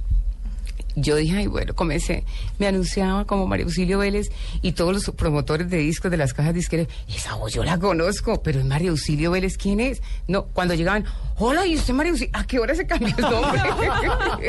Yo 1.00 1.16
dije, 1.16 1.36
ay, 1.36 1.46
bueno, 1.46 1.74
comencé, 1.74 2.24
me 2.58 2.66
anunciaba 2.66 3.24
como 3.24 3.46
María 3.46 3.64
Auxilio 3.64 3.98
Vélez 3.98 4.30
y 4.62 4.72
todos 4.72 4.94
los 4.94 5.14
promotores 5.14 5.70
de 5.70 5.78
discos 5.78 6.10
de 6.10 6.16
las 6.16 6.34
cajas 6.34 6.54
disqueras, 6.54 6.88
esa 7.08 7.34
voz 7.36 7.52
yo 7.52 7.62
la 7.62 7.78
conozco, 7.78 8.42
pero 8.42 8.58
es 8.58 8.66
María 8.66 8.90
Auxilio 8.90 9.30
Vélez, 9.30 9.56
¿quién 9.56 9.80
es? 9.80 10.02
No, 10.26 10.46
cuando 10.46 10.74
llegaban, 10.74 11.04
hola, 11.36 11.66
¿y 11.66 11.76
usted 11.76 11.94
María 11.94 12.12
Auxilio? 12.12 12.32
¿A 12.34 12.46
qué 12.46 12.58
hora 12.58 12.74
se 12.74 12.86
cambió 12.86 13.14
el 13.16 13.22
nombre? 13.22 13.60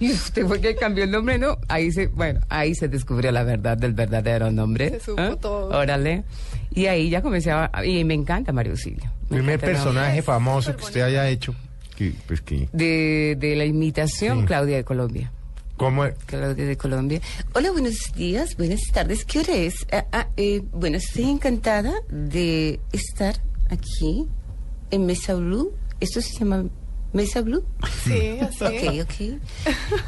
¿Y 0.00 0.12
usted 0.12 0.46
fue 0.46 0.60
que 0.60 0.74
cambió 0.74 1.04
el 1.04 1.10
nombre? 1.10 1.38
No, 1.38 1.56
ahí 1.68 1.90
se, 1.90 2.08
bueno, 2.08 2.40
ahí 2.48 2.74
se 2.74 2.88
descubrió 2.88 3.32
la 3.32 3.44
verdad 3.44 3.78
del 3.78 3.94
verdadero 3.94 4.50
nombre. 4.50 4.90
Se 4.90 5.00
supo 5.00 5.22
¿Ah? 5.22 5.36
todo. 5.40 5.68
Órale. 5.68 6.24
Y 6.74 6.86
ahí 6.86 7.08
ya 7.08 7.22
comencé 7.22 7.52
a, 7.52 7.70
y 7.84 8.04
me 8.04 8.14
encanta 8.14 8.52
María 8.52 8.72
Auxilio. 8.72 9.04
Me 9.30 9.38
Primer 9.38 9.60
personaje 9.60 10.20
famoso 10.22 10.76
que 10.76 10.84
usted 10.84 11.02
haya 11.02 11.28
hecho. 11.28 11.54
Que, 11.96 12.12
pues 12.26 12.40
que, 12.40 12.68
de, 12.72 13.36
de 13.38 13.56
la 13.56 13.64
imitación, 13.64 14.40
Sí. 14.40 14.46
Claudia 14.46 14.76
de 14.76 14.84
Colombia. 14.84 15.30
¿cómo? 15.76 16.04
Claudia 16.26 16.66
de 16.66 16.76
Colombia. 16.76 17.20
Hola, 17.52 17.70
buenos 17.72 18.12
días, 18.16 18.56
buenas 18.56 18.80
tardes. 18.92 19.24
¿Qué 19.24 19.40
hora 19.40 19.54
es? 19.54 19.74
Ah, 19.92 20.06
ah, 20.12 20.28
eh, 20.36 20.62
bueno, 20.72 20.96
estoy 20.98 21.24
encantada 21.30 21.92
de 22.08 22.78
estar 22.92 23.40
aquí 23.70 24.26
en 24.90 25.06
Mesa 25.06 25.34
Blue. 25.34 25.72
¿Esto 26.00 26.20
se 26.20 26.38
llama 26.38 26.64
Mesa 27.12 27.40
Blue? 27.42 27.64
Sí, 28.04 28.38
así. 28.40 28.64
Ok, 28.64 29.02
ok. 29.02 29.40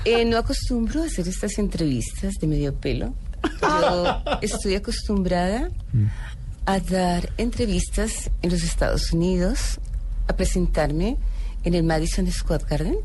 Eh, 0.05 0.25
no 0.25 0.39
acostumbro 0.39 1.03
a 1.03 1.07
hacer 1.07 1.27
estas 1.27 1.59
entrevistas 1.59 2.35
de 2.41 2.47
medio 2.47 2.75
pelo. 2.75 3.13
Yo 3.61 4.23
estoy 4.43 4.75
acostumbrada 4.77 5.69
a 6.65 6.79
dar 6.81 7.33
entrevistas 7.39 8.31
en 8.43 8.51
los 8.51 8.63
Estados 8.63 9.13
Unidos, 9.13 9.79
a 10.29 10.37
presentarme 10.37 11.17
en 11.67 11.75
el 11.75 11.83
Madison 11.83 12.31
Square 12.31 12.65
Garden. 12.71 12.97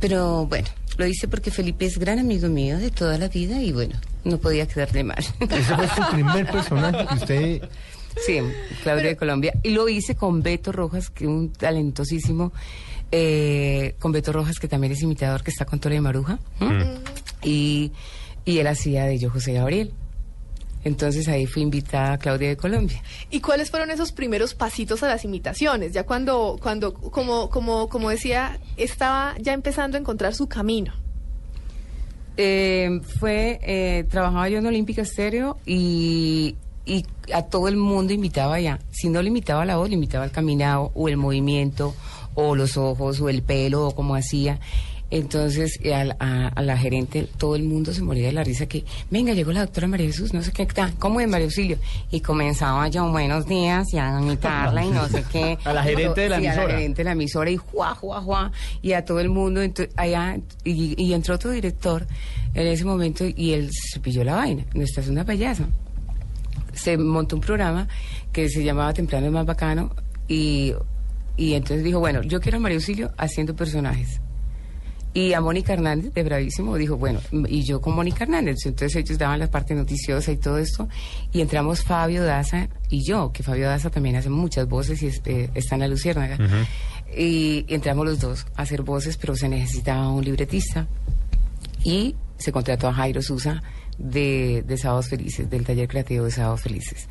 Pero 0.00 0.46
bueno, 0.46 0.68
lo 0.98 1.06
hice 1.06 1.28
porque 1.28 1.52
Felipe 1.52 1.86
es 1.86 1.96
gran 1.96 2.18
amigo 2.18 2.48
mío 2.48 2.78
de 2.78 2.90
toda 2.90 3.16
la 3.16 3.28
vida 3.28 3.62
y 3.62 3.70
bueno, 3.70 3.94
no 4.24 4.38
podía 4.38 4.66
quedarle 4.66 5.04
mal. 5.04 5.24
Ese 5.40 5.74
fue 5.74 5.88
su 5.88 6.10
primer 6.12 6.50
personaje 6.50 7.06
que 7.06 7.14
usted... 7.14 7.68
Sí, 8.26 8.40
Claudia 8.82 9.06
de 9.06 9.16
Colombia. 9.16 9.54
Y 9.62 9.70
lo 9.70 9.88
hice 9.88 10.14
con 10.14 10.42
Beto 10.42 10.70
Rojas, 10.70 11.08
que 11.08 11.24
es 11.24 11.30
un 11.30 11.50
talentosísimo, 11.50 12.52
eh, 13.10 13.94
con 13.98 14.12
Beto 14.12 14.34
Rojas, 14.34 14.58
que 14.58 14.68
también 14.68 14.92
es 14.92 15.00
imitador, 15.00 15.42
que 15.42 15.50
está 15.50 15.64
con 15.64 15.80
Tore 15.80 15.94
de 15.94 16.02
Maruja. 16.02 16.38
¿m? 16.60 16.98
Y, 17.42 17.90
y 18.44 18.58
él 18.58 18.66
hacía 18.66 19.06
de 19.06 19.18
yo 19.18 19.30
José 19.30 19.54
Gabriel. 19.54 19.94
Entonces 20.84 21.28
ahí 21.28 21.46
fui 21.46 21.62
invitada 21.62 22.14
a 22.14 22.18
Claudia 22.18 22.48
de 22.48 22.56
Colombia. 22.56 23.02
¿Y 23.30 23.40
cuáles 23.40 23.70
fueron 23.70 23.90
esos 23.90 24.12
primeros 24.12 24.54
pasitos 24.54 25.02
a 25.02 25.08
las 25.08 25.24
imitaciones? 25.24 25.92
Ya 25.92 26.04
cuando, 26.04 26.58
cuando, 26.60 26.94
como, 26.94 27.50
como, 27.50 27.88
como 27.88 28.10
decía, 28.10 28.58
estaba 28.76 29.34
ya 29.38 29.52
empezando 29.52 29.96
a 29.96 30.00
encontrar 30.00 30.34
su 30.34 30.48
camino. 30.48 30.92
Eh, 32.36 33.00
fue, 33.20 33.60
eh, 33.62 34.04
trabajaba 34.10 34.48
yo 34.48 34.58
en 34.58 34.66
Olímpica 34.66 35.02
Estéreo 35.02 35.58
y, 35.66 36.56
y 36.84 37.04
a 37.32 37.42
todo 37.42 37.68
el 37.68 37.76
mundo 37.76 38.12
imitaba 38.12 38.58
ya. 38.58 38.80
Si 38.90 39.08
no 39.08 39.22
le 39.22 39.28
imitaba 39.28 39.64
la 39.64 39.76
voz, 39.76 39.88
le 39.88 39.94
imitaba 39.94 40.24
el 40.24 40.30
caminado 40.30 40.90
o 40.94 41.08
el 41.08 41.16
movimiento 41.16 41.94
o 42.34 42.56
los 42.56 42.76
ojos 42.76 43.20
o 43.20 43.28
el 43.28 43.42
pelo 43.42 43.88
o 43.88 43.94
como 43.94 44.16
hacía. 44.16 44.58
Entonces 45.14 45.78
a, 45.94 46.04
la- 46.04 46.16
a- 46.20 46.48
a 46.48 46.62
la 46.62 46.78
gerente 46.78 47.28
todo 47.36 47.54
el 47.54 47.64
mundo 47.64 47.92
se 47.92 48.00
moría 48.02 48.26
de 48.28 48.32
la 48.32 48.42
risa 48.42 48.64
que, 48.64 48.82
venga, 49.10 49.34
llegó 49.34 49.52
la 49.52 49.60
doctora 49.60 49.86
María 49.86 50.06
Jesús, 50.06 50.32
no 50.32 50.42
sé 50.42 50.52
qué, 50.52 50.64
tal, 50.64 50.94
¿cómo 50.98 51.20
es 51.20 51.28
María 51.28 51.44
Auxilio? 51.44 51.76
Y 52.10 52.20
comenzaba 52.20 52.88
yo, 52.88 53.06
buenos 53.10 53.46
días, 53.46 53.92
y 53.92 53.98
a 53.98 54.18
imitarla 54.18 54.82
y 54.86 54.88
no 54.88 55.06
sé 55.08 55.22
qué. 55.30 55.58
A 55.64 55.74
la 55.74 55.82
gerente 55.82 56.22
de 56.22 56.28
la 56.30 56.38
Sí, 56.38 56.46
a 56.46 56.48
emisora. 56.54 56.68
la 56.68 56.74
gerente 56.78 56.96
de 57.00 57.04
la 57.04 57.12
emisora 57.12 57.50
y 57.50 57.56
juá, 57.58 57.94
juá, 57.94 58.22
juá, 58.22 58.52
y 58.80 58.92
a 58.94 59.04
todo 59.04 59.20
el 59.20 59.28
mundo 59.28 59.60
allá, 59.96 60.38
y, 60.64 60.94
y 61.02 61.12
entró 61.12 61.34
otro 61.34 61.50
director 61.50 62.06
en 62.54 62.66
ese 62.66 62.86
momento 62.86 63.24
y 63.26 63.52
él 63.52 63.68
se 63.70 64.00
pilló 64.00 64.24
la 64.24 64.36
vaina. 64.36 64.64
Nuestra 64.72 65.02
es 65.02 65.10
una 65.10 65.26
payasa. 65.26 65.66
Se 66.72 66.96
montó 66.96 67.36
un 67.36 67.42
programa 67.42 67.86
que 68.32 68.48
se 68.48 68.64
llamaba 68.64 68.94
Temprano 68.94 69.26
es 69.26 69.32
más 69.32 69.44
bacano 69.44 69.94
y, 70.26 70.72
y 71.36 71.52
entonces 71.52 71.84
dijo, 71.84 71.98
bueno, 72.00 72.22
yo 72.22 72.40
quiero 72.40 72.56
a 72.56 72.60
María 72.62 72.76
Auxilio 72.78 73.12
haciendo 73.18 73.54
personajes. 73.54 74.20
Y 75.14 75.34
a 75.34 75.40
Mónica 75.42 75.74
Hernández, 75.74 76.14
de 76.14 76.22
Bravísimo, 76.22 76.76
dijo, 76.76 76.96
bueno, 76.96 77.20
y 77.46 77.64
yo 77.64 77.80
con 77.82 77.94
Mónica 77.94 78.24
Hernández. 78.24 78.56
Entonces 78.64 78.96
ellos 78.96 79.18
daban 79.18 79.40
la 79.40 79.50
parte 79.50 79.74
noticiosa 79.74 80.32
y 80.32 80.38
todo 80.38 80.56
esto. 80.58 80.88
Y 81.32 81.42
entramos 81.42 81.82
Fabio 81.82 82.24
Daza 82.24 82.68
y 82.88 83.04
yo, 83.06 83.30
que 83.30 83.42
Fabio 83.42 83.66
Daza 83.68 83.90
también 83.90 84.16
hace 84.16 84.30
muchas 84.30 84.66
voces 84.68 85.02
y 85.02 85.08
es- 85.08 85.20
eh, 85.26 85.50
está 85.54 85.74
en 85.74 85.80
la 85.82 85.88
Luciérnaga. 85.88 86.38
Y 87.14 87.66
entramos 87.68 88.06
los 88.06 88.20
dos 88.20 88.46
a 88.56 88.62
hacer 88.62 88.80
voces, 88.82 89.18
pero 89.18 89.36
se 89.36 89.48
necesitaba 89.50 90.08
un 90.08 90.24
libretista. 90.24 90.88
Y 91.84 92.14
se 92.38 92.50
contrató 92.52 92.88
a 92.88 92.94
Jairo 92.94 93.20
Sousa 93.20 93.62
de, 93.98 94.64
de 94.66 94.76
Sábados 94.78 95.08
Felices, 95.08 95.50
del 95.50 95.64
taller 95.64 95.88
creativo 95.88 96.24
de 96.24 96.30
Sábados 96.30 96.62
Felices. 96.62 97.06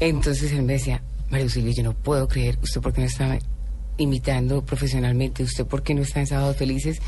Entonces 0.00 0.52
él 0.52 0.62
me 0.62 0.74
decía, 0.74 1.02
María 1.30 1.44
Auxilio, 1.44 1.72
yo 1.72 1.82
no 1.82 1.92
puedo 1.92 2.28
creer, 2.28 2.58
¿usted 2.62 2.80
por 2.80 2.92
qué 2.94 3.02
no 3.02 3.06
está 3.08 3.38
imitando 3.98 4.64
profesionalmente? 4.64 5.42
¿Usted 5.42 5.66
por 5.66 5.82
qué 5.82 5.94
no 5.94 6.02
está 6.02 6.20
en 6.20 6.26
Sábados 6.26 6.56
Felices? 6.56 7.00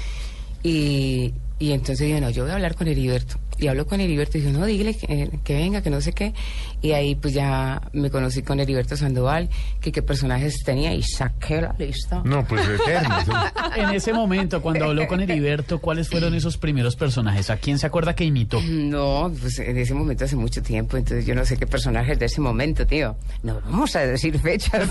Y, 0.62 1.34
y 1.58 1.72
entonces 1.72 2.08
yo, 2.08 2.20
no, 2.20 2.30
yo 2.30 2.42
voy 2.42 2.52
a 2.52 2.54
hablar 2.54 2.74
con 2.74 2.88
Heriberto. 2.88 3.38
Y 3.58 3.66
hablo 3.66 3.86
con 3.86 4.00
Heriberto 4.00 4.38
y 4.38 4.42
dijo, 4.42 4.56
no, 4.56 4.64
dígale 4.66 4.94
que, 4.94 5.30
que 5.42 5.54
venga, 5.54 5.82
que 5.82 5.90
no 5.90 6.00
sé 6.00 6.12
qué. 6.12 6.32
Y 6.80 6.92
ahí 6.92 7.14
pues 7.16 7.34
ya 7.34 7.82
me 7.92 8.10
conocí 8.10 8.42
con 8.42 8.60
Heriberto 8.60 8.96
Sandoval, 8.96 9.48
que 9.80 9.90
qué 9.92 10.00
personajes 10.02 10.62
tenía 10.64 10.94
y 10.94 11.02
saqué 11.02 11.60
la 11.62 11.74
lista. 11.78 12.22
No, 12.24 12.44
pues 12.46 12.66
eterno. 12.68 13.16
En 13.76 13.90
ese 13.90 14.12
momento, 14.12 14.60
cuando 14.62 14.86
habló 14.86 15.06
con 15.06 15.20
Heriberto, 15.20 15.78
¿cuáles 15.80 16.08
fueron 16.08 16.34
esos 16.34 16.56
primeros 16.56 16.96
personajes? 16.96 17.50
¿A 17.50 17.56
quién 17.58 17.78
se 17.78 17.86
acuerda 17.86 18.14
que 18.14 18.24
imitó? 18.24 18.60
No, 18.62 19.30
pues 19.40 19.58
en 19.60 19.76
ese 19.76 19.94
momento 19.94 20.24
hace 20.24 20.36
mucho 20.36 20.62
tiempo, 20.62 20.96
entonces 20.96 21.24
yo 21.26 21.34
no 21.34 21.44
sé 21.44 21.56
qué 21.56 21.66
personajes 21.66 22.18
de 22.18 22.26
ese 22.26 22.40
momento, 22.40 22.86
tío. 22.86 23.16
No 23.42 23.60
vamos 23.60 23.94
a 23.94 24.00
decir 24.00 24.38
fechas. 24.40 24.88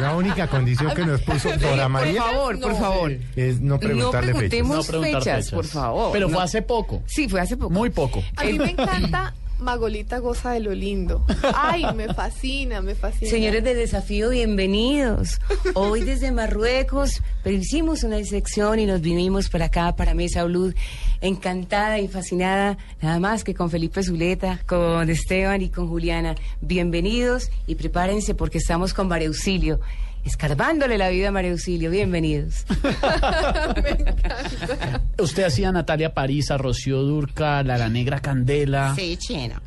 La 0.00 0.14
única 0.16 0.46
condición 0.48 0.94
que 0.94 1.04
nos 1.04 1.20
puso 1.22 1.56
Dora 1.56 1.88
María 1.88 2.22
Por 2.22 2.30
favor, 2.32 2.60
por 2.60 2.76
favor. 2.76 3.12
es 3.36 3.60
no 3.60 3.78
preguntarle 3.78 4.34
fechas. 4.34 4.66
No 4.68 4.82
preguntar 4.82 5.22
fechas, 5.22 5.36
fechas. 5.46 5.50
por 5.50 5.64
favor. 5.66 6.12
Pero 6.12 6.28
No. 6.28 6.34
fue 6.34 6.44
hace 6.44 6.62
poco. 6.62 7.02
Sí, 7.06 7.28
fue 7.28 7.40
hace 7.40 7.56
poco. 7.56 7.70
Muy 7.70 7.90
poco. 7.90 8.22
A 8.36 8.44
mí 8.44 8.58
me 8.58 8.70
encanta 8.70 9.34
Magolita 9.60 10.18
goza 10.18 10.52
de 10.52 10.60
lo 10.60 10.74
lindo. 10.74 11.24
Ay, 11.54 11.84
me 11.94 12.12
fascina, 12.14 12.80
me 12.80 12.94
fascina. 12.94 13.30
Señores 13.30 13.62
del 13.62 13.76
desafío, 13.76 14.30
bienvenidos. 14.30 15.40
Hoy 15.74 16.02
desde 16.02 16.32
Marruecos, 16.32 17.22
pero 17.42 17.56
hicimos 17.56 18.02
una 18.02 18.22
sección 18.24 18.78
y 18.78 18.86
nos 18.86 19.00
vinimos 19.00 19.48
para 19.48 19.66
acá, 19.66 19.94
para 19.96 20.14
Mesa 20.14 20.44
Blue, 20.44 20.72
encantada 21.20 21.98
y 21.98 22.08
fascinada, 22.08 22.78
nada 23.02 23.18
más 23.20 23.44
que 23.44 23.54
con 23.54 23.70
Felipe 23.70 24.02
Zuleta, 24.02 24.60
con 24.66 25.08
Esteban 25.10 25.62
y 25.62 25.68
con 25.68 25.88
Juliana. 25.88 26.34
Bienvenidos 26.60 27.50
y 27.66 27.74
prepárense 27.74 28.34
porque 28.34 28.58
estamos 28.58 28.94
con 28.94 29.08
María 29.08 29.28
Auxilio, 29.28 29.80
escarbándole 30.24 30.98
la 30.98 31.08
vida 31.08 31.28
a 31.28 31.32
María 31.32 31.50
Auxilio. 31.52 31.90
Bienvenidos. 31.90 32.64
me 33.82 33.90
encanta. 33.90 35.00
Usted 35.18 35.44
hacía 35.44 35.72
Natalia 35.72 36.12
París, 36.14 36.50
a 36.50 36.58
Rocío 36.58 37.02
Durca, 37.02 37.62
La 37.62 37.88
Negra 37.88 38.20
Candela. 38.20 38.94
Sí, 38.96 39.16
chino. 39.16 39.60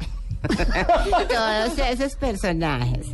Todos 0.44 1.78
esos 1.80 2.16
personajes. 2.16 3.08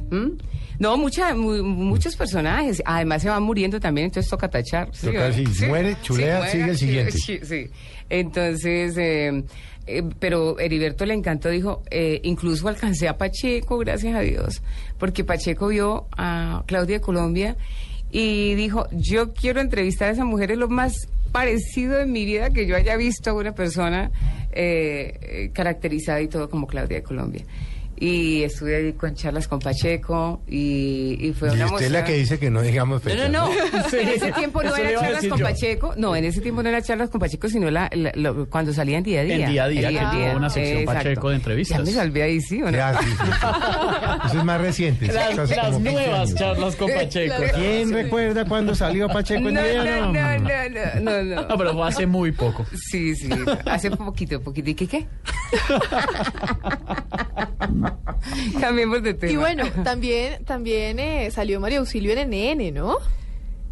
No, 0.80 0.98
mucha, 0.98 1.34
mu- 1.36 1.62
muchos 1.64 2.16
personajes. 2.16 2.82
Además 2.86 3.22
se 3.22 3.30
van 3.30 3.44
muriendo 3.44 3.80
también, 3.80 4.06
entonces 4.06 4.30
toca 4.30 4.50
tachar. 4.50 4.90
Toca, 4.92 5.32
sí, 5.34 5.46
muere, 5.68 5.98
chulea, 6.02 6.48
sigue 6.48 6.70
el 6.70 6.78
siguiente. 6.78 7.12
Sí, 7.18 7.40
sí. 7.44 7.70
Entonces, 8.10 8.96
eh, 8.98 9.44
eh, 9.98 10.04
pero 10.20 10.60
Heriberto 10.60 11.06
le 11.06 11.14
encantó, 11.14 11.50
dijo, 11.50 11.84
eh, 11.90 12.20
incluso 12.24 12.68
alcancé 12.68 13.08
a 13.08 13.18
Pacheco, 13.18 13.78
gracias 13.78 14.16
a 14.16 14.22
Dios, 14.22 14.62
porque 14.98 15.24
Pacheco 15.24 15.68
vio 15.68 16.08
a 16.18 16.64
Claudia 16.68 16.98
de 16.98 17.02
Colombia 17.02 17.58
y 18.12 18.56
dijo, 18.56 18.88
yo 18.92 19.34
quiero 19.34 19.62
entrevistar 19.62 20.10
a 20.10 20.12
esa 20.12 20.26
mujer, 20.26 20.52
es 20.52 20.58
lo 20.58 20.68
más 20.68 21.08
parecido 21.32 22.00
en 22.00 22.12
mi 22.12 22.26
vida 22.26 22.50
que 22.50 22.66
yo 22.66 22.76
haya 22.76 22.96
visto 22.98 23.30
a 23.30 23.34
una 23.34 23.54
persona 23.54 24.12
eh, 24.52 25.20
eh, 25.22 25.52
caracterizada 25.54 26.22
y 26.22 26.28
todo 26.28 26.50
como 26.50 26.68
Claudia 26.68 26.98
de 26.98 27.04
Colombia. 27.04 27.44
Y 28.02 28.44
estuve 28.44 28.78
ahí 28.78 28.94
con 28.94 29.14
charlas 29.14 29.50
con 29.50 29.60
Pacheco 29.60 30.42
y, 30.48 31.18
y 31.20 31.34
fue 31.34 31.50
Y 31.50 31.56
una 31.56 31.66
usted 31.66 31.88
es 31.88 31.92
la 31.92 32.06
que 32.06 32.14
dice 32.14 32.40
que 32.40 32.50
no 32.50 32.62
digamos 32.62 33.04
No, 33.04 33.12
fechas. 33.12 33.30
no, 33.30 33.50
no. 33.50 33.54
En 34.00 34.08
ese 34.08 34.32
tiempo 34.32 34.64
no 34.64 34.74
era 34.74 35.02
charlas 35.02 35.28
con 35.28 35.38
yo. 35.40 35.46
Pacheco. 35.46 35.94
No, 35.98 36.16
en 36.16 36.24
ese 36.24 36.40
tiempo 36.40 36.64
no 36.64 36.70
era 36.70 36.82
charlas 36.82 37.10
con 37.10 37.20
Pacheco, 37.20 37.50
sino 37.50 37.70
la, 37.70 37.90
la- 37.94 38.14
lo- 38.16 38.50
cuando 38.50 38.72
salía 38.74 39.00
en 39.00 39.04
día 39.04 39.20
a 39.20 39.24
día. 39.24 39.36
En 39.48 39.52
Día 39.52 39.64
a 39.66 39.68
Día, 39.68 39.90
En 39.90 39.98
que 39.98 40.06
tuvo 40.16 40.38
una 40.38 40.50
sección 40.50 40.78
Exacto. 40.80 41.04
Pacheco 41.04 41.30
de 41.30 41.36
entrevistas. 41.36 41.78
Ya 41.80 41.84
me 41.84 41.92
salvé 41.92 42.24
ahí, 42.24 42.40
¿sí 42.40 42.62
o 42.62 42.66
no? 42.66 42.72
Ya, 42.78 42.98
sí, 43.00 43.06
sí, 43.06 43.12
sí. 43.18 44.28
Eso 44.28 44.38
es 44.40 44.44
más 44.46 44.62
reciente. 44.62 45.08
Las, 45.08 45.36
las 45.36 45.50
como 45.52 45.78
15 45.80 45.92
nuevas 45.92 46.20
años. 46.30 46.36
charlas 46.36 46.76
con 46.78 46.90
Pacheco. 46.94 47.36
¿Quién 47.56 47.92
recuerda 47.92 48.46
cuando 48.46 48.76
salió 48.76 49.10
Pacheco 49.10 49.42
No, 49.42 49.50
en 49.50 49.56
no, 49.56 49.64
día? 49.64 49.84
no, 49.84 50.14
no, 50.14 50.40
no, 50.40 50.50
no, 51.02 51.24
no. 51.36 51.48
No, 51.50 51.58
pero 51.58 51.74
fue 51.74 51.86
hace 51.88 52.06
muy 52.08 52.32
poco. 52.32 52.66
Sí, 52.90 53.14
sí, 53.16 53.30
hace 53.66 53.92
poquito, 53.92 54.40
poquito. 54.42 54.70
¿Y 54.70 54.76
qué 54.76 54.88
qué? 54.88 55.06
Cambiemos 58.60 59.04
de 59.04 59.14
tema. 59.14 59.32
Y 59.34 59.36
bueno, 59.38 59.64
también, 59.84 60.44
también 60.46 61.00
eh, 61.00 61.30
salió 61.32 61.60
María 61.60 61.80
Auxilio 61.80 62.12
en 62.14 62.30
NN, 62.30 62.74
¿no? 62.74 62.98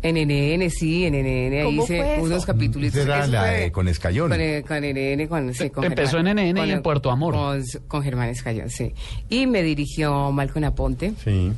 En 0.04 0.16
NN, 0.16 0.70
sí, 0.70 1.06
en 1.06 1.14
NN, 1.16 1.54
ahí 1.60 1.64
¿Cómo 1.66 1.84
hice 1.84 2.18
unos 2.22 2.46
capítulos. 2.46 2.94
Era 2.96 3.26
la 3.26 3.46
de 3.46 3.72
con 3.72 3.88
Escayón. 3.88 4.30
Con, 4.30 4.40
con 4.68 4.82
NN, 4.84 5.28
con, 5.28 5.54
sí, 5.56 5.70
con 5.72 5.84
Empezó 5.86 6.18
Germán- 6.18 6.38
en 6.40 6.50
NN 6.54 6.58
y 6.58 6.62
con- 6.62 6.70
en 6.70 6.82
Puerto 6.84 7.10
Amor. 7.12 7.34
Con, 7.34 7.64
con 7.88 8.04
Germán 8.04 8.30
Escayón, 8.30 8.70
sí. 8.70 8.94
Y 9.30 9.48
me 9.48 9.64
dirigió 9.64 10.32
Malcolm 10.32 10.66
Aponte. 10.66 11.14
Sí. 11.24 11.52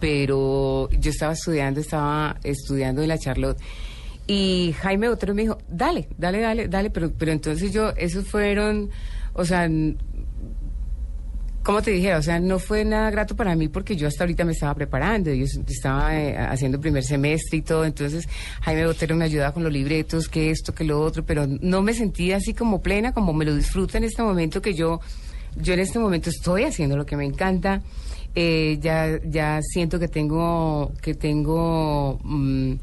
pero 0.00 0.88
yo 0.90 1.10
estaba 1.10 1.32
estudiando, 1.32 1.80
estaba 1.80 2.36
estudiando 2.44 3.02
en 3.02 3.08
la 3.08 3.18
Charlotte. 3.18 3.58
Y 4.26 4.74
Jaime 4.80 5.08
Otero 5.08 5.34
me 5.34 5.42
dijo, 5.42 5.56
dale, 5.68 6.08
dale, 6.18 6.40
dale, 6.40 6.68
dale, 6.68 6.90
pero, 6.90 7.10
pero 7.18 7.32
entonces 7.32 7.72
yo, 7.72 7.94
esos 7.96 8.26
fueron, 8.28 8.90
o 9.32 9.44
sea, 9.46 9.66
¿cómo 11.68 11.82
te 11.82 11.90
dijera? 11.90 12.16
O 12.16 12.22
sea, 12.22 12.40
no 12.40 12.58
fue 12.58 12.82
nada 12.82 13.10
grato 13.10 13.36
para 13.36 13.54
mí 13.54 13.68
porque 13.68 13.94
yo 13.94 14.08
hasta 14.08 14.24
ahorita 14.24 14.42
me 14.46 14.52
estaba 14.52 14.74
preparando, 14.74 15.30
yo 15.34 15.44
estaba 15.44 16.18
eh, 16.18 16.34
haciendo 16.34 16.80
primer 16.80 17.04
semestre 17.04 17.58
y 17.58 17.60
todo, 17.60 17.84
entonces 17.84 18.26
Jaime 18.62 18.86
Botero 18.86 19.14
me 19.14 19.26
ayudaba 19.26 19.52
con 19.52 19.64
los 19.64 19.70
libretos, 19.70 20.28
que 20.28 20.48
esto, 20.48 20.74
que 20.74 20.84
lo 20.84 20.98
otro, 20.98 21.26
pero 21.26 21.46
no 21.46 21.82
me 21.82 21.92
sentía 21.92 22.38
así 22.38 22.54
como 22.54 22.80
plena, 22.80 23.12
como 23.12 23.34
me 23.34 23.44
lo 23.44 23.54
disfruto 23.54 23.98
en 23.98 24.04
este 24.04 24.22
momento 24.22 24.62
que 24.62 24.72
yo, 24.72 25.00
yo 25.56 25.74
en 25.74 25.80
este 25.80 25.98
momento 25.98 26.30
estoy 26.30 26.64
haciendo 26.64 26.96
lo 26.96 27.04
que 27.04 27.18
me 27.18 27.26
encanta. 27.26 27.82
Eh, 28.34 28.78
ya, 28.80 29.20
ya 29.24 29.60
siento 29.60 29.98
que 29.98 30.08
tengo, 30.08 30.92
que 31.02 31.12
tengo 31.14 32.18
mm, 32.22 32.74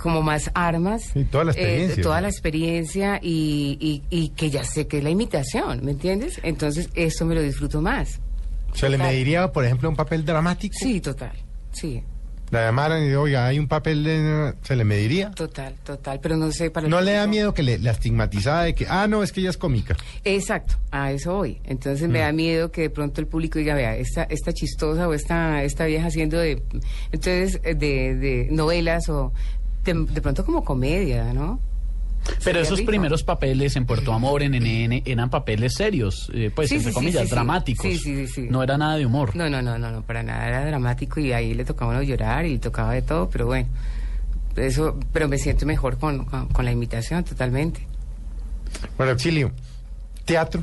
como 0.00 0.22
más 0.22 0.50
armas. 0.54 1.02
Sí, 1.12 1.24
toda 1.24 1.44
la 1.44 1.52
eh, 1.52 1.54
experiencia. 1.54 2.02
toda 2.02 2.20
la 2.20 2.28
experiencia 2.28 3.18
y, 3.22 3.76
y, 3.80 4.02
y 4.10 4.28
que 4.30 4.50
ya 4.50 4.64
sé 4.64 4.86
que 4.86 4.98
es 4.98 5.04
la 5.04 5.10
imitación, 5.10 5.84
¿me 5.84 5.92
entiendes? 5.92 6.40
Entonces, 6.42 6.88
eso 6.94 7.24
me 7.26 7.34
lo 7.34 7.42
disfruto 7.42 7.80
más. 7.80 8.20
¿Se 8.74 8.88
le 8.88 8.96
Total. 8.96 9.12
mediría, 9.12 9.52
por 9.52 9.64
ejemplo, 9.64 9.88
un 9.88 9.96
papel 9.96 10.24
dramático? 10.24 10.74
Sí, 10.78 11.00
total. 11.00 11.32
Sí, 11.72 12.02
La 12.50 12.66
llamaran 12.66 13.02
y 13.06 13.14
oiga, 13.14 13.46
hay 13.46 13.58
un 13.58 13.66
papel 13.66 14.04
de... 14.04 14.52
¿Se 14.62 14.76
le 14.76 14.84
mediría? 14.84 15.30
total, 15.30 15.74
total. 15.84 16.20
Pero 16.22 16.36
no 16.36 16.52
sé 16.52 16.70
para 16.70 16.86
¿No 16.86 17.00
le 17.00 17.12
da 17.12 17.26
miedo 17.26 17.54
que 17.54 17.62
le, 17.62 17.78
la 17.78 17.92
estigmatizada 17.92 18.64
de 18.64 18.74
que, 18.74 18.86
ah, 18.88 19.06
no, 19.08 19.22
es 19.22 19.32
que 19.32 19.40
ella 19.40 19.48
es 19.50 19.56
cómica? 19.56 19.96
Exacto, 20.24 20.74
a 20.90 21.12
eso 21.12 21.34
voy. 21.34 21.60
Entonces 21.64 22.08
me 22.10 22.18
Mm. 22.18 22.22
da 22.22 22.32
miedo 22.32 22.70
que 22.70 22.82
de 22.82 22.90
pronto 22.90 23.20
el 23.22 23.26
público 23.26 23.58
diga, 23.58 23.74
vea, 23.74 23.96
esta, 23.96 24.24
esta 24.24 24.52
chistosa 24.52 25.08
o 25.08 25.14
esta, 25.14 25.62
esta 25.64 25.86
vieja 25.86 26.08
haciendo 26.08 26.38
de, 26.38 26.62
entonces, 27.10 27.58
eh, 27.64 27.74
de, 27.74 28.16
de 28.16 28.48
novelas 28.50 29.08
o 29.08 29.32
de, 29.84 29.94
de 29.94 30.20
pronto 30.22 30.44
como 30.44 30.64
comedia, 30.64 31.32
¿no? 31.32 31.60
Pero 32.24 32.40
Sería 32.40 32.60
esos 32.62 32.78
rico. 32.78 32.90
primeros 32.90 33.24
papeles 33.24 33.74
en 33.74 33.84
Puerto 33.84 34.12
Amor, 34.12 34.42
en 34.44 34.52
NN, 34.52 35.02
eran 35.06 35.28
papeles 35.28 35.74
serios, 35.74 36.30
eh, 36.32 36.52
pues 36.54 36.68
Sí, 36.68 36.76
entre 36.76 36.90
sí, 36.92 36.94
comillas, 36.94 37.22
sí, 37.22 37.28
sí. 37.28 37.34
dramáticos. 37.34 37.84
Sí, 37.86 37.98
sí, 37.98 38.26
sí, 38.26 38.32
sí. 38.32 38.46
No 38.48 38.62
era 38.62 38.78
nada 38.78 38.96
de 38.96 39.06
humor. 39.06 39.34
No, 39.34 39.50
no, 39.50 39.60
no, 39.60 39.76
no, 39.76 39.90
no, 39.90 40.02
para 40.02 40.22
nada, 40.22 40.46
era 40.46 40.64
dramático 40.64 41.18
y 41.18 41.32
ahí 41.32 41.52
le 41.54 41.64
tocaba 41.64 41.90
uno 41.90 42.02
llorar 42.02 42.46
y 42.46 42.50
le 42.52 42.58
tocaba 42.60 42.92
de 42.92 43.02
todo, 43.02 43.28
pero 43.28 43.46
bueno, 43.46 43.68
eso, 44.54 45.00
pero 45.12 45.26
me 45.28 45.36
siento 45.38 45.66
mejor 45.66 45.98
con, 45.98 46.24
con, 46.26 46.46
con 46.48 46.64
la 46.64 46.70
imitación 46.70 47.24
totalmente. 47.24 47.84
Bueno, 48.96 49.12
Auxilio, 49.12 49.50
teatro. 50.24 50.62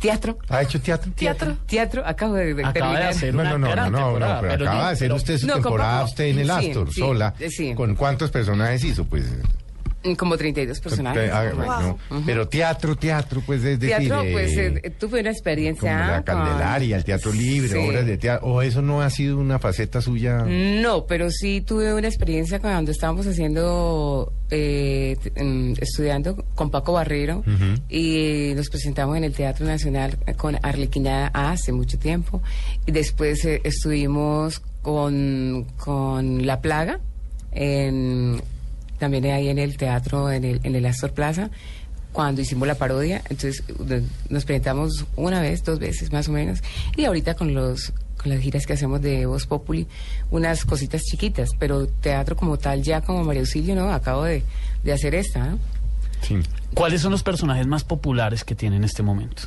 Teatro, 0.00 0.38
¿Ha 0.48 0.62
hecho 0.62 0.80
teatro? 0.80 1.12
Teatro. 1.14 1.56
teatro, 1.66 2.02
acabo 2.06 2.34
de, 2.34 2.54
de 2.54 2.64
Acaba 2.64 2.72
de 2.72 2.72
terminar. 2.80 3.02
hacer 3.10 3.34
No, 3.34 3.40
una 3.42 3.50
no, 3.50 3.58
no, 3.58 3.70
gran 3.70 3.92
no, 3.92 3.98
no, 3.98 4.18
no, 4.18 4.40
pero 4.40 4.52
pero 4.58 4.64
acaba 4.70 4.86
de 4.86 4.92
hacer 4.94 5.12
usted 5.12 5.38
su 5.38 5.46
No, 5.46 5.54
temporada 5.54 6.04
usted 6.04 6.24
en 6.24 6.38
el 6.38 6.46
Sí, 6.46 6.52
Astor, 6.68 6.92
sí, 6.92 7.00
sola. 7.00 7.34
sí. 7.50 7.74
¿Con 7.74 7.94
cuántos 7.94 8.30
personajes 8.30 8.82
hizo? 8.84 9.04
Pues... 9.04 9.24
Como 10.16 10.36
32 10.38 10.80
personajes. 10.80 11.30
Ah, 11.32 11.52
bueno. 11.54 11.98
Pero 12.24 12.48
teatro, 12.48 12.96
teatro, 12.96 13.42
pues 13.44 13.62
es 13.64 13.78
decir... 13.78 13.98
Teatro, 14.08 14.24
pues 14.32 14.56
eh, 14.56 14.80
eh, 14.82 14.90
tuve 14.90 15.20
una 15.20 15.30
experiencia. 15.30 15.92
como 15.98 16.10
la 16.12 16.24
Candelaria, 16.24 16.96
el 16.96 17.04
Teatro 17.04 17.32
Libre, 17.32 17.68
Sí. 17.68 17.76
obras 17.88 18.06
de 18.06 18.16
teatro. 18.16 18.46
¿O 18.48 18.62
eso 18.62 18.80
no 18.80 19.02
ha 19.02 19.10
sido 19.10 19.36
una 19.38 19.58
faceta 19.58 20.00
suya? 20.00 20.44
No, 20.46 21.04
pero 21.06 21.30
sí 21.30 21.60
tuve 21.60 21.92
una 21.92 22.08
experiencia 22.08 22.60
cuando 22.60 22.90
estábamos 22.92 23.26
haciendo, 23.26 24.32
eh, 24.50 25.16
mm, 25.38 25.72
estudiando 25.80 26.44
con 26.54 26.70
Paco 26.70 26.92
Barrero 26.94 27.44
y 27.90 28.52
nos 28.56 28.70
presentamos 28.70 29.16
en 29.18 29.24
el 29.24 29.34
Teatro 29.34 29.66
Nacional 29.66 30.16
con 30.38 30.56
Arlequina 30.62 31.26
hace 31.34 31.72
mucho 31.72 31.98
tiempo. 31.98 32.42
Y 32.86 32.92
después 32.92 33.44
eh, 33.44 33.60
estuvimos 33.64 34.60
con, 34.80 35.66
con 35.76 36.46
La 36.46 36.62
Plaga, 36.62 37.00
en, 37.52 38.40
también 39.00 39.24
ahí 39.26 39.48
en 39.48 39.58
el 39.58 39.76
teatro, 39.76 40.30
en 40.30 40.44
el, 40.44 40.60
en 40.62 40.76
el 40.76 40.86
Astor 40.86 41.12
Plaza, 41.12 41.50
cuando 42.12 42.40
hicimos 42.42 42.68
la 42.68 42.76
parodia. 42.76 43.22
Entonces 43.28 43.64
nos 44.28 44.44
presentamos 44.44 45.06
una 45.16 45.40
vez, 45.40 45.64
dos 45.64 45.80
veces 45.80 46.12
más 46.12 46.28
o 46.28 46.32
menos. 46.32 46.60
Y 46.96 47.06
ahorita 47.06 47.34
con 47.34 47.52
los 47.52 47.92
con 48.22 48.30
las 48.30 48.40
giras 48.42 48.66
que 48.66 48.74
hacemos 48.74 49.00
de 49.00 49.24
Voz 49.24 49.46
Populi, 49.46 49.86
unas 50.30 50.66
cositas 50.66 51.02
chiquitas, 51.02 51.52
pero 51.58 51.86
teatro 51.86 52.36
como 52.36 52.58
tal, 52.58 52.82
ya 52.82 53.00
como 53.00 53.24
María 53.24 53.40
Auxilio, 53.40 53.74
¿no? 53.74 53.90
Acabo 53.90 54.24
de, 54.24 54.42
de 54.84 54.92
hacer 54.92 55.14
esta, 55.14 55.46
¿no? 55.46 55.58
Sí. 56.20 56.36
¿Cuáles 56.74 57.00
son 57.00 57.12
los 57.12 57.22
personajes 57.22 57.66
más 57.66 57.82
populares 57.82 58.44
que 58.44 58.54
tiene 58.54 58.76
en 58.76 58.84
este 58.84 59.02
momento? 59.02 59.44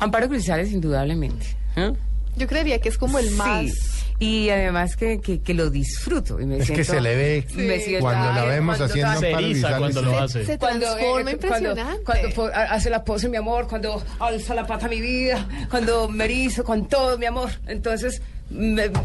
Amparo 0.00 0.28
Grisales, 0.28 0.72
indudablemente. 0.72 1.46
¿eh? 1.76 1.92
Yo 2.36 2.48
creería 2.48 2.80
que 2.80 2.88
es 2.88 2.98
como 2.98 3.20
el 3.20 3.30
más... 3.36 3.70
Sí. 3.70 3.91
Y 4.22 4.50
además 4.50 4.94
que, 4.96 5.20
que, 5.20 5.40
que 5.40 5.52
lo 5.54 5.68
disfruto. 5.68 6.40
Y 6.40 6.46
me 6.46 6.58
Es 6.58 6.70
que 6.70 6.84
se 6.84 7.00
le 7.00 7.16
ve 7.16 7.46
me 7.56 7.80
siento- 7.80 8.02
cuando 8.04 8.32
la 8.32 8.44
vemos 8.44 8.76
cuando 8.76 8.84
haciendo 8.92 9.18
Se 9.20 9.30
eriza 9.32 9.78
cuando 9.78 10.02
lo 10.02 10.10
sí. 10.10 10.16
hace. 10.16 10.44
Se 10.46 10.58
Cuando, 10.58 10.86
transforma 10.86 11.30
eh, 11.30 11.32
impresionante. 11.34 12.02
Cuando, 12.04 12.34
cuando 12.34 12.54
hace 12.56 12.90
la 12.90 13.04
pose, 13.04 13.28
mi 13.28 13.36
amor, 13.36 13.66
cuando 13.68 14.02
alza 14.20 14.54
la 14.54 14.66
pata 14.66 14.86
mi 14.88 15.00
vida, 15.00 15.48
cuando 15.70 16.08
me 16.08 16.24
erizo 16.26 16.62
con 16.62 16.86
todo, 16.88 17.18
mi 17.18 17.26
amor. 17.26 17.50
Entonces, 17.66 18.22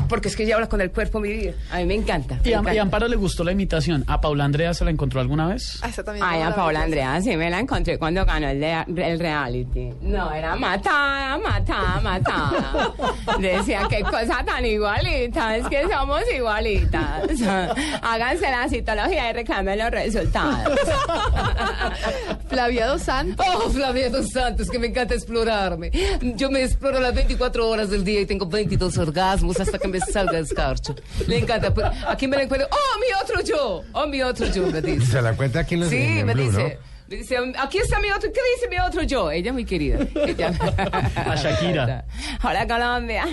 porque 0.10 0.28
es 0.28 0.36
que 0.36 0.44
ella 0.44 0.56
habla 0.56 0.68
con 0.68 0.82
el 0.82 0.92
cuerpo 0.92 1.20
mi 1.20 1.30
vida. 1.32 1.54
A 1.72 1.78
mí 1.78 1.86
me 1.86 1.94
encanta. 1.96 2.36
me 2.44 2.50
Y 2.50 2.54
a, 2.54 2.58
encanta. 2.58 2.74
y 2.74 2.78
a 2.78 2.82
Amparo 2.82 3.08
le 3.08 3.16
gustó 3.16 3.44
la 3.44 3.52
imitación. 3.54 4.04
¿A 4.08 4.20
Paula 4.20 4.44
Andrea 4.44 4.74
se 4.74 4.84
la 4.84 4.92
encontró 4.92 5.22
alguna 5.22 5.48
vez? 5.48 5.80
Ah, 5.82 5.88
esa 5.90 6.04
también 6.04 6.26
Ay, 6.28 6.42
a 6.42 6.50
la 6.50 6.56
Paola 6.56 6.80
vi. 6.80 6.86
Andrea 6.86 7.22
sí 7.22 7.38
me 7.38 7.50
la 7.50 7.60
encontré 7.60 7.98
cuando 7.98 8.26
ganó 8.26 8.50
el, 8.50 8.60
de- 8.60 8.84
el 9.12 9.20
reality. 9.20 9.90
No, 10.02 10.32
era 10.34 10.56
matada, 10.56 11.38
matada, 11.38 12.02
matada. 12.02 12.94
Decía, 13.40 13.84
qué 13.90 14.02
cosa 14.04 14.44
tan 14.46 14.66
igualita, 14.66 15.56
es 15.58 15.68
que 15.68 15.84
somos 15.88 16.22
igualitas. 16.36 17.24
Háganse 18.02 18.52
la 18.52 18.68
citología 18.70 19.30
y 19.30 19.34
reclamen 19.34 19.80
los 19.80 19.92
resultados. 19.92 20.78
Flavia 22.50 22.88
Dos 22.88 23.02
Santos. 23.04 23.46
Oh, 23.56 23.70
Flavia 23.70 24.10
dos 24.10 24.30
Santos, 24.32 24.70
que 24.70 24.80
me 24.80 24.88
encanta 24.88 25.14
explorarme. 25.14 25.92
Yo 26.36 26.50
me 26.50 26.64
exploro 26.64 27.00
las 27.00 27.14
24 27.14 27.68
horas 27.68 27.90
del 27.90 28.04
día 28.04 28.22
y 28.22 28.26
tengo 28.26 28.46
22 28.48 28.98
orgasmos 28.98 29.27
hasta 29.34 29.78
que 29.78 29.88
me 29.88 30.00
salga 30.00 30.38
el 30.38 30.46
escarcho. 30.46 30.96
Le 31.28 31.38
encanta. 31.40 31.74
Pero 31.74 31.92
Aquí 32.08 32.28
me 32.28 32.38
la 32.38 32.44
encuentro. 32.44 32.68
¡Oh, 32.72 33.00
mi 33.00 33.08
otro 33.22 33.42
yo! 33.42 33.84
¡Oh, 33.94 34.08
mi 34.08 34.22
otro 34.22 34.48
yo! 34.48 34.68
Me 34.68 34.82
dice. 34.82 35.06
Se 35.06 35.22
la 35.22 35.34
cuenta 35.36 35.60
aquí 35.60 35.76
en 35.76 35.82
los 35.82 35.90
Sí, 35.90 35.98
en 36.20 36.26
me 36.26 36.34
Blue, 36.34 36.44
dice. 36.46 36.80
Me 37.10 37.16
dice, 37.16 37.38
aquí 37.58 37.78
está 37.78 38.00
mi 38.02 38.10
otro, 38.12 38.30
¿qué 38.34 38.40
dice 38.56 38.68
mi 38.70 38.80
otro 38.80 39.02
yo? 39.04 39.32
Ella 39.32 39.48
es 39.50 39.54
muy 39.54 39.64
querida. 39.64 40.00
Ella- 40.26 40.50
A 41.16 41.36
Shakira. 41.36 42.06
Hola 42.44 42.68
Colombia. 42.68 43.24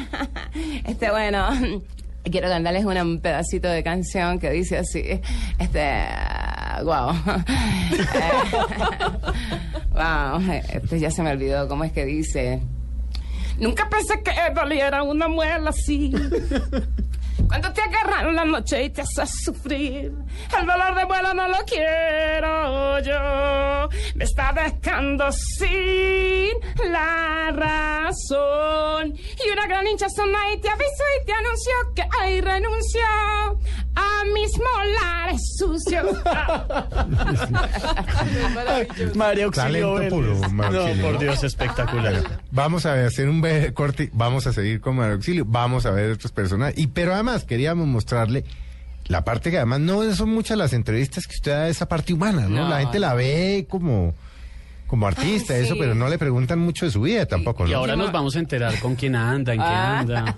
Este, 0.87 1.11
bueno, 1.11 1.49
quiero 2.31 2.49
cantarles 2.49 2.85
un 2.85 3.21
pedacito 3.21 3.69
de 3.69 3.83
canción 3.83 4.39
que 4.39 4.51
dice 4.51 4.79
así, 4.79 5.21
este, 5.59 6.05
wow. 6.85 7.13
wow, 9.93 10.41
este 10.73 11.01
ya 11.01 11.11
se 11.11 11.23
me 11.23 11.31
olvidó 11.33 11.67
cómo 11.69 11.83
es 11.85 11.93
que 11.93 12.05
dice. 12.05 12.61
Nunca 13.59 13.89
pensé 13.89 14.23
que 14.23 14.33
doliera 14.55 15.03
una 15.03 15.29
muela 15.29 15.71
así. 15.71 16.13
Cuando 17.49 17.73
te 17.73 17.83
agarraron 17.83 18.35
la 18.35 18.45
noche 18.45 18.85
y 18.85 18.91
te 18.91 19.03
haces 19.03 19.31
sufrir, 19.45 20.13
el 20.59 20.67
dolor 20.67 20.95
de 20.95 21.05
muela 21.05 21.35
no 21.35 21.49
lo 21.49 21.59
quiero 21.67 22.99
yo. 23.01 23.89
Me 24.15 24.25
está 24.25 24.53
dejando 24.53 25.31
sin 25.33 26.53
la 26.91 27.51
razón. 27.53 29.15
Y 29.15 29.51
una 29.53 29.67
gran 29.67 29.87
hinchazón 29.87 30.35
ahí 30.35 30.61
te 30.61 30.69
avisó 30.69 31.05
y 31.21 31.25
te 31.27 31.33
anunció 31.33 31.73
que 31.95 32.05
ahí 32.21 32.41
renunció 32.41 33.03
a 33.05 33.55
mis 34.33 34.51
molares 34.59 35.41
sucios. 35.59 36.17
María 39.15 39.45
Auxilio 39.47 39.95
Talento 39.95 40.09
puro, 40.09 40.37
María 40.51 40.95
No, 40.95 41.03
por 41.03 41.19
Dios, 41.19 41.43
espectacular. 41.45 42.41
Vamos 42.51 42.87
a 42.87 43.05
hacer 43.05 43.29
un 43.29 43.43
corte, 43.75 44.11
vamos 44.13 44.47
a 44.47 44.53
seguir 44.53 44.81
con 44.81 44.97
Mario 44.97 45.15
Auxilio, 45.15 45.45
vamos 45.47 45.87
a 45.87 45.91
ver 45.91 46.13
otras 46.13 46.33
personas. 46.33 46.75
Y 46.77 46.89
pero 46.89 47.15
además 47.15 47.45
queríamos 47.45 47.87
mostrarle 47.87 48.45
la 49.07 49.25
parte 49.25 49.51
que 49.51 49.59
además 49.59 49.81
no 49.81 50.15
son 50.15 50.31
muchas 50.31 50.57
las 50.57 50.73
entrevistas 50.73 51.27
que 51.27 51.35
usted 51.35 51.53
da 51.53 51.65
de 51.65 51.71
esa 51.71 51.89
parte 51.89 52.13
humana, 52.13 52.43
¿no? 52.43 52.65
No, 52.65 52.69
la 52.69 52.81
gente 52.81 52.99
la 52.99 53.15
ve 53.15 53.67
como 53.69 54.15
como 54.95 55.09
artista, 55.09 55.55
Ay, 55.55 55.65
eso, 55.65 55.75
pero 55.77 55.93
no 55.97 56.09
le 56.09 56.19
preguntan 56.19 56.61
mucho 56.61 56.85
de 56.87 56.93
su 56.93 57.01
vida 57.01 57.27
tampoco, 57.27 57.67
Y 57.67 57.73
¿no? 57.73 57.79
ahora 57.79 57.97
nos 57.97 58.13
vamos 58.13 58.37
a 58.37 58.39
enterar 58.39 58.79
con 58.79 58.95
quién 58.95 59.17
anda, 59.17 59.53
en 59.53 59.59
qué 59.59 59.67
Ah. 59.67 59.99
anda. 59.99 60.37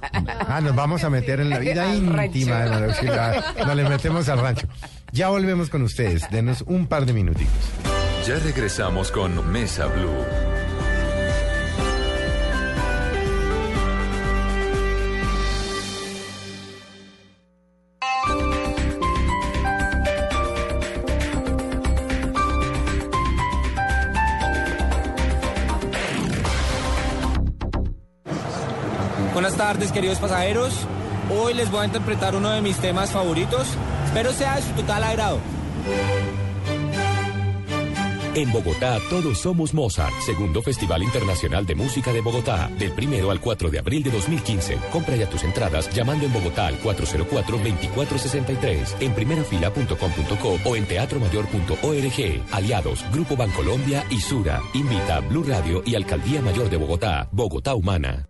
Ah, 0.48 0.60
nos 0.62 0.74
vamos 0.74 1.04
a 1.04 1.10
meter 1.10 1.40
en 1.40 1.50
la 1.50 1.58
vida 1.58 1.94
íntima 1.94 2.60
de. 2.64 3.10
Ah, 3.10 3.54
Nos 3.66 3.76
le 3.76 3.86
metemos 3.86 4.30
al 4.30 4.38
rancho. 4.40 4.66
Ya 5.12 5.28
volvemos 5.28 5.68
con 5.68 5.82
ustedes. 5.82 6.30
Denos 6.30 6.64
un 6.66 6.86
par 6.86 7.04
de 7.04 7.12
minutitos. 7.12 7.52
Ya 8.26 8.38
regresamos 8.38 9.10
con 9.12 9.52
Mesa 9.52 9.86
Blue. 9.88 10.45
Tardes, 29.66 29.90
queridos 29.90 30.18
pasajeros. 30.18 30.86
Hoy 31.28 31.52
les 31.52 31.68
voy 31.72 31.80
a 31.80 31.86
interpretar 31.86 32.36
uno 32.36 32.50
de 32.50 32.62
mis 32.62 32.76
temas 32.76 33.10
favoritos. 33.10 33.66
Espero 34.04 34.32
sea 34.32 34.54
de 34.54 34.62
su 34.62 34.70
total 34.74 35.02
agrado. 35.02 35.40
En 38.36 38.52
Bogotá 38.52 39.00
todos 39.10 39.40
somos 39.40 39.74
Mozart, 39.74 40.14
segundo 40.24 40.62
Festival 40.62 41.02
Internacional 41.02 41.66
de 41.66 41.74
Música 41.74 42.12
de 42.12 42.20
Bogotá, 42.20 42.70
del 42.78 42.92
primero 42.92 43.32
al 43.32 43.40
4 43.40 43.70
de 43.70 43.80
abril 43.80 44.04
de 44.04 44.12
2015. 44.12 44.78
Compra 44.92 45.16
ya 45.16 45.28
tus 45.28 45.42
entradas 45.42 45.92
llamando 45.92 46.26
en 46.26 46.32
Bogotá 46.32 46.68
al 46.68 46.80
404-2463, 46.80 48.94
en 49.00 49.14
primerafila.com.co 49.14 50.60
o 50.64 50.76
en 50.76 50.86
teatromayor.org. 50.86 52.42
Aliados, 52.52 53.04
Grupo 53.10 53.36
Bancolombia 53.36 54.04
y 54.10 54.20
Sura. 54.20 54.62
Invita 54.74 55.16
a 55.16 55.20
Blue 55.20 55.42
Radio 55.42 55.82
y 55.84 55.96
Alcaldía 55.96 56.40
Mayor 56.40 56.70
de 56.70 56.76
Bogotá, 56.76 57.28
Bogotá 57.32 57.74
Humana. 57.74 58.28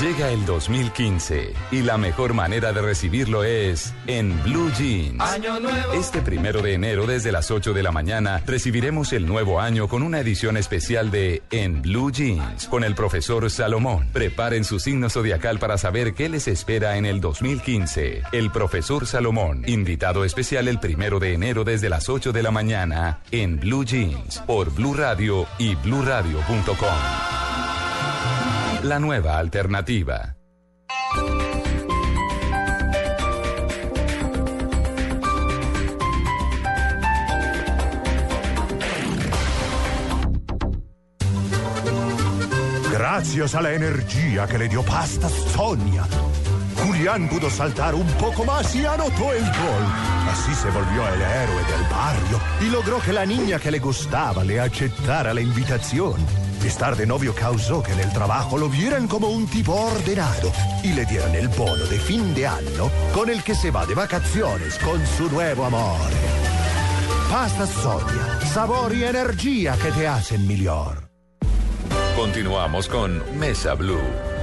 Llega 0.00 0.30
el 0.30 0.44
2015 0.44 1.54
y 1.70 1.80
la 1.80 1.96
mejor 1.96 2.34
manera 2.34 2.74
de 2.74 2.82
recibirlo 2.82 3.44
es 3.44 3.94
en 4.06 4.42
Blue 4.42 4.70
Jeans. 4.76 5.24
Este 5.94 6.20
primero 6.20 6.60
de 6.60 6.74
enero 6.74 7.06
desde 7.06 7.32
las 7.32 7.50
8 7.50 7.72
de 7.72 7.82
la 7.82 7.92
mañana 7.92 8.42
recibiremos 8.46 9.14
el 9.14 9.26
nuevo 9.26 9.58
año 9.58 9.88
con 9.88 10.02
una 10.02 10.20
edición 10.20 10.58
especial 10.58 11.10
de 11.10 11.42
En 11.50 11.80
Blue 11.80 12.12
Jeans 12.12 12.66
con 12.66 12.84
el 12.84 12.94
profesor 12.94 13.50
Salomón. 13.50 14.10
Preparen 14.12 14.64
su 14.64 14.80
signo 14.80 15.08
zodiacal 15.08 15.58
para 15.58 15.78
saber 15.78 16.12
qué 16.12 16.28
les 16.28 16.46
espera 16.46 16.98
en 16.98 17.06
el 17.06 17.22
2015. 17.22 18.22
El 18.32 18.50
profesor 18.50 19.06
Salomón, 19.06 19.64
invitado 19.66 20.26
especial 20.26 20.68
el 20.68 20.78
primero 20.78 21.20
de 21.20 21.32
enero 21.32 21.64
desde 21.64 21.88
las 21.88 22.10
8 22.10 22.32
de 22.32 22.42
la 22.42 22.50
mañana 22.50 23.20
en 23.30 23.58
Blue 23.58 23.86
Jeans 23.86 24.40
por 24.40 24.70
Blue 24.74 24.92
Radio 24.92 25.46
y 25.56 25.74
bluradio.com. 25.74 27.45
La 28.86 29.00
nueva 29.00 29.36
alternativa. 29.36 30.36
Gracias 42.92 43.56
a 43.56 43.62
la 43.62 43.72
energía 43.72 44.46
que 44.46 44.56
le 44.56 44.68
dio 44.68 44.84
Pasta 44.84 45.28
Sonia, 45.28 46.04
Julián 46.76 47.28
pudo 47.28 47.50
saltar 47.50 47.92
un 47.92 48.06
poco 48.20 48.44
más 48.44 48.72
y 48.76 48.86
anotó 48.86 49.32
el 49.32 49.42
gol. 49.42 49.84
Así 50.30 50.54
se 50.54 50.70
volvió 50.70 51.08
el 51.08 51.22
héroe 51.22 51.64
del 51.64 51.90
barrio 51.90 52.40
y 52.60 52.70
logró 52.70 53.00
que 53.00 53.12
la 53.12 53.26
niña 53.26 53.58
que 53.58 53.72
le 53.72 53.80
gustaba 53.80 54.44
le 54.44 54.60
aceptara 54.60 55.34
la 55.34 55.40
invitación. 55.40 56.45
Estar 56.64 56.96
de 56.96 57.06
novio 57.06 57.34
causó 57.34 57.82
que 57.82 57.92
en 57.92 58.00
el 58.00 58.12
trabajo 58.12 58.58
lo 58.58 58.68
vieran 58.68 59.06
como 59.06 59.28
un 59.28 59.46
tipo 59.46 59.72
ordenado 59.72 60.52
y 60.82 60.92
le 60.92 61.04
dieran 61.04 61.34
el 61.34 61.48
bono 61.48 61.84
de 61.86 61.98
fin 61.98 62.34
de 62.34 62.46
año 62.46 62.90
con 63.14 63.30
el 63.30 63.42
que 63.42 63.54
se 63.54 63.70
va 63.70 63.86
de 63.86 63.94
vacaciones 63.94 64.78
con 64.78 65.04
su 65.06 65.30
nuevo 65.30 65.64
amor. 65.64 66.10
Pasta 67.30 67.66
Sonia, 67.66 68.40
sabor 68.52 68.94
y 68.94 69.04
energía 69.04 69.76
que 69.82 69.90
te 69.92 70.06
hacen 70.06 70.46
mejor. 70.46 71.08
Continuamos 72.16 72.88
con 72.88 73.22
Mesa 73.38 73.74
Blue. 73.74 74.35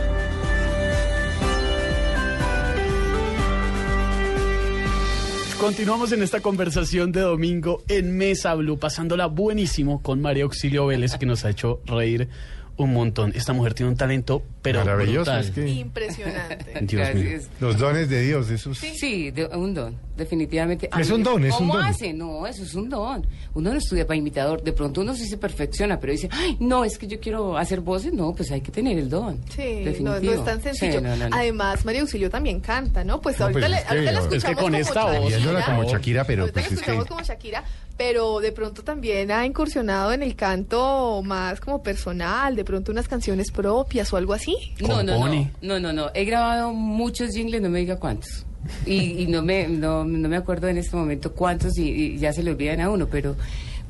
Continuamos 5.63 6.11
en 6.11 6.21
esta 6.21 6.41
conversación 6.41 7.13
de 7.13 7.21
domingo 7.21 7.83
en 7.87 8.17
Mesa 8.17 8.53
Blue, 8.53 8.77
pasándola 8.77 9.27
buenísimo 9.27 10.01
con 10.01 10.21
María 10.21 10.43
Auxilio 10.43 10.87
Vélez, 10.87 11.15
que 11.17 11.25
nos 11.25 11.45
ha 11.45 11.51
hecho 11.51 11.79
reír 11.85 12.27
un 12.75 12.93
montón. 12.93 13.31
Esta 13.35 13.53
mujer 13.53 13.73
tiene 13.73 13.91
un 13.91 13.97
talento, 13.97 14.41
pero 14.61 14.79
Maravilloso, 14.79 15.31
brutal. 15.31 15.45
es 15.45 15.51
que 15.51 15.67
Impresionante. 15.67 16.79
Dios 16.81 17.13
mío. 17.15 17.39
Los 17.59 17.77
dones 17.77 18.09
de 18.09 18.21
Dios, 18.21 18.49
esos. 18.49 18.77
Sí, 18.79 19.29
de- 19.31 19.45
un 19.47 19.73
don, 19.73 19.95
definitivamente. 20.17 20.89
Es 20.99 21.09
un 21.11 21.21
don, 21.23 21.43
es 21.45 21.51
un 21.53 21.57
¿Cómo 21.59 21.75
don. 21.77 21.85
hace? 21.85 22.13
No, 22.13 22.47
eso 22.47 22.63
es 22.63 22.73
un 22.73 22.89
don. 22.89 23.25
Uno 23.53 23.71
no 23.71 23.77
estudia 23.77 24.07
para 24.07 24.17
imitador. 24.17 24.63
De 24.63 24.73
pronto 24.73 25.01
uno 25.01 25.15
sí 25.15 25.25
se 25.27 25.37
perfecciona, 25.37 25.99
pero 25.99 26.13
dice, 26.13 26.29
ay, 26.31 26.57
no, 26.59 26.83
es 26.83 26.97
que 26.97 27.05
yo 27.07 27.19
quiero 27.19 27.57
hacer 27.57 27.81
voces. 27.81 28.11
No, 28.13 28.33
pues 28.33 28.51
hay 28.51 28.61
que 28.61 28.71
tener 28.71 28.97
el 28.97 29.09
don. 29.09 29.39
Sí, 29.55 29.61
no, 29.79 29.85
Definitivo. 29.85 30.33
no 30.33 30.39
es 30.39 30.45
tan 30.45 30.57
Sí, 30.61 30.69
sencillo. 30.79 31.01
no, 31.01 31.15
no, 31.15 31.29
no. 31.29 31.35
Además, 31.35 31.85
María 31.85 32.01
Auxilio 32.01 32.29
también 32.29 32.59
canta, 32.59 33.03
¿no? 33.03 33.21
Pues 33.21 33.37
No, 33.39 33.45
ahorita, 33.45 33.59
pues 33.59 33.71
le, 33.71 33.77
es 33.77 33.83
que- 33.83 33.89
ahorita 33.89 34.11
la 34.11 34.19
es 34.19 34.25
que 34.27 34.35
escuchamos 34.37 34.63
con 34.63 34.71
como 34.71 34.81
esta 34.81 35.05
voz, 35.05 35.31
Shakira. 35.31 35.65
Como 35.65 35.83
Shakira, 35.89 36.23
pero 36.23 36.41
ahorita 36.43 36.53
pues 36.53 36.63
es 36.65 36.69
que... 36.69 36.75
escuchamos 36.75 37.05
como 37.05 37.21
Shakira, 37.21 37.63
pero 38.05 38.41
de 38.41 38.51
pronto 38.51 38.83
también 38.83 39.31
ha 39.31 39.45
incursionado 39.45 40.11
en 40.11 40.23
el 40.23 40.35
canto 40.35 41.21
más 41.23 41.61
como 41.61 41.81
personal, 41.81 42.53
de 42.53 42.65
pronto 42.65 42.91
unas 42.91 43.07
canciones 43.07 43.49
propias 43.49 44.11
o 44.11 44.17
algo 44.17 44.33
así. 44.33 44.57
No, 44.81 45.01
no, 45.03 45.25
no, 45.25 45.49
no, 45.61 45.79
no, 45.79 45.93
no. 45.93 46.11
He 46.13 46.25
grabado 46.25 46.73
muchos 46.73 47.33
jingles, 47.33 47.61
no 47.61 47.69
me 47.69 47.79
diga 47.79 47.97
cuántos. 47.97 48.45
Y, 48.85 49.23
y 49.23 49.27
no 49.27 49.41
me 49.41 49.69
no, 49.69 50.03
no 50.03 50.27
me 50.27 50.35
acuerdo 50.35 50.67
en 50.67 50.77
este 50.77 50.97
momento 50.97 51.31
cuántos 51.31 51.77
y, 51.77 51.89
y 51.89 52.17
ya 52.17 52.33
se 52.33 52.43
le 52.43 52.51
olvidan 52.51 52.81
a 52.81 52.89
uno, 52.89 53.07
pero, 53.07 53.37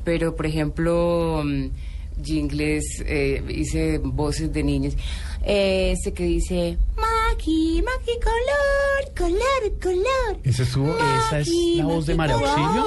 pero 0.04 0.36
por 0.36 0.46
ejemplo, 0.46 1.42
mm, 1.44 1.66
jingles, 2.22 2.84
eh, 3.06 3.42
hice 3.48 3.98
voces 3.98 4.52
de 4.52 4.62
niños. 4.62 4.94
Eh, 5.44 5.92
Ese 5.98 6.12
que 6.12 6.24
dice, 6.24 6.78
Maki, 7.38 7.82
Maki, 7.82 8.12
color, 8.22 9.14
color, 9.16 9.80
color. 9.82 10.38
Ese 10.44 10.62
estuvo. 10.62 10.96
Esa 10.96 11.40
es 11.40 11.48
la 11.76 11.84
voz 11.84 12.06
de 12.06 12.14
María 12.14 12.36
Auxilio. 12.36 12.84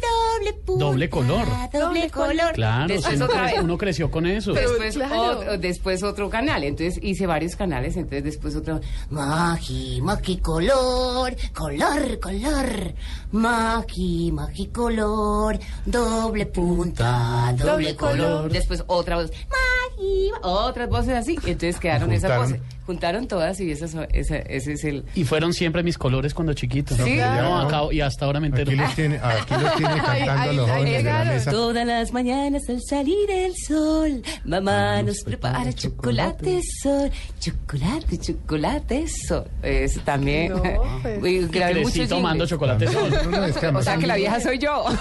Doble 0.00 0.52
punta. 0.54 0.84
Doble 0.86 1.10
color. 1.10 1.46
Doble 1.70 2.10
color. 2.10 2.52
Claro, 2.54 2.88
Después 2.88 3.10
si 3.10 3.16
uno, 3.16 3.24
otra 3.26 3.42
cre- 3.48 3.52
vez. 3.52 3.62
uno 3.62 3.76
creció 3.78 4.10
con 4.10 4.26
eso. 4.26 4.52
Después, 4.54 4.94
claro. 4.94 5.42
ot- 5.42 5.58
después 5.58 6.02
otro 6.02 6.30
canal, 6.30 6.64
entonces 6.64 6.98
hice 7.02 7.26
varios 7.26 7.56
canales, 7.56 7.94
entonces 7.96 8.24
después 8.24 8.56
otro. 8.56 8.80
Maki, 9.10 10.00
Maki, 10.00 10.38
color, 10.38 11.36
color, 11.54 12.20
color. 12.20 12.94
Maki, 13.34 14.30
Maki, 14.32 14.66
color, 14.68 15.58
doble 15.84 16.46
punta, 16.46 17.52
doble, 17.58 17.64
Doble 17.72 17.96
color. 17.96 18.16
color. 18.16 18.52
Después 18.52 18.84
otra 18.86 19.16
voz, 19.16 19.30
Maki, 19.30 20.30
otras 20.42 20.88
voces 20.88 21.14
así, 21.14 21.34
entonces 21.44 21.78
quedaron 21.80 22.12
esas 22.12 22.30
Juntaron. 22.30 22.46
voces. 22.52 22.62
Juntaron 22.86 23.26
todas 23.26 23.58
y 23.60 23.70
esas, 23.72 23.94
esa- 24.12 24.36
ese 24.36 24.72
es 24.74 24.84
el. 24.84 25.04
Y 25.14 25.24
fueron 25.24 25.54
siempre 25.54 25.82
mis 25.82 25.96
colores 25.96 26.34
cuando 26.34 26.52
chiquito. 26.52 26.94
Sí. 26.94 27.16
No, 27.16 27.60
acá- 27.62 27.90
y 27.90 28.02
hasta 28.02 28.26
ahora 28.26 28.40
me 28.40 28.48
entero. 28.48 28.70
Aquí 28.70 28.78
los 28.78 28.94
tiene, 28.94 29.16
aquí 29.22 29.54
los 29.58 29.74
tiene 29.76 29.94
cantando 30.04 30.32
Ahí- 30.42 30.48
a 30.48 30.52
los 30.52 30.68
ahí 30.68 30.76
jóvenes 30.76 30.84
de 30.84 30.92
la 30.92 30.98
llegaron. 30.98 31.28
mesa. 31.34 31.50
Todas 31.50 31.86
las 31.86 32.12
mañanas 32.12 32.62
al 32.68 32.80
salir 32.82 33.30
el 33.30 33.54
sol, 33.56 34.22
mamá 34.44 35.02
nos 35.02 35.16
prepara 35.24 35.72
chocolate 35.72 36.60
sol, 36.82 37.10
chocolate, 37.40 38.18
chocolate 38.18 39.06
sol. 39.08 39.44
Es 39.62 39.98
también. 40.04 40.52
No, 40.52 40.62
pues. 41.02 41.24
Y 41.24 41.46
crecí 41.48 42.06
tomando 42.06 42.44
chocolate 42.46 42.86
sol. 42.86 43.10
No, 43.24 43.30
no, 43.38 43.44
es 43.44 43.56
que 43.56 43.66
O 43.68 43.82
sea 43.82 43.96
que 43.96 44.06
la 44.06 44.16
vieja 44.16 44.40
soy 44.40 44.58
yo. 44.58 44.84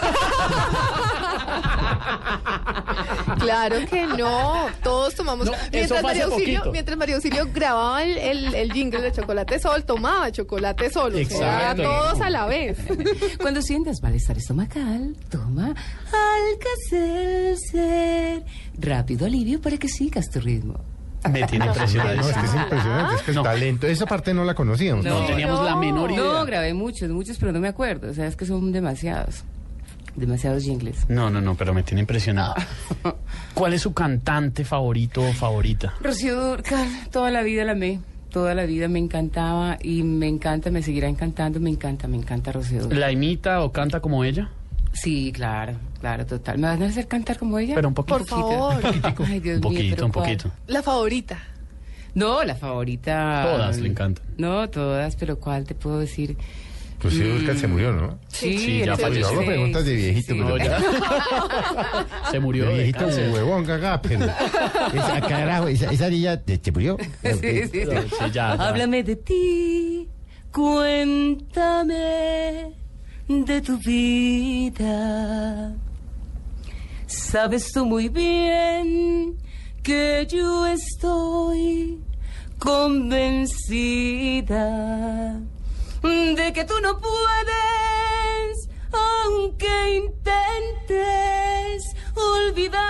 Claro 3.40 3.78
que 3.90 4.06
no, 4.06 4.68
todos 4.82 5.16
tomamos. 5.16 5.46
No, 5.48 5.54
mientras, 5.72 6.04
María 6.04 6.26
Auxilio, 6.26 6.72
mientras 6.72 6.98
María 6.98 7.16
Auxilio 7.16 7.48
grababa 7.54 8.04
el, 8.04 8.18
el, 8.18 8.56
el 8.56 8.72
jingle 8.72 9.02
de 9.02 9.12
Chocolate 9.12 9.60
Sol, 9.60 9.84
tomaba 9.84 10.32
chocolate 10.32 10.90
sol. 10.90 11.14
O 11.16 11.26
sea, 11.26 11.76
todos 11.76 12.22
a 12.22 12.30
la 12.30 12.46
vez. 12.46 12.78
Cuando 13.42 13.62
sientas 13.62 14.02
malestar 14.02 14.38
estomacal, 14.38 15.16
toma 15.30 15.74
Alka-Seltzer. 16.90 18.44
Rápido 18.78 19.26
alivio 19.26 19.60
para 19.62 19.78
que 19.78 19.90
sigas 19.90 20.30
tu 20.30 20.40
ritmo. 20.40 20.93
Me 21.32 21.44
tiene 21.44 21.66
No, 21.66 21.72
impresionado. 21.72 22.14
es 22.30 22.34
que 22.36 22.46
es 22.46 22.54
impresionante, 22.56 23.16
es 23.16 23.22
que 23.22 23.32
el 23.32 23.36
No. 23.38 23.44
talento, 23.44 23.88
esa 23.88 24.06
parte 24.06 24.34
no 24.34 24.44
la 24.44 24.54
conocíamos. 24.54 25.06
No 25.06 25.22
No. 25.22 25.26
teníamos 25.26 25.64
la 25.66 25.76
menor 25.76 26.12
idea. 26.12 26.22
No, 26.24 26.46
grabé 26.46 26.74
muchos, 26.74 27.10
muchos, 27.10 27.38
pero 27.38 27.52
no 27.52 27.60
me 27.60 27.68
acuerdo. 27.70 28.10
O 28.10 28.14
sea, 28.14 28.28
es 28.28 28.36
que 28.36 28.46
son 28.46 28.72
demasiados. 28.72 29.44
Demasiados 30.16 30.64
jingles. 30.64 31.10
No, 31.10 31.30
no, 31.32 31.42
no, 31.42 31.56
pero 31.56 31.74
me 31.74 31.82
tiene 31.84 32.02
impresionado. 32.02 32.54
¿Cuál 33.56 33.74
es 33.74 33.82
su 33.82 33.94
cantante 33.94 34.64
favorito 34.64 35.22
o 35.28 35.34
favorita? 35.34 35.94
Rocío 36.02 36.40
Dúrcal, 36.40 36.88
toda 37.12 37.32
la 37.32 37.42
vida 37.42 37.64
la 37.64 37.72
amé. 37.72 38.00
Toda 38.30 38.56
la 38.56 38.66
vida 38.66 38.88
me 38.88 38.98
encantaba 38.98 39.78
y 39.82 40.02
me 40.04 40.28
encanta, 40.28 40.72
me 40.72 40.82
seguirá 40.82 41.08
encantando. 41.08 41.60
Me 41.60 41.70
encanta, 41.70 42.08
me 42.08 42.18
encanta 42.18 42.52
Rocío. 42.52 42.90
¿La 42.90 43.12
imita 43.12 43.62
o 43.62 43.72
canta 43.72 44.00
como 44.00 44.24
ella? 44.24 44.50
Sí, 44.94 45.32
claro, 45.34 45.74
claro, 46.00 46.26
total. 46.26 46.58
¿Me 46.60 46.68
van 46.68 46.84
a 46.84 46.86
hacer 46.86 47.08
cantar 47.08 47.38
como 47.40 47.58
ella? 47.60 47.74
Pero 47.76 47.88
un 47.88 47.94
poquito. 47.94 48.18
Por 48.20 48.28
favor. 48.28 48.76
Ay, 49.28 49.40
Dios 49.40 49.56
Un 49.58 49.62
mío, 49.62 49.62
poquito, 49.62 49.96
pero 49.96 50.06
un 50.06 50.12
poquito. 50.12 50.52
La 50.68 50.82
favorita. 50.84 51.40
No, 52.14 52.44
la 52.44 52.54
favorita. 52.56 53.42
Todas 53.44 53.80
le 53.80 53.90
encantan. 53.90 54.24
No, 54.38 54.70
todas, 54.70 55.16
pero 55.16 55.40
¿cuál 55.40 55.66
te 55.66 55.74
puedo 55.74 56.00
decir? 56.00 56.38
Pues 57.02 57.16
sí, 57.16 57.24
Oscar 57.24 57.58
se 57.58 57.68
murió, 57.68 57.92
¿no? 57.92 58.18
Sí, 58.30 58.58
Sí, 58.58 58.80
ya 58.86 58.96
falleció. 58.96 59.24
Yo 59.24 59.28
hago 59.28 59.40
86, 59.42 59.48
preguntas 59.48 59.84
de 59.86 59.94
viejito, 59.96 60.34
sí. 60.36 60.40
pero- 60.42 60.58
No, 60.58 60.58
ya. 60.64 60.80
Se 62.32 62.40
murió 62.40 62.64
De 62.66 62.70
de 62.70 62.76
viejito 62.78 63.00
cáncer. 63.00 63.30
huevón, 63.32 63.66
gaga, 63.66 64.02
pero... 64.02 64.24
Esa, 64.94 65.20
carajo, 65.28 65.68
esa, 65.68 65.92
esa 65.92 66.10
niña 66.10 66.38
te, 66.40 66.58
te 66.60 66.72
murió. 66.72 66.96
Sí, 67.24 67.30
sí, 67.42 67.62
sí. 67.64 67.82
Sí, 67.82 67.88
ya, 68.20 68.32
ya. 68.32 68.52
Háblame 68.54 69.04
de 69.04 69.16
ti, 69.18 70.08
cuéntame 71.54 72.72
de 73.28 73.62
tu 73.62 73.78
vida. 73.78 75.76
Sabes 77.08 77.72
tú 77.72 77.86
muy 77.86 78.10
bien 78.10 79.38
que 79.84 80.28
yo 80.30 80.66
estoy 80.66 82.02
convencida 82.60 84.64
de 86.04 86.52
que 86.54 86.66
tú 86.66 86.74
no 86.82 87.00
puedes, 87.00 88.68
aunque 88.92 89.96
intentes 89.96 91.84
olvidarme, 92.14 92.82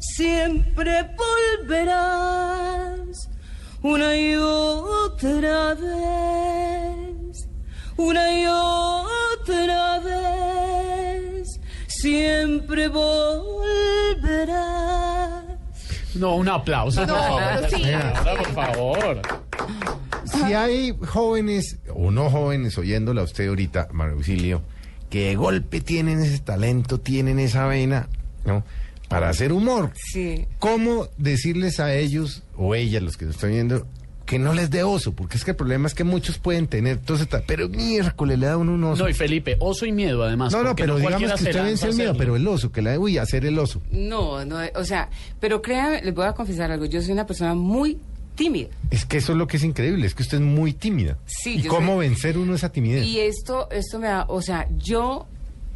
siempre 0.00 1.10
volverás 1.16 3.30
una 3.82 4.14
y 4.16 4.36
otra 4.36 5.74
vez, 5.74 6.95
una 7.96 8.40
y 8.40 8.46
otra 8.46 9.98
vez, 10.00 11.60
siempre 11.86 12.88
volverás. 12.88 14.56
No, 16.14 16.36
un 16.36 16.48
aplauso, 16.48 17.06
por 17.06 17.16
favor. 17.16 17.70
sí. 17.70 17.82
Por 18.24 18.46
favor. 18.54 19.22
Si 20.24 20.52
hay 20.54 20.96
jóvenes 21.06 21.78
o 21.94 22.10
no 22.10 22.30
jóvenes 22.30 22.76
oyéndola 22.78 23.20
a 23.20 23.24
usted 23.24 23.48
ahorita, 23.48 23.88
Mario 23.92 24.14
Auxilio, 24.14 24.62
que 25.10 25.28
de 25.28 25.36
golpe 25.36 25.80
tienen 25.80 26.20
ese 26.20 26.38
talento, 26.40 26.98
tienen 26.98 27.38
esa 27.38 27.66
vena, 27.66 28.08
¿no? 28.44 28.64
Para 29.08 29.28
hacer 29.28 29.52
humor. 29.52 29.92
Sí. 29.94 30.46
¿Cómo 30.58 31.08
decirles 31.16 31.78
a 31.80 31.94
ellos 31.94 32.42
o 32.56 32.74
ellas, 32.74 33.02
los 33.02 33.16
que 33.16 33.26
nos 33.26 33.36
están 33.36 33.50
viendo, 33.50 33.86
que 34.26 34.38
no 34.38 34.52
les 34.52 34.68
dé 34.70 34.82
oso? 34.82 35.12
Porque 35.14 35.36
es 35.36 35.44
que 35.44 35.52
el 35.52 35.56
problema 35.56 35.86
es 35.86 35.94
que 35.94 36.04
muchos 36.04 36.38
pueden 36.38 36.66
tener 36.66 36.98
ta- 36.98 37.42
pero 37.46 37.68
miércoles 37.68 38.38
le 38.38 38.46
da 38.46 38.56
uno 38.58 38.74
un 38.74 38.84
oso. 38.84 39.04
No, 39.04 39.08
y 39.08 39.14
Felipe, 39.14 39.56
oso 39.60 39.86
y 39.86 39.92
miedo, 39.92 40.22
además. 40.24 40.52
No, 40.52 40.62
no, 40.62 40.74
pero 40.76 40.96
digamos 40.96 41.02
cualquiera 41.18 41.34
que 41.36 41.44
usted 41.44 41.64
vence 41.64 41.88
el 41.88 41.94
miedo, 41.94 42.14
pero 42.18 42.36
el 42.36 42.46
oso, 42.46 42.70
que 42.70 42.82
la 42.82 42.98
uy, 42.98 43.16
hacer 43.18 43.46
el 43.46 43.58
oso. 43.58 43.80
No, 43.90 44.44
no, 44.44 44.58
o 44.74 44.84
sea, 44.84 45.08
pero 45.40 45.62
créanme, 45.62 46.02
les 46.02 46.14
voy 46.14 46.26
a 46.26 46.32
confesar 46.34 46.70
algo, 46.70 46.84
yo 46.84 47.00
soy 47.00 47.12
una 47.12 47.26
persona 47.26 47.54
muy 47.54 47.98
tímida. 48.34 48.68
Es 48.90 49.06
que 49.06 49.16
eso 49.18 49.32
es 49.32 49.38
lo 49.38 49.46
que 49.46 49.56
es 49.56 49.64
increíble, 49.64 50.06
es 50.06 50.14
que 50.14 50.22
usted 50.22 50.38
es 50.38 50.42
muy 50.44 50.72
tímida. 50.74 51.16
Sí, 51.24 51.54
¿Y 51.56 51.62
yo 51.62 51.70
cómo 51.70 51.94
soy- 51.96 52.08
vencer 52.08 52.36
uno 52.36 52.54
esa 52.54 52.70
timidez? 52.70 53.06
Y 53.06 53.20
esto, 53.20 53.68
esto 53.70 53.98
me 53.98 54.08
da, 54.08 54.26
o 54.28 54.42
sea, 54.42 54.68
yo, 54.76 55.26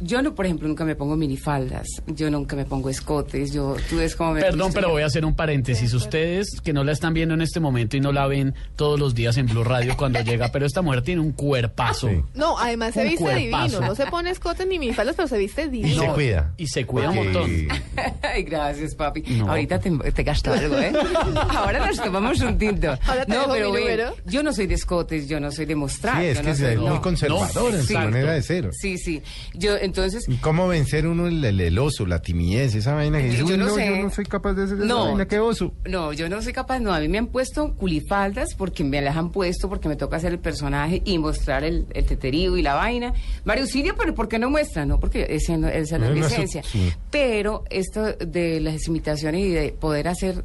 yo 0.01 0.21
no, 0.21 0.35
por 0.35 0.45
ejemplo, 0.45 0.67
nunca 0.67 0.83
me 0.85 0.95
pongo 0.95 1.15
minifaldas, 1.15 1.87
yo 2.07 2.29
nunca 2.29 2.55
me 2.55 2.65
pongo 2.65 2.89
escotes, 2.89 3.53
yo, 3.53 3.75
tú 3.89 3.97
ves 3.97 4.15
cómo 4.15 4.33
me 4.33 4.41
Perdón, 4.41 4.71
pero 4.73 4.89
voy 4.89 5.03
a 5.03 5.05
hacer 5.05 5.25
un 5.25 5.35
paréntesis. 5.35 5.93
Ustedes 5.93 6.59
que 6.61 6.73
no 6.73 6.83
la 6.83 6.91
están 6.91 7.13
viendo 7.13 7.33
en 7.35 7.41
este 7.41 7.59
momento 7.59 7.97
y 7.97 8.01
no 8.01 8.11
la 8.11 8.27
ven 8.27 8.53
todos 8.75 8.99
los 8.99 9.13
días 9.15 9.37
en 9.37 9.45
Blue 9.47 9.63
Radio 9.63 9.95
cuando 9.97 10.19
llega, 10.23 10.49
pero 10.51 10.65
esta 10.65 10.81
mujer 10.81 11.01
tiene 11.03 11.21
un 11.21 11.31
cuerpazo. 11.31 12.09
Sí. 12.09 12.21
No, 12.33 12.57
además 12.57 12.93
se 12.93 13.01
Un 13.03 13.09
viste 13.09 13.23
cuerpazo. 13.23 13.67
divino. 13.67 13.87
No 13.87 13.95
se 13.95 14.05
pone 14.07 14.29
escote 14.31 14.65
ni 14.65 14.79
minifaldas, 14.79 15.15
pero 15.15 15.27
se 15.27 15.37
viste 15.37 15.63
Y 15.63 15.69
divino. 15.69 16.01
se 16.01 16.07
cuida. 16.09 16.53
Y 16.57 16.67
se 16.67 16.85
cuida 16.85 17.09
un 17.09 17.15
montón. 17.17 17.51
Ay, 18.23 18.43
gracias, 18.43 18.95
papi. 18.95 19.21
No. 19.21 19.49
Ahorita 19.49 19.79
te, 19.79 19.91
te 19.91 20.23
gasto 20.23 20.53
algo, 20.53 20.77
¿eh? 20.77 20.91
Ahora 21.49 21.85
nos 21.87 22.01
tomamos 22.01 22.39
un 22.41 22.57
tinto. 22.57 22.97
Ahora 23.05 23.25
te 23.25 23.33
no, 23.33 23.45
pero 23.51 23.71
mi 23.71 23.81
yo 24.25 24.43
no 24.43 24.53
soy 24.53 24.67
de 24.67 24.75
escotes, 24.75 25.27
yo 25.27 25.39
no 25.39 25.51
soy 25.51 25.65
de 25.65 25.75
mostrar. 25.75 26.19
Sí, 26.21 26.27
es 26.27 26.35
yo 26.37 26.41
que 26.41 26.47
no 26.47 26.53
es 26.53 26.59
soy- 26.59 26.77
muy 26.77 26.89
no. 26.89 27.01
conservador 27.01 27.73
en 27.73 27.83
su 27.83 27.91
Exacto. 27.93 28.11
manera 28.11 28.33
de 28.33 28.41
ser. 28.43 28.69
Sí, 28.73 28.97
sí. 28.97 29.21
Yo, 29.53 29.77
entonces, 29.91 30.27
¿Y 30.27 30.35
cómo 30.37 30.67
vencer 30.67 31.05
uno 31.07 31.27
el, 31.27 31.43
el- 31.43 31.59
el 31.61 31.77
oso, 31.79 32.05
la 32.05 32.21
timidez, 32.21 32.73
esa 32.75 32.93
vaina 32.93 33.19
que 33.19 33.25
dice, 33.25 33.37
Yo 33.39 33.45
"Uy, 33.45 33.57
no 33.57 33.65
no, 33.65 33.75
sé. 33.75 33.85
yo 33.97 34.03
no 34.03 34.09
soy 34.09 34.25
capaz 34.25 34.53
de 34.53 34.63
hacer 34.63 34.77
esa 34.77 34.85
No. 34.85 35.05
vaina, 35.05 35.27
qué 35.27 35.39
oso? 35.39 35.73
No, 35.85 36.13
yo 36.13 36.29
no 36.29 36.41
soy 36.41 36.53
capaz, 36.53 36.79
no. 36.79 36.93
A 36.93 36.99
mí 36.99 37.07
me 37.07 37.17
han 37.17 37.27
puesto 37.27 37.73
culifaldas 37.75 38.55
porque 38.55 38.83
me 38.83 39.01
las 39.01 39.15
han 39.17 39.31
puesto, 39.31 39.69
porque 39.69 39.87
me 39.89 39.95
toca 39.95 40.17
hacer 40.17 40.31
el 40.31 40.39
personaje 40.39 41.01
y 41.05 41.17
mostrar 41.19 41.63
el, 41.63 41.85
el 41.93 42.05
teterío 42.05 42.57
y 42.57 42.61
la 42.61 42.73
vaina. 42.75 43.13
Mario 43.45 43.63
Auxilio, 43.63 43.95
pero 43.97 44.15
¿por 44.15 44.27
qué 44.27 44.39
no 44.39 44.49
muestra? 44.49 44.85
No, 44.85 44.99
porque 44.99 45.27
ese 45.29 45.57
no, 45.57 45.67
esa 45.67 45.97
no 45.97 46.05
es 46.07 46.13
mi 46.13 46.19
esencia. 46.21 46.63
sí. 46.63 46.91
Pero 47.11 47.63
esto 47.69 48.03
de 48.13 48.59
las 48.61 48.87
imitaciones 48.87 49.41
y 49.45 49.49
de 49.49 49.71
poder 49.73 50.07
hacer 50.07 50.43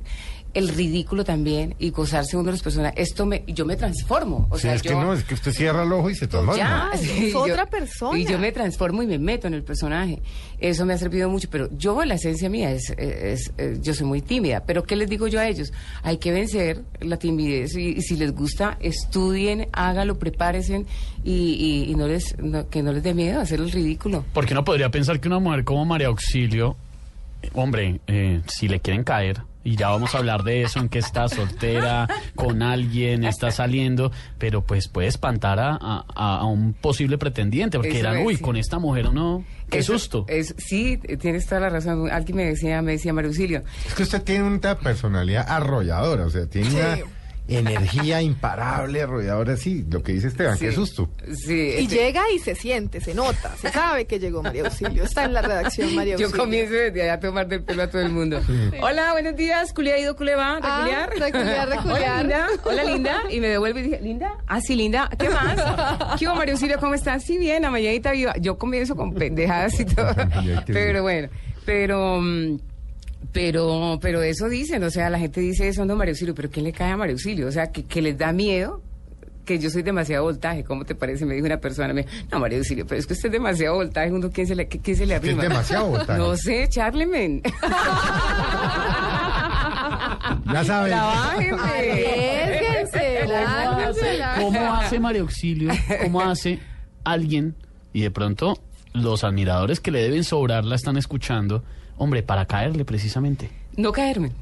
el 0.58 0.68
ridículo 0.68 1.24
también 1.24 1.74
y 1.78 1.90
gozarse 1.90 2.36
uno 2.36 2.46
de 2.46 2.52
los 2.52 2.62
personajes, 2.62 2.98
esto 3.10 3.26
me, 3.26 3.44
yo 3.46 3.64
me 3.66 3.76
transformo. 3.76 4.46
O 4.50 4.56
Sí, 4.56 4.62
sea, 4.62 4.74
es 4.74 4.82
yo, 4.82 4.90
que 4.90 4.96
no, 4.96 5.12
es 5.12 5.24
que 5.24 5.34
usted 5.34 5.52
cierra 5.52 5.82
el 5.82 5.92
ojo 5.92 6.08
y 6.10 6.14
se 6.14 6.26
transforma. 6.26 6.56
ya, 6.92 6.98
sí, 6.98 7.26
es 7.28 7.34
otra 7.34 7.66
persona. 7.66 8.18
Y 8.18 8.24
yo 8.24 8.38
me 8.38 8.52
transformo 8.52 9.02
y 9.02 9.06
me 9.06 9.18
meto 9.18 9.46
en 9.46 9.54
el 9.54 9.62
personaje. 9.62 10.20
Eso 10.58 10.86
me 10.86 10.94
ha 10.94 10.98
servido 10.98 11.28
mucho, 11.28 11.48
pero 11.50 11.68
yo, 11.76 12.04
la 12.04 12.14
esencia 12.14 12.48
mía, 12.48 12.70
es, 12.72 12.90
es- 12.96 13.52
es- 13.58 13.82
yo 13.82 13.92
soy 13.94 14.06
muy 14.06 14.22
tímida. 14.22 14.64
Pero 14.66 14.82
¿qué 14.84 14.96
les 14.96 15.08
digo 15.10 15.26
yo 15.28 15.40
a 15.40 15.46
ellos? 15.46 15.72
Hay 16.02 16.16
que 16.18 16.32
vencer 16.32 16.82
la 17.00 17.18
timidez 17.18 17.76
y, 17.76 17.88
y 17.90 18.00
si 18.02 18.16
les 18.16 18.32
gusta, 18.34 18.78
estudien, 18.80 19.68
hágalo, 19.72 20.18
prepárense 20.18 20.84
y, 21.24 21.32
y- 21.32 21.90
y 21.90 21.94
no 21.94 22.08
les, 22.08 22.38
no- 22.38 22.68
que 22.70 22.82
no 22.82 22.92
les 22.92 23.02
dé 23.02 23.12
miedo 23.14 23.40
hacer 23.40 23.60
el 23.60 23.70
ridículo. 23.70 24.24
Porque 24.32 24.54
uno 24.54 24.64
podría 24.64 24.90
pensar 24.90 25.20
que 25.20 25.28
una 25.28 25.38
mujer 25.38 25.64
como 25.64 25.84
María 25.84 26.06
Auxilio, 26.06 26.76
hombre, 27.52 28.00
eh, 28.06 28.40
si 28.48 28.68
le 28.68 28.80
quieren 28.80 29.04
caer, 29.04 29.42
Y 29.66 29.74
ya 29.76 29.88
vamos 29.88 30.14
a 30.14 30.18
hablar 30.18 30.44
de 30.44 30.62
eso, 30.62 30.78
en 30.78 30.88
que 30.88 31.00
está 31.00 31.28
soltera, 31.28 32.08
con 32.36 32.62
alguien, 32.62 33.24
está 33.24 33.50
saliendo, 33.50 34.12
pero 34.38 34.62
pues 34.64 34.88
puede 34.88 35.08
espantar 35.08 35.58
a, 35.58 35.76
a- 35.80 36.04
a 36.38 36.44
un 36.44 36.72
posible 36.72 37.18
pretendiente, 37.18 37.76
porque 37.78 37.98
es, 38.00 38.06
uy, 38.24 38.36
sí. 38.36 38.42
con 38.42 38.56
esta 38.56 38.78
mujer 38.78 39.08
uno, 39.08 39.44
qué 39.68 39.78
Eso 39.78 39.94
susto. 39.94 40.24
Es, 40.28 40.54
sí, 40.56 40.98
tienes 41.20 41.46
toda 41.46 41.62
la 41.62 41.68
razón. 41.70 42.08
Alguien 42.10 42.36
me 42.36 42.44
decía, 42.44 42.80
me 42.80 42.92
decía 42.92 43.12
María 43.12 43.28
Auxilio, 43.28 43.64
Es 43.86 43.94
que 43.94 44.04
usted 44.04 44.22
tiene 44.22 44.44
una 44.44 44.78
personalidad 44.78 45.44
arrolladora, 45.48 46.26
o 46.26 46.30
sea, 46.30 46.46
tiene 46.46 46.68
una 46.70 46.98
energía 47.48 48.20
imparable, 48.22 49.02
arrolladora, 49.02 49.56
sí, 49.56 49.84
lo 49.90 50.02
que 50.02 50.12
dice 50.12 50.28
Esteban, 50.28 50.58
qué 50.58 50.72
susto. 50.72 51.08
sí, 51.32 51.74
Y 51.78 51.86
llega 51.86 52.22
y 52.34 52.38
se 52.38 52.54
siente, 52.54 53.00
se 53.00 53.14
nota, 53.14 53.54
se 53.56 53.70
sabe 53.70 54.06
que 54.06 54.18
llegó 54.18 54.42
María 54.42 54.64
Auxilio. 54.64 55.04
Está 55.04 55.24
en 55.24 55.32
la 55.34 55.42
redacción 55.42 55.94
María 55.94 56.16
yo 56.16 56.26
Auxilio. 56.26 56.44
comienzo 56.44 56.74
desde 56.74 57.02
allá 57.02 57.14
a 57.14 57.20
tomar 57.20 57.46
del 57.48 57.62
pelo 57.62 57.82
a 57.84 57.90
todo 57.90 58.02
el 58.02 58.10
mundo. 58.10 58.40
Hola, 58.82 59.12
buenos 59.12 59.36
días, 59.36 59.72
¿culé 59.72 60.00
ido, 60.00 60.16
culé 60.16 60.34
va? 60.34 60.58
Ah, 60.62 61.08
¿Reculiar? 61.08 61.10
reculiar, 61.32 61.68
reculiar. 61.68 61.96
Hola, 61.96 62.22
Linda. 62.22 62.48
Hola, 62.64 62.84
Linda. 62.84 63.22
Y 63.30 63.40
me 63.40 63.48
devuelve 63.48 63.80
y 63.80 63.82
dije, 63.84 64.00
¿Linda? 64.00 64.32
Ah, 64.46 64.60
sí, 64.60 64.74
Linda. 64.74 65.08
¿Qué 65.18 65.28
más? 65.28 66.18
¿Qué 66.18 66.26
hubo, 66.26 66.34
María 66.36 66.54
Auxilio? 66.54 66.78
¿Cómo 66.80 66.94
estás? 66.94 67.22
Sí, 67.24 67.38
bien, 67.38 67.62
la 67.62 67.70
mañanita 67.70 68.10
viva. 68.12 68.34
Yo 68.40 68.58
comienzo 68.58 68.96
con 68.96 69.14
pendejadas 69.14 69.78
y 69.80 69.84
todo. 69.84 70.14
Pero 70.66 71.02
bueno, 71.02 71.28
pero... 71.64 72.20
mm, 72.20 72.58
Pero, 73.32 73.98
pero 74.00 74.22
eso 74.22 74.48
dicen, 74.48 74.82
o 74.84 74.90
sea, 74.90 75.10
la 75.10 75.18
gente 75.18 75.40
dice 75.40 75.68
eso, 75.68 75.84
no, 75.84 75.94
María 75.96 76.12
Auxilio, 76.12 76.34
pero 76.34 76.50
¿qué 76.50 76.60
le 76.62 76.72
cae 76.72 76.92
a 76.92 76.96
María 76.96 77.12
Auxilio? 77.12 77.48
O 77.48 77.52
sea, 77.52 77.70
que, 77.70 77.84
que 77.84 78.00
les 78.02 78.16
da 78.16 78.32
miedo 78.32 78.80
que 79.44 79.58
yo 79.60 79.70
soy 79.70 79.82
demasiado 79.82 80.24
voltaje, 80.24 80.64
¿cómo 80.64 80.84
te 80.84 80.96
parece? 80.96 81.24
Me 81.24 81.34
dijo 81.34 81.46
una 81.46 81.58
persona, 81.58 81.94
me 81.94 82.02
dijo, 82.02 82.12
no, 82.32 82.40
María 82.40 82.58
Auxilio, 82.58 82.84
pero 82.84 82.98
es 82.98 83.06
que 83.06 83.12
usted 83.12 83.26
es 83.28 83.32
demasiado 83.32 83.76
voltaje, 83.76 84.10
uno, 84.10 84.28
¿quién 84.30 84.44
se 84.46 84.56
le, 84.56 84.66
quién 84.66 84.96
se 84.96 85.06
le 85.06 85.14
¿Qué 85.14 85.18
es 85.18 85.22
arrima? 85.22 85.42
demasiado 85.44 85.86
voltaje? 85.88 86.18
No 86.18 86.36
sé, 86.36 86.68
Charlemen. 86.68 87.42
Ya 90.52 90.64
saben. 90.64 90.92
Arriésguense, 90.92 93.18
¿Cómo 93.22 93.32
lárguense, 93.32 94.00
hace, 94.00 94.18
lárguense. 94.18 94.58
cómo 94.58 94.74
hace 94.74 95.00
María 95.00 95.20
Auxilio? 95.22 95.72
¿Cómo 96.02 96.20
hace 96.20 96.58
alguien? 97.04 97.54
Y 97.92 98.02
de 98.02 98.10
pronto 98.10 98.58
los 98.92 99.24
admiradores 99.24 99.80
que 99.80 99.90
le 99.90 100.02
deben 100.02 100.24
sobrar 100.24 100.64
la 100.64 100.74
están 100.76 100.96
escuchando. 100.96 101.62
Hombre, 101.98 102.22
para 102.22 102.46
caerle 102.46 102.84
precisamente. 102.84 103.50
No 103.76 103.92
caerme. 103.92 104.32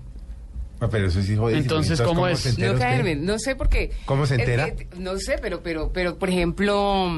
Ah, 0.81 0.89
pero 0.91 1.07
eso 1.07 1.23
sí 1.23 1.37
jodidísimo. 1.37 1.63
Entonces, 1.77 2.01
¿cómo 2.03 2.27
es? 2.27 2.41
se 2.41 2.49
entera 2.51 2.69
No 2.69 2.75
usted? 2.75 2.87
caerme, 2.87 3.15
no 3.17 3.39
sé 3.39 3.55
por 3.55 3.69
qué. 3.69 3.93
¿Cómo 4.07 4.27
se 4.27 4.35
Es 4.35 4.41
entera? 4.41 4.75
que, 4.75 4.89
no 4.99 5.17
sé, 5.19 5.37
pero, 5.41 5.63
pero, 5.63 5.91
pero, 5.93 6.19
por 6.19 6.29
ejemplo, 6.29 7.09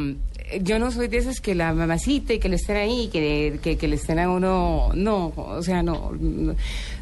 yo 0.61 0.79
no 0.79 0.91
soy 0.93 1.09
de 1.09 1.17
esas 1.17 1.41
que 1.41 1.55
la 1.55 1.73
mamacita 1.73 2.35
y 2.35 2.39
que 2.39 2.49
le 2.51 2.57
estén 2.57 2.77
ahí, 2.77 3.09
que, 3.11 3.59
que, 3.63 3.77
que 3.79 3.89
le 3.89 3.97
estén 3.97 4.19
a 4.19 4.29
uno, 4.31 4.91
no, 4.95 5.33
o 5.35 5.63
sea, 5.63 5.83
no, 5.83 6.13
no, 6.21 6.55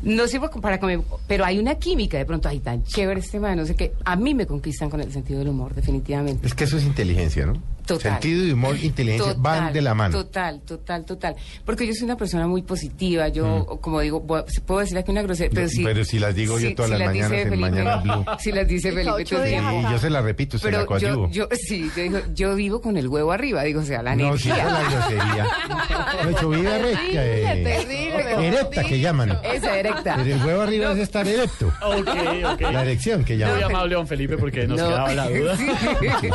no 0.02 0.28
sirvo 0.28 0.48
para 0.60 0.78
comer, 0.78 1.00
pero 1.26 1.44
hay 1.44 1.58
una 1.58 1.74
química 1.74 2.16
de 2.18 2.24
pronto, 2.24 2.48
ay, 2.48 2.60
tan 2.60 2.84
chévere 2.84 3.20
este 3.20 3.40
man, 3.40 3.58
no 3.58 3.66
sé 3.66 3.74
qué, 3.74 3.92
a 4.04 4.14
mí 4.16 4.32
me 4.32 4.46
conquistan 4.46 4.88
con 4.88 5.00
el 5.00 5.12
sentido 5.12 5.40
del 5.40 5.48
humor, 5.48 5.74
definitivamente. 5.74 6.46
Es 6.46 6.54
que 6.54 6.64
eso 6.64 6.78
es 6.78 6.84
inteligencia, 6.84 7.44
¿no? 7.46 7.54
Total. 7.86 8.12
Sentido 8.12 8.44
y 8.46 8.52
humor, 8.52 8.76
inteligencia 8.82 9.34
van 9.36 9.72
de 9.72 9.82
la 9.82 9.94
mano. 9.94 10.16
Total, 10.16 10.60
total, 10.62 11.04
total. 11.04 11.36
Porque 11.66 11.86
yo 11.86 11.92
soy 11.92 12.04
una 12.04 12.16
persona 12.16 12.46
muy 12.46 12.62
positiva. 12.62 13.28
Yo, 13.28 13.66
como 13.80 14.00
digo, 14.00 14.20
voy- 14.20 14.42
puedo 14.66 14.80
decir 14.80 14.96
aquí 14.96 15.10
una 15.10 15.20
grosería, 15.22 15.50
pero 15.54 15.66
No, 15.66 15.84
pero 15.84 16.04
si 16.04 16.18
las 16.18 16.34
digo 16.34 16.58
yo 16.58 16.74
todas 16.74 16.90
si 16.92 16.96
las 16.98 17.12
dice 17.12 17.22
mañanas 17.28 17.32
en 17.44 17.48
Felipe, 17.50 17.70
Mañana 17.70 17.96
Blue. 17.96 18.24
Si 18.38 18.52
las 18.52 18.66
dice 18.66 18.90
Felipe 18.92 19.24
todo. 19.24 19.46
Y 19.46 19.82
yo 19.92 19.98
se 19.98 20.08
la 20.10 20.22
repito, 20.22 20.58
se 20.58 20.70
la 20.70 20.78
Pero 20.78 20.86
coadyuvo. 20.86 21.28
yo, 21.30 21.48
yo, 21.50 21.56
sí, 21.56 21.90
yo, 21.94 22.02
digo, 22.02 22.18
yo 22.34 22.54
vivo 22.54 22.80
con 22.80 22.96
el 22.96 23.06
huevo 23.08 23.32
arriba, 23.32 23.62
digo, 23.64 23.80
o 23.80 23.84
sea, 23.84 24.02
la 24.02 24.16
No, 24.16 24.28
energía. 24.28 24.54
esa 24.56 24.66
es 24.66 24.72
la 24.72 24.90
grosería. 24.90 25.46
No, 26.30 26.38
su 26.38 26.48
vida 26.48 26.78
recta, 26.78 27.26
eh, 27.26 27.62
terrible, 27.64 28.48
erecta 28.48 28.84
que 28.84 29.00
llaman. 29.00 29.38
Esa 29.42 29.78
erecta. 29.78 30.14
Pero 30.16 30.34
el 30.36 30.44
huevo 30.46 30.62
arriba 30.62 30.92
es 30.92 30.98
estar 31.00 31.26
erecto. 31.28 31.70
Ok, 31.84 32.08
ok. 32.54 32.60
La 32.72 32.82
erección 32.82 33.24
que 33.24 33.34
Muy 33.34 33.44
llaman. 33.44 33.64
amable, 33.64 33.94
don 33.94 34.06
Felipe, 34.06 34.36
porque 34.38 34.66
nos 34.66 34.78
No. 34.80 34.88
quedaba 34.88 35.12
la 35.14 35.28
duda. 35.28 35.56
Sí. 35.56 36.28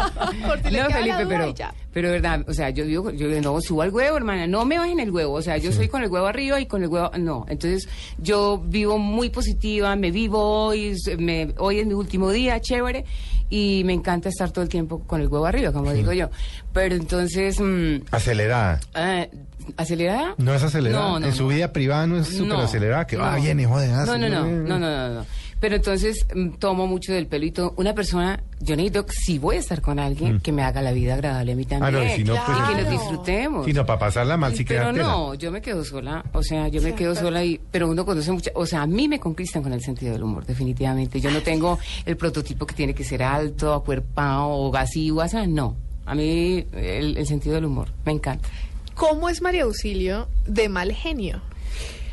Si 0.70 0.76
no, 0.78 0.90
Felipe, 0.90 1.24
duda 1.26 1.39
pero, 1.40 1.50
y 1.52 1.54
ya. 1.54 1.74
pero 1.94 2.12
verdad, 2.12 2.46
o 2.48 2.54
sea, 2.54 2.70
yo 2.70 2.86
digo, 2.86 3.12
yo 3.12 3.28
no 3.42 3.60
subo 3.62 3.82
al 3.82 3.90
huevo, 3.92 4.18
hermana, 4.18 4.48
no 4.48 4.66
me 4.66 4.78
bajen 4.78 5.00
el 5.00 5.12
huevo, 5.12 5.34
o 5.34 5.42
sea, 5.42 5.58
yo 5.58 5.72
soy 5.72 5.88
con 5.88 6.04
el 6.04 6.10
huevo 6.10 6.28
arriba 6.28 6.60
y 6.60 6.66
con 6.66 6.84
el 6.84 6.90
huevo, 6.90 7.12
no, 7.18 7.46
entonces 7.50 7.88
yo 8.18 8.62
vivo 8.66 8.98
muy 8.98 9.30
positiva, 9.30 9.96
me 9.96 10.12
vivo 10.12 10.40
hoy, 10.68 10.96
me, 11.18 11.54
hoy 11.58 11.80
es 11.80 11.88
mi 11.88 11.94
último 11.94 12.32
día, 12.32 12.60
chévere, 12.60 13.06
y 13.50 13.82
me 13.86 13.94
encanta 13.94 14.30
estar 14.30 14.52
todo 14.52 14.64
el 14.64 14.70
tiempo 14.70 15.00
con 15.08 15.22
el 15.22 15.28
huevo 15.28 15.46
arriba, 15.46 15.72
como 15.72 15.92
digo 15.92 16.14
yo, 16.14 16.30
pero 16.74 16.96
entonces, 16.96 17.60
mm, 17.60 18.02
Acelerada. 18.12 18.80
eh, 18.96 19.30
¿acelerada? 19.78 20.36
No 20.38 20.54
es 20.54 20.64
acelerada. 20.64 21.04
No, 21.04 21.20
no, 21.20 21.28
en 21.28 21.34
su 21.34 21.44
no. 21.44 21.50
vida 21.50 21.72
privada 21.74 22.08
no 22.08 22.18
es 22.18 22.28
súper 22.28 22.48
No, 22.48 22.60
acelerada. 22.62 23.06
Que 23.06 23.18
va, 23.18 23.36
no. 23.36 23.42
viene, 23.42 23.66
joder. 23.66 23.90
No, 23.90 24.00
hace, 24.02 24.12
no, 24.18 24.30
no, 24.30 24.46
no, 24.46 24.80
no, 24.80 24.80
no, 24.80 25.10
no. 25.16 25.26
Pero 25.60 25.76
entonces 25.76 26.26
mm, 26.34 26.52
tomo 26.60 26.88
mucho 26.88 27.14
del 27.14 27.28
pelo 27.28 27.46
y 27.46 27.52
todo. 27.52 27.74
Una 27.78 27.94
persona, 27.94 28.42
yo 28.60 28.76
necesito, 28.76 29.06
si 29.10 29.40
voy 29.40 29.58
a 29.58 29.60
estar 29.60 29.82
con 29.82 30.00
alguien, 30.00 30.40
que 30.40 30.52
me 30.52 30.64
haga 30.64 30.82
la 30.82 30.92
vida 30.92 31.16
agradable 31.16 31.52
a 31.52 31.56
mí 31.56 31.66
también. 31.66 31.94
Mm. 31.94 31.98
Ah, 31.98 32.00
no, 32.00 32.14
y 32.14 32.16
si 32.16 32.24
no, 32.24 32.36
pues, 32.46 32.58
y 32.58 32.76
que 32.76 32.82
nos 32.82 32.92
disfrutemos. 32.92 33.66
Sino 33.66 33.86
para 33.86 34.00
pasarla 34.00 34.38
mal, 34.38 34.56
si 34.56 34.64
pero 34.64 34.92
no, 34.92 35.34
yo 35.34 35.52
me 35.52 35.62
quedo 35.62 35.84
sola, 35.84 36.24
o 36.34 36.44
sea, 36.44 36.68
yo 36.68 36.82
me 36.82 36.94
quedo 36.94 37.16
sola 37.16 37.44
y, 37.44 37.60
pero 37.72 37.90
uno 37.90 38.06
conoce 38.06 38.32
mucha, 38.32 38.52
o 38.56 38.66
sea, 38.66 38.84
a 38.84 38.88
mí 38.88 39.08
me 39.08 39.20
conquistan 39.20 39.64
con 39.64 39.74
el 39.74 39.82
sentido 39.82 40.14
del 40.14 40.24
humor, 40.24 40.46
definitivamente. 40.46 41.20
Yo 41.20 41.32
no 41.32 41.42
tengo 41.42 41.80
el 42.06 42.16
prototipo 42.16 42.66
que 42.66 42.76
tiene 42.76 42.94
que 42.94 43.04
ser 43.04 43.24
alto, 43.24 43.74
acuerpado, 43.74 44.48
o 44.48 44.76
así, 44.76 45.12
o 45.12 45.22
así, 45.22 45.38
no. 45.48 45.76
A 46.06 46.16
mí 46.16 46.66
el, 46.74 47.18
el 47.18 47.28
sentido 47.28 47.56
del 47.56 47.66
humor, 47.66 47.90
me 48.06 48.14
encanta. 48.14 48.48
¿Cómo 48.96 49.30
es 49.30 49.42
María 49.42 49.64
Auxilio 49.64 50.28
de 50.46 50.68
mal 50.68 50.92
genio? 50.92 51.42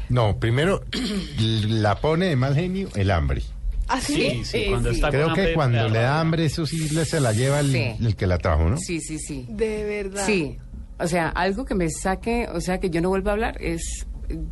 No, 0.09 0.39
primero 0.39 0.83
la 1.69 1.97
pone 2.01 2.27
de 2.27 2.37
mal 2.37 2.55
genio 2.55 2.89
el 2.95 3.11
hambre. 3.11 3.43
¿Así? 3.89 4.15
Sí, 4.15 4.45
sí, 4.45 4.65
cuando 4.69 4.91
está 4.91 5.11
Creo 5.11 5.27
con 5.27 5.35
que 5.35 5.41
hambre, 5.43 5.55
cuando 5.55 5.89
le 5.89 5.99
da 6.01 6.21
hambre, 6.21 6.45
eso 6.47 6.67
sí 6.67 6.89
le- 6.89 7.05
se 7.05 7.21
la 7.21 7.33
lleva 7.33 7.61
el, 7.61 7.71
Sí. 7.73 7.85
el 8.05 8.17
que 8.17 8.27
la 8.27 8.39
trajo, 8.39 8.69
¿no? 8.69 8.77
Sí, 8.79 9.01
sí, 9.01 9.19
sí. 9.19 9.47
De 9.49 9.85
verdad. 9.85 10.27
Sí, 10.27 10.59
o 10.99 11.07
sea, 11.07 11.29
algo 11.29 11.65
que 11.65 11.75
me 11.77 11.89
saque, 11.91 12.49
o 12.53 12.61
sea, 12.61 12.79
que 12.81 12.91
yo 12.91 13.01
no 13.01 13.11
vuelva 13.11 13.31
a 13.31 13.35
hablar 13.35 13.63
es, 13.63 14.07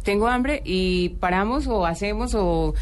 tengo 0.04 0.28
hambre 0.28 0.62
y 0.64 1.08
paramos 1.20 1.66
o 1.66 1.84
hacemos 1.84 2.32
o 2.36 2.74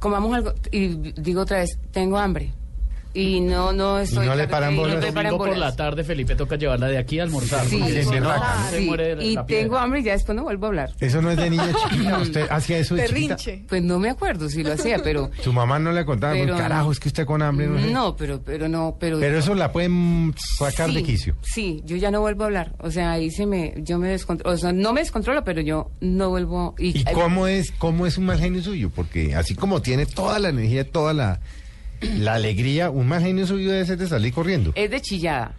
comamos 0.00 0.34
algo 0.34 0.52
y 0.72 0.88
digo 1.20 1.42
otra 1.42 1.58
vez, 1.58 1.78
tengo 1.92 2.18
hambre. 2.18 2.52
Y 3.12 3.40
no, 3.40 3.72
no 3.72 3.98
estoy... 3.98 4.24
no 4.26 4.34
le 4.36 4.46
paran 4.46 4.72
y 4.72 4.76
no 4.76 4.82
bolas. 4.82 5.00
le 5.04 5.12
paran 5.12 5.30
Domingo 5.32 5.38
por 5.38 5.48
bolas. 5.54 5.70
la 5.70 5.76
tarde, 5.76 6.04
Felipe, 6.04 6.36
toca 6.36 6.56
llevarla 6.56 6.86
de 6.86 6.98
aquí 6.98 7.18
a 7.18 7.24
almorzar. 7.24 7.66
Sí, 7.66 7.76
porque 7.78 7.92
se 7.92 8.02
si 8.04 8.08
no, 8.10 8.16
emberraca. 8.16 8.66
se 8.70 8.78
Sí, 8.78 8.86
muere 8.86 9.16
de 9.16 9.24
y 9.24 9.34
la 9.34 9.46
tengo 9.46 9.76
hambre 9.78 10.00
y 10.00 10.02
ya 10.04 10.12
después 10.12 10.36
no 10.36 10.44
vuelvo 10.44 10.66
a 10.66 10.68
hablar. 10.68 10.90
Eso 11.00 11.20
no 11.20 11.30
es 11.30 11.36
de 11.36 11.50
niña 11.50 11.72
chiquita. 11.90 12.18
Usted 12.18 12.46
hacía 12.50 12.78
eso 12.78 12.94
de 12.94 13.06
chiquita. 13.06 13.36
Pues 13.68 13.82
no 13.82 13.98
me 13.98 14.10
acuerdo 14.10 14.48
si 14.48 14.62
lo 14.62 14.72
hacía, 14.72 15.00
pero... 15.02 15.30
Su 15.42 15.52
mamá 15.52 15.78
no 15.80 15.90
le 15.92 16.04
contaba, 16.04 16.34
Pero- 16.34 16.56
carajo, 16.56 16.92
es 16.92 17.00
que 17.00 17.08
usted 17.08 17.26
con 17.26 17.42
hambre. 17.42 17.66
No, 17.66 17.78
sé". 17.80 17.90
No, 17.90 18.16
pero, 18.16 18.40
pero 18.42 18.68
no, 18.68 18.96
pero... 19.00 19.18
Pero 19.18 19.38
eso 19.38 19.54
la 19.54 19.72
pueden 19.72 20.32
sacar 20.58 20.90
de 20.92 21.02
quicio. 21.02 21.34
Sí, 21.42 21.82
yo 21.84 21.96
ya 21.96 22.10
no 22.10 22.20
vuelvo 22.20 22.44
a 22.44 22.46
hablar. 22.46 22.74
O 22.78 22.90
sea, 22.90 23.12
ahí 23.12 23.30
se 23.30 23.44
me, 23.46 23.74
yo 23.78 23.98
me 23.98 24.08
descontrolo, 24.08 24.54
o 24.54 24.58
sea, 24.58 24.72
no 24.72 24.92
me 24.92 25.00
descontrolo, 25.00 25.42
pero 25.44 25.60
yo 25.62 25.90
no 26.00 26.30
vuelvo. 26.30 26.74
Y, 26.78 26.98
¿Y 27.00 27.04
cómo 27.12 27.46
es, 27.48 27.72
cómo 27.72 28.06
es 28.06 28.18
un 28.18 28.26
mal 28.26 28.38
genio 28.38 28.62
suyo? 28.62 28.90
Porque 28.94 29.34
así 29.34 29.54
como 29.56 29.82
tiene 29.82 30.06
toda 30.06 30.38
la 30.38 30.50
energía, 30.50 30.88
toda 30.88 31.12
la, 31.12 31.40
la 32.00 32.34
alegría, 32.34 32.90
un 32.90 33.06
mal 33.08 33.20
genio 33.22 33.46
suyo 33.46 33.70
debe 33.72 33.84
ser 33.84 33.98
de 33.98 34.06
salir 34.08 34.32
corriendo. 34.32 34.72
Es 34.74 34.90
de 34.90 35.00
chillada. 35.00 35.52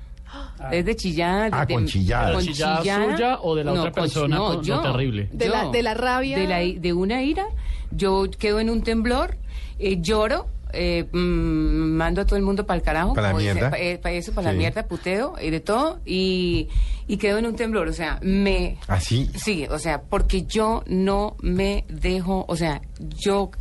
Es 0.71 0.85
de 0.85 0.95
chillada. 0.95 1.49
Ah, 1.51 1.65
de- 1.65 1.73
con 1.73 1.85
chillada. 1.85 2.33
con 2.33 2.43
¿Chillada 2.45 3.11
suya 3.11 3.37
o 3.41 3.55
de 3.55 3.63
la 3.63 3.71
otra 3.73 3.91
con- 3.91 4.03
persona? 4.03 4.35
No, 4.37 4.61
terrible. 4.61 5.29
De 5.33 5.49
la- 5.49 5.69
de 5.69 5.83
la 5.83 5.93
rabia. 5.93 6.37
De, 6.37 6.47
la 6.47 6.63
i- 6.63 6.79
de 6.79 6.93
una 6.93 7.21
ira. 7.23 7.45
Yo 7.91 8.25
quedo 8.39 8.59
en 8.61 8.69
un 8.69 8.81
temblor, 8.83 9.37
eh, 9.79 9.97
lloro, 10.01 10.47
eh, 10.71 11.05
mm, 11.11 11.17
mando 11.17 12.21
a 12.21 12.25
todo 12.25 12.37
el 12.37 12.43
mundo 12.43 12.65
para 12.65 12.77
el 12.77 12.83
carajo. 12.83 13.13
Pa' 13.13 13.21
la 13.21 13.33
dice, 13.33 13.53
mierda. 13.53 13.71
pa- 13.71 13.77
eh, 13.79 13.97
pa' 13.97 14.11
eso, 14.11 14.31
para 14.33 14.49
Sí. 14.49 14.53
la 14.55 14.57
mierda, 14.59 14.83
puteo 14.87 15.33
y 15.41 15.49
de 15.49 15.59
todo. 15.59 15.99
Y, 16.05 16.69
y 17.07 17.17
quedo 17.17 17.39
en 17.39 17.47
un 17.47 17.55
temblor. 17.57 17.89
O 17.89 17.93
sea, 17.93 18.17
me. 18.21 18.77
Así. 18.87 19.29
Sí, 19.35 19.65
o 19.69 19.79
sea, 19.79 20.01
porque 20.03 20.43
yo 20.43 20.83
no 20.87 21.35
me 21.41 21.83
dejo, 21.89 22.45
o 22.47 22.55
sea, 22.55 22.81
yo, 22.99 23.51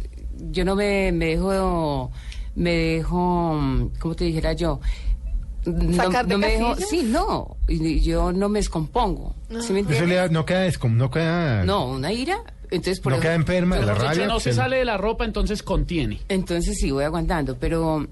yo 0.53 0.64
no 0.64 0.76
me, 0.76 1.11
me 1.11 1.26
dejo, 1.26 2.12
me 2.55 2.73
dejo, 2.75 3.55
mm, 3.61 3.91
¿cómo 3.99 4.15
te 4.15 4.25
dijera 4.25 4.53
yo? 4.53 4.81
No, 5.67 5.95
¿Sacar 5.95 6.27
de 6.27 6.35
no 6.35 6.39
me 6.39 6.47
dejo, 6.53 6.75
sí, 6.77 7.03
no, 7.03 7.57
yo 7.69 8.33
no 8.33 8.49
me 8.49 8.61
descompongo, 8.61 9.35
¿sí 9.49 9.55
me 9.55 9.59
Eso 9.59 9.77
entiendes? 9.77 10.09
le 10.09 10.15
da- 10.15 10.29
no 10.29 10.47
queda, 10.47 10.67
descom- 10.67 10.95
no 10.95 11.11
queda, 11.11 11.65
No, 11.65 11.91
una 11.91 12.11
ira, 12.13 12.39
entonces 12.71 12.99
por 13.01 13.13
no 13.13 13.17
eso- 13.17 13.23
queda 13.25 13.35
enferma 13.35 13.77
de 13.77 13.85
la 13.85 13.95
rabia. 13.95 14.27
no 14.27 14.41
se 14.41 14.55
sale 14.55 14.77
de 14.77 14.85
la 14.87 14.97
ropa, 14.97 15.27
entonces 15.27 15.63
contiene. 15.63 16.19
Entonces 16.31 16.79
sí, 16.81 16.91
voy 16.91 17.05
aguantando, 17.05 17.57
pero 17.59 18.07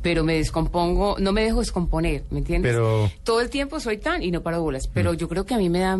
pero 0.00 0.22
me 0.22 0.34
descompongo, 0.34 1.16
no 1.18 1.32
me 1.32 1.42
dejo 1.44 1.60
descomponer, 1.60 2.24
¿me 2.30 2.38
entiendes? 2.38 2.72
Pero- 2.72 3.10
Todo 3.24 3.40
el 3.40 3.48
tiempo 3.48 3.80
soy 3.80 3.96
tan 3.98 4.22
y 4.22 4.30
no 4.30 4.42
paro 4.42 4.60
bolas, 4.62 4.86
pero 4.92 5.14
yo 5.14 5.28
creo 5.30 5.44
que 5.46 5.54
a 5.54 5.58
mí 5.58 5.70
me 5.70 5.78
da 5.80 5.98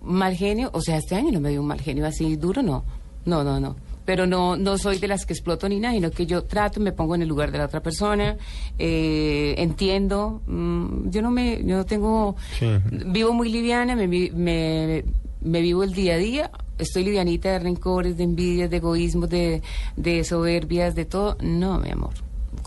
mal 0.00 0.34
genio, 0.34 0.70
o 0.72 0.80
sea, 0.80 0.96
este 0.96 1.14
año 1.14 1.30
no 1.32 1.40
me 1.40 1.50
dio 1.50 1.60
un 1.60 1.66
mal 1.68 1.80
genio 1.80 2.04
así 2.06 2.34
duro, 2.36 2.62
no, 2.62 2.84
no, 3.24 3.42
no, 3.44 3.58
no. 3.60 3.76
Pero 4.04 4.26
no, 4.26 4.56
no 4.56 4.76
soy 4.78 4.98
de 4.98 5.08
las 5.08 5.24
que 5.26 5.32
exploto 5.32 5.68
ni 5.68 5.80
nada, 5.80 5.94
sino 5.94 6.10
que 6.10 6.26
yo 6.26 6.42
trato, 6.44 6.78
me 6.80 6.92
pongo 6.92 7.14
en 7.14 7.22
el 7.22 7.28
lugar 7.28 7.50
de 7.50 7.58
la 7.58 7.64
otra 7.64 7.82
persona, 7.82 8.36
eh, 8.78 9.54
entiendo, 9.58 10.42
mm, 10.46 11.08
yo 11.10 11.22
no 11.22 11.30
me, 11.30 11.62
yo 11.64 11.76
no 11.76 11.84
tengo, 11.86 12.36
Sí. 12.58 12.66
vivo 12.90 13.32
muy 13.32 13.50
liviana, 13.50 13.96
me, 13.96 14.06
me, 14.06 15.04
me 15.40 15.60
vivo 15.62 15.84
el 15.84 15.92
día 15.94 16.14
a 16.14 16.18
día, 16.18 16.50
estoy 16.78 17.04
livianita 17.04 17.50
de 17.52 17.58
rencores, 17.60 18.16
de 18.16 18.24
envidias, 18.24 18.68
de 18.70 18.76
egoísmos, 18.76 19.30
de, 19.30 19.62
de 19.96 20.24
soberbias, 20.24 20.94
de 20.94 21.04
todo. 21.04 21.36
No, 21.40 21.78
mi 21.78 21.90
amor. 21.90 22.12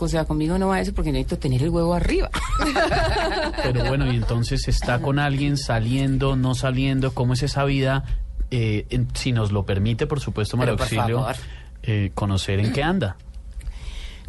O 0.00 0.06
sea, 0.08 0.24
conmigo 0.24 0.58
no 0.58 0.68
va 0.68 0.80
eso 0.80 0.92
porque 0.94 1.10
necesito 1.10 1.38
tener 1.38 1.62
el 1.62 1.70
huevo 1.70 1.92
arriba. 1.94 2.30
Pero 3.62 3.84
bueno, 3.86 4.10
y 4.12 4.16
entonces 4.16 4.68
está 4.68 5.00
con 5.00 5.18
alguien 5.18 5.56
saliendo, 5.56 6.36
no 6.36 6.54
saliendo, 6.54 7.12
¿cómo 7.14 7.34
es 7.34 7.42
esa 7.42 7.64
vida? 7.64 8.04
Eh, 8.50 8.86
en- 8.90 9.08
si 9.14 9.32
nos 9.32 9.52
lo 9.52 9.64
permite, 9.66 10.06
por 10.06 10.20
supuesto, 10.20 10.56
María 10.56 10.72
por 10.74 10.82
Auxilio, 10.82 11.18
eh, 11.82 12.10
conocer 12.14 12.60
en 12.60 12.72
qué 12.72 12.82
anda. 12.82 13.16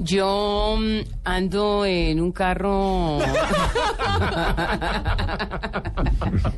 Yo 0.02 0.78
mm, 0.80 1.00
ando 1.26 1.86
en 1.86 2.22
un 2.22 2.32
carro 2.32 3.20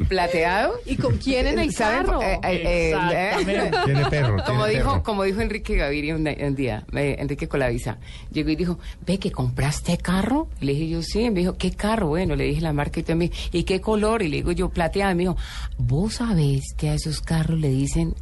plateado. 0.07 0.73
¿Y 0.85 0.95
con 0.95 1.17
quién 1.17 1.47
en 1.47 1.59
el 1.59 1.73
¿Saben? 1.73 2.05
carro? 2.05 2.21
Eh, 2.21 2.39
eh, 2.43 2.93
eh. 3.13 3.71
Tiene 3.85 4.05
perro, 4.05 4.37
Como 4.45 4.65
tiene 4.65 4.79
dijo, 4.79 4.91
perro. 4.91 5.03
como 5.03 5.23
dijo 5.23 5.41
Enrique 5.41 5.75
Gaviria 5.75 6.15
un, 6.15 6.27
un 6.27 6.55
día, 6.55 6.83
eh, 6.93 7.15
Enrique 7.19 7.47
Colavisa, 7.47 7.97
llegó 8.31 8.49
y 8.49 8.55
dijo, 8.55 8.77
ve 9.05 9.17
que 9.19 9.31
compraste 9.31 9.97
carro. 9.97 10.47
Y 10.59 10.65
le 10.65 10.73
dije 10.73 10.89
yo, 10.89 11.01
sí, 11.01 11.29
me 11.31 11.39
dijo, 11.39 11.57
¿qué 11.57 11.71
carro? 11.71 12.07
Bueno, 12.09 12.35
le 12.35 12.43
dije 12.45 12.61
la 12.61 12.73
marca 12.73 12.99
y 12.99 13.03
también, 13.03 13.31
¿y 13.51 13.63
qué 13.63 13.81
color? 13.81 14.21
Y 14.21 14.29
le 14.29 14.37
digo 14.37 14.51
yo, 14.51 14.69
plateado. 14.69 15.11
Y 15.11 15.15
me 15.15 15.23
dijo, 15.23 15.37
¿vos 15.77 16.15
sabés 16.15 16.61
que 16.77 16.89
a 16.89 16.93
esos 16.93 17.21
carros 17.21 17.59
le 17.59 17.69
dicen 17.69 18.13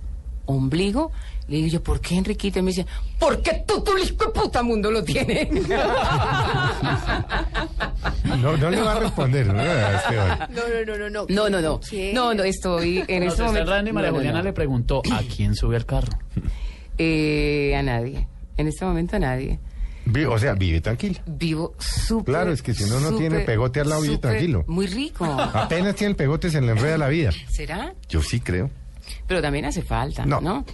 ombligo? 0.46 1.12
Le 1.50 1.56
digo 1.58 1.68
yo, 1.68 1.84
¿por 1.84 2.00
qué 2.00 2.16
Enriquito? 2.16 2.60
Y 2.60 2.62
me 2.62 2.70
dice, 2.72 2.86
porque 3.18 3.64
tú, 3.68 3.84
tu 3.84 3.98
hijo 3.98 4.32
puta 4.32 4.62
mundo 4.64 4.92
lo 4.92 5.04
tiene. 5.04 5.50
No, 8.42 8.56
no 8.56 8.70
le 8.70 8.82
va 8.82 8.94
a 8.94 9.00
responder, 9.00 9.48
¿no? 9.48 9.60
A 9.60 9.96
este. 9.96 10.16
No, 10.16 10.62
no, 10.68 10.86
no, 10.86 10.98
no, 10.98 11.10
no. 11.10 11.26
No, 11.28 11.50
no, 11.50 11.62
no. 11.62 11.82
No, 12.14 12.34
no, 12.34 12.44
estoy 12.44 13.04
en 13.08 13.24
este 13.24 13.44
momento. 13.44 13.70
Randy 13.72 13.92
María 13.92 14.12
Juliana 14.12 14.38
no. 14.38 14.44
le 14.46 14.54
preguntó, 14.54 15.02
¿a 15.12 15.22
quién 15.24 15.56
sube 15.56 15.76
el 15.78 15.86
carro? 15.86 16.10
Eh, 17.02 17.74
a 17.78 17.82
nadie. 17.82 18.28
En 18.58 18.68
este 18.68 18.84
momento 18.84 19.16
a 19.16 19.20
nadie. 19.20 19.58
O 20.28 20.38
sea, 20.38 20.54
vive 20.54 20.82
tranquila. 20.82 21.22
Vivo 21.26 21.74
súper. 21.80 22.34
Claro, 22.34 22.52
es 22.52 22.62
que 22.62 22.74
si 22.74 22.84
uno 22.84 23.00
no 23.00 23.16
tiene 23.18 23.40
pegote 23.40 23.80
al 23.80 23.88
lado, 23.88 24.02
vive 24.02 24.18
tranquilo. 24.18 24.66
Muy 24.68 24.86
rico. 24.86 25.24
Apenas 25.24 25.96
tiene 25.96 26.12
el 26.12 26.16
pegote, 26.18 26.50
se 26.50 26.60
le 26.60 26.74
enreda 26.74 26.98
la 26.98 27.08
vida. 27.08 27.32
¿Será? 27.50 27.94
Yo 28.10 28.22
sí 28.22 28.42
creo. 28.42 28.70
Pero 29.28 29.42
también 29.42 29.64
hace 29.64 29.82
falta, 29.82 30.26
No. 30.26 30.42
¿no? 30.42 30.66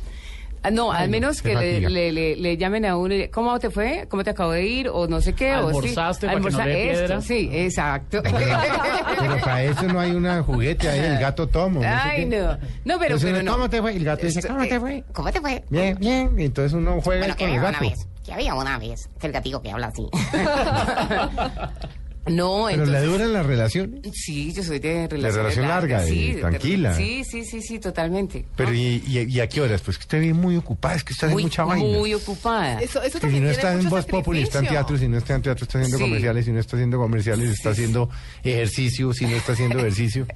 Ah, 0.65 0.71
No, 0.71 0.91
al 0.91 1.05
no, 1.05 1.11
menos 1.11 1.41
que 1.41 1.53
le, 1.55 1.79
le- 1.89 2.11
le- 2.11 2.35
le 2.35 2.57
llamen 2.57 2.85
a 2.85 2.97
uno 2.97 3.13
y 3.13 3.17
le- 3.19 3.29
¿cómo 3.29 3.59
te 3.59 3.69
fue? 3.69 4.07
¿Cómo 4.09 4.23
te 4.23 4.31
acabo 4.31 4.51
de 4.51 4.65
ir? 4.65 4.89
O 4.89 5.07
no 5.07 5.21
sé 5.21 5.33
qué. 5.33 5.55
o 5.55 5.69
sí. 5.69 5.77
¿Almorzaste 5.77 6.25
para 6.27 6.39
que 6.39 6.49
no 6.49 6.57
Almorza- 6.57 6.65
dé 6.65 6.91
esto, 6.91 6.99
piedra? 7.05 7.21
Sí, 7.21 7.49
exacto. 7.53 8.23
Pero 8.23 9.37
para 9.43 9.63
eso 9.63 9.83
no 9.83 9.99
hay 9.99 10.11
una 10.11 10.41
juguete 10.43 10.89
ahí, 10.89 10.99
el 10.99 11.19
gato 11.19 11.47
tomo. 11.47 11.81
no 11.81 11.87
Ay, 11.87 12.25
no. 12.25 12.37
No, 12.85 12.99
pero, 12.99 13.15
Entonces 13.15 13.31
pero 13.31 13.43
no. 13.43 13.51
¿Cómo 13.53 13.69
te 13.69 13.81
fue? 13.81 13.93
Y 13.93 13.97
el 13.97 14.05
gato 14.05 14.25
dice, 14.25 14.41
¿cómo 14.47 14.61
te 14.63 14.75
eh, 14.75 14.79
fue? 14.79 15.03
¿Cómo 15.13 15.31
te 15.31 15.41
fue? 15.41 15.63
Bien, 15.69 15.97
bien. 15.99 16.31
Y 16.39 16.45
entonces 16.45 16.73
uno 16.73 16.99
juega 17.01 17.21
Bueno, 17.21 17.35
que 17.35 17.45
con 17.45 17.53
el 17.53 17.59
había 17.59 17.69
una 17.69 17.79
vez, 17.79 18.07
que 18.25 18.33
había 18.33 18.53
una 18.55 18.77
vez, 18.79 19.09
que 19.19 19.27
el 19.27 19.33
gatico 19.33 19.61
que 19.61 19.71
habla 19.71 19.87
así. 19.87 20.07
No, 22.27 22.65
Pero 22.69 22.83
entonces... 22.83 23.01
le 23.01 23.07
duran 23.07 23.33
las 23.33 23.45
relaciones. 23.45 24.01
Sí, 24.13 24.51
yo 24.51 24.63
soy 24.63 24.79
de 24.79 25.07
relación, 25.07 25.43
relación 25.43 25.67
larga, 25.67 26.03
sí, 26.05 26.33
de- 26.33 26.39
tranquila. 26.41 26.95
sí, 26.95 27.23
sí, 27.23 27.45
sí, 27.45 27.61
sí, 27.61 27.77
totalmente. 27.79 28.45
Pero 28.55 28.73
¿y, 28.73 29.03
y, 29.05 29.19
y 29.29 29.39
a 29.39 29.47
qué 29.47 29.61
horas? 29.61 29.81
Pues 29.81 29.97
que 29.97 30.01
usted 30.03 30.19
vive 30.21 30.33
muy 30.33 30.55
ocupada, 30.57 30.95
es 30.95 31.03
que 31.03 31.13
usted 31.13 31.27
hace 31.27 31.33
muy, 31.35 31.43
mucha 31.43 31.63
vaina. 31.65 31.85
muy 31.99 32.13
ocupada. 32.15 32.81
Eso, 32.81 33.01
eso 33.03 33.19
Que 33.19 33.27
si 33.27 33.33
también 33.33 33.43
no 33.43 33.49
está 33.51 33.73
en 33.73 33.89
Voz 33.89 34.05
Populi, 34.05 34.41
está 34.41 34.59
en 34.59 34.67
teatro, 34.67 34.97
si 34.97 35.07
no 35.07 35.17
está 35.17 35.35
en 35.35 35.41
teatro, 35.43 35.63
está 35.65 35.77
haciendo 35.77 35.97
Sí. 35.97 36.03
comerciales, 36.03 36.45
si 36.45 36.51
no 36.51 36.59
está 36.59 36.75
haciendo 36.77 36.97
comerciales, 36.97 37.49
está 37.51 37.69
haciendo 37.69 38.09
ejercicio, 38.43 39.13
si 39.13 39.25
no 39.25 39.35
está 39.35 39.53
haciendo 39.53 39.79
ejercicio. 39.79 40.25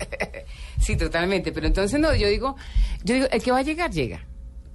Sí, 0.82 0.96
totalmente. 0.96 1.52
Pero 1.52 1.68
entonces 1.68 2.00
no, 2.00 2.16
yo 2.16 2.30
digo, 2.30 2.56
yo 3.04 3.16
digo, 3.16 3.28
el 3.32 3.44
que 3.44 3.52
va 3.52 3.58
a 3.60 3.64
llegar, 3.64 3.92
llega. 3.92 4.22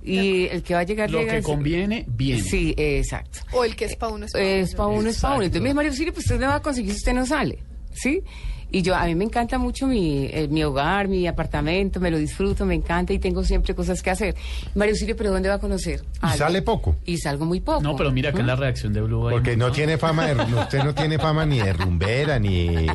Y 0.04 0.46
el 0.48 0.62
que 0.62 0.74
va 0.74 0.80
a 0.80 0.84
llegar, 0.84 1.10
Lo 1.10 1.18
llega. 1.20 1.32
que 1.32 1.38
es- 1.38 1.44
conviene, 1.44 2.04
bien. 2.08 2.42
Sí, 2.42 2.74
exacto. 2.76 3.40
O 3.52 3.64
el 3.64 3.74
que 3.74 3.86
es 3.86 3.96
para 3.96 4.12
uno 4.12 4.26
es 4.26 4.32
pa' 4.32 4.40
Es 4.40 4.74
para 4.74 4.88
uno, 4.88 5.08
es 5.08 5.18
para 5.20 5.34
uno. 5.36 5.42
Entonces 5.44 5.62
me 5.62 5.68
dice, 5.68 5.74
María 5.74 5.90
Auxilio, 5.90 6.12
pues 6.12 6.26
usted 6.26 6.38
no 6.40 6.48
va 6.48 6.56
a 6.56 6.62
conseguir 6.62 6.92
si 6.92 6.98
usted 6.98 7.14
no 7.14 7.24
sale. 7.26 7.58
¿Sí? 7.94 8.22
Y 8.70 8.82
yo, 8.82 8.96
a 8.96 9.04
mí 9.06 9.14
me 9.14 9.22
encanta 9.24 9.56
mucho 9.56 9.86
mi, 9.86 10.26
eh, 10.26 10.48
mi 10.50 10.64
hogar, 10.64 11.06
mi 11.06 11.28
apartamento, 11.28 12.00
me 12.00 12.10
lo 12.10 12.18
disfruto, 12.18 12.66
me 12.66 12.74
encanta 12.74 13.12
y 13.12 13.20
tengo 13.20 13.44
siempre 13.44 13.72
cosas 13.72 14.02
que 14.02 14.10
hacer. 14.10 14.34
María 14.74 14.90
Auxilio, 14.92 15.14
¿pero 15.16 15.30
dónde 15.30 15.48
va 15.48 15.54
a 15.54 15.58
conocer? 15.60 16.00
Y 16.14 16.18
Algo. 16.22 16.36
sale 16.38 16.60
poco. 16.62 16.96
Y 17.06 17.16
salgo 17.18 17.44
muy 17.44 17.60
poco. 17.60 17.80
No, 17.82 17.94
pero 17.94 18.10
mira 18.10 18.32
que 18.32 18.40
es 18.40 18.46
la 18.46 18.56
reacción 18.56 18.92
de 18.92 19.00
Blue. 19.00 19.28
ahí, 19.28 19.34
Porque 19.34 19.56
no 19.56 19.70
tiene 19.70 19.96
fama, 19.96 20.26
de, 20.26 20.34
no, 20.34 20.60
usted 20.60 20.82
no 20.82 20.92
tiene 20.92 21.18
fama 21.18 21.46
ni 21.46 21.60
de 21.60 21.72
rumbera, 21.72 22.38
ni 22.40 22.86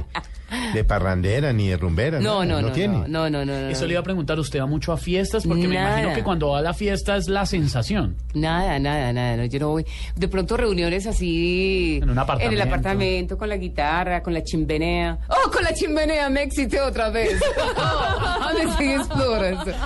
de 0.74 0.84
parrandera, 0.84 1.54
ni 1.54 1.70
de 1.70 1.78
rumbera. 1.78 2.20
No, 2.20 2.46
no, 2.46 2.62
no, 2.62 2.72
tiene. 2.72 3.00
no, 3.08 3.30
no, 3.30 3.30
no, 3.30 3.46
no, 3.46 3.62
no. 3.62 3.70
Eso 3.70 3.86
le 3.86 3.92
iba 3.94 4.02
a 4.02 4.04
preguntar, 4.04 4.40
¿usted 4.40 4.60
va 4.60 4.66
mucho 4.66 4.92
a 4.92 4.98
fiestas? 4.98 5.46
Porque 5.46 5.68
me 5.68 5.76
imagino 5.76 6.14
que 6.14 6.24
cuando 6.24 6.50
va 6.50 6.60
a 6.60 6.62
la 6.62 6.74
fiesta 6.74 7.18
es 7.18 7.28
la 7.28 7.46
sensación. 7.46 8.16
Nada, 8.34 8.80
nada, 8.80 9.12
nada. 9.14 9.38
no, 9.38 9.46
yo 9.46 9.60
no 9.60 9.70
voy. 9.70 9.86
De 10.16 10.28
pronto 10.28 10.58
reuniones 10.58 11.08
así. 11.08 12.00
En 12.02 12.10
un 12.10 12.18
apartamento. 12.20 12.62
el 12.62 12.68
apartamento, 12.68 13.38
con 13.38 13.50
la 13.50 13.58
guitarra, 13.58 14.22
con 14.22 14.34
la 14.34 14.44
chimenea. 14.44 15.18
¡Oh, 15.30 15.50
con 15.52 15.64
la 15.64 15.74
chimenea! 15.74 16.30
Me 16.30 16.44
excité 16.44 16.80
otra 16.82 17.10
vez. 17.10 17.40
¡Oh, 17.78 18.80
me 18.80 18.96
exploras! 18.96 19.66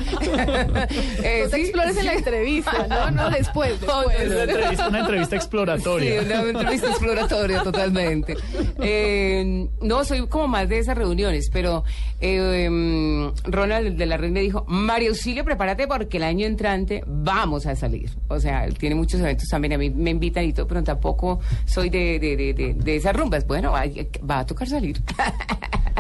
Eh, 1.24 1.48
sí, 1.52 1.62
explores 1.62 1.98
en 1.98 2.06
la 2.06 2.14
entrevista, 2.14 2.88
¿no? 2.88 3.12
No, 3.12 3.30
después, 3.30 3.72
después. 3.82 4.30
Una 4.30 4.44
entrevista, 4.44 4.88
una 4.90 5.00
entrevista 5.00 5.30
Sí, 5.30 5.36
exploratoria. 5.38 6.22
una 6.22 6.42
entrevista 6.42 6.88
exploratoria 6.90 7.64
totalmente. 7.64 8.36
Eh, 8.82 9.68
no, 9.82 10.04
soy 10.04 10.28
como 10.28 10.48
más 10.54 10.70
de 10.70 10.80
esas 10.80 10.98
reuniones, 10.98 11.50
pero 11.52 11.84
eh, 12.22 12.64
em, 12.66 13.32
Ronald 13.44 13.98
de 13.98 14.06
la 14.06 14.16
Red 14.18 14.32
me 14.32 14.40
dijo, 14.40 14.64
María 14.70 15.10
Auxilio, 15.10 15.44
prepárate 15.44 15.88
porque 15.88 16.18
el 16.18 16.24
año 16.24 16.46
entrante 16.48 17.04
vamos 17.06 17.66
a 17.66 17.76
salir. 17.76 18.10
O 18.30 18.40
sea, 18.40 18.64
él 18.66 18.78
tiene 18.78 18.96
muchos 18.96 19.20
eventos 19.20 19.50
también, 19.50 19.74
a 19.74 19.78
mí 19.78 19.90
me 19.90 20.12
invitan 20.12 20.46
y 20.46 20.54
todo, 20.54 20.68
pero 20.68 20.82
tampoco 20.84 21.40
soy 21.66 21.90
de, 21.90 22.20
de, 22.20 22.38
de, 22.38 22.54
de, 22.54 22.74
de 22.76 22.96
esas 22.96 23.16
rumbas. 23.16 23.46
Bueno, 23.46 23.76
hay- 23.76 24.08
va 24.30 24.40
a 24.40 24.46
tocar 24.46 24.68
salir. 24.70 25.02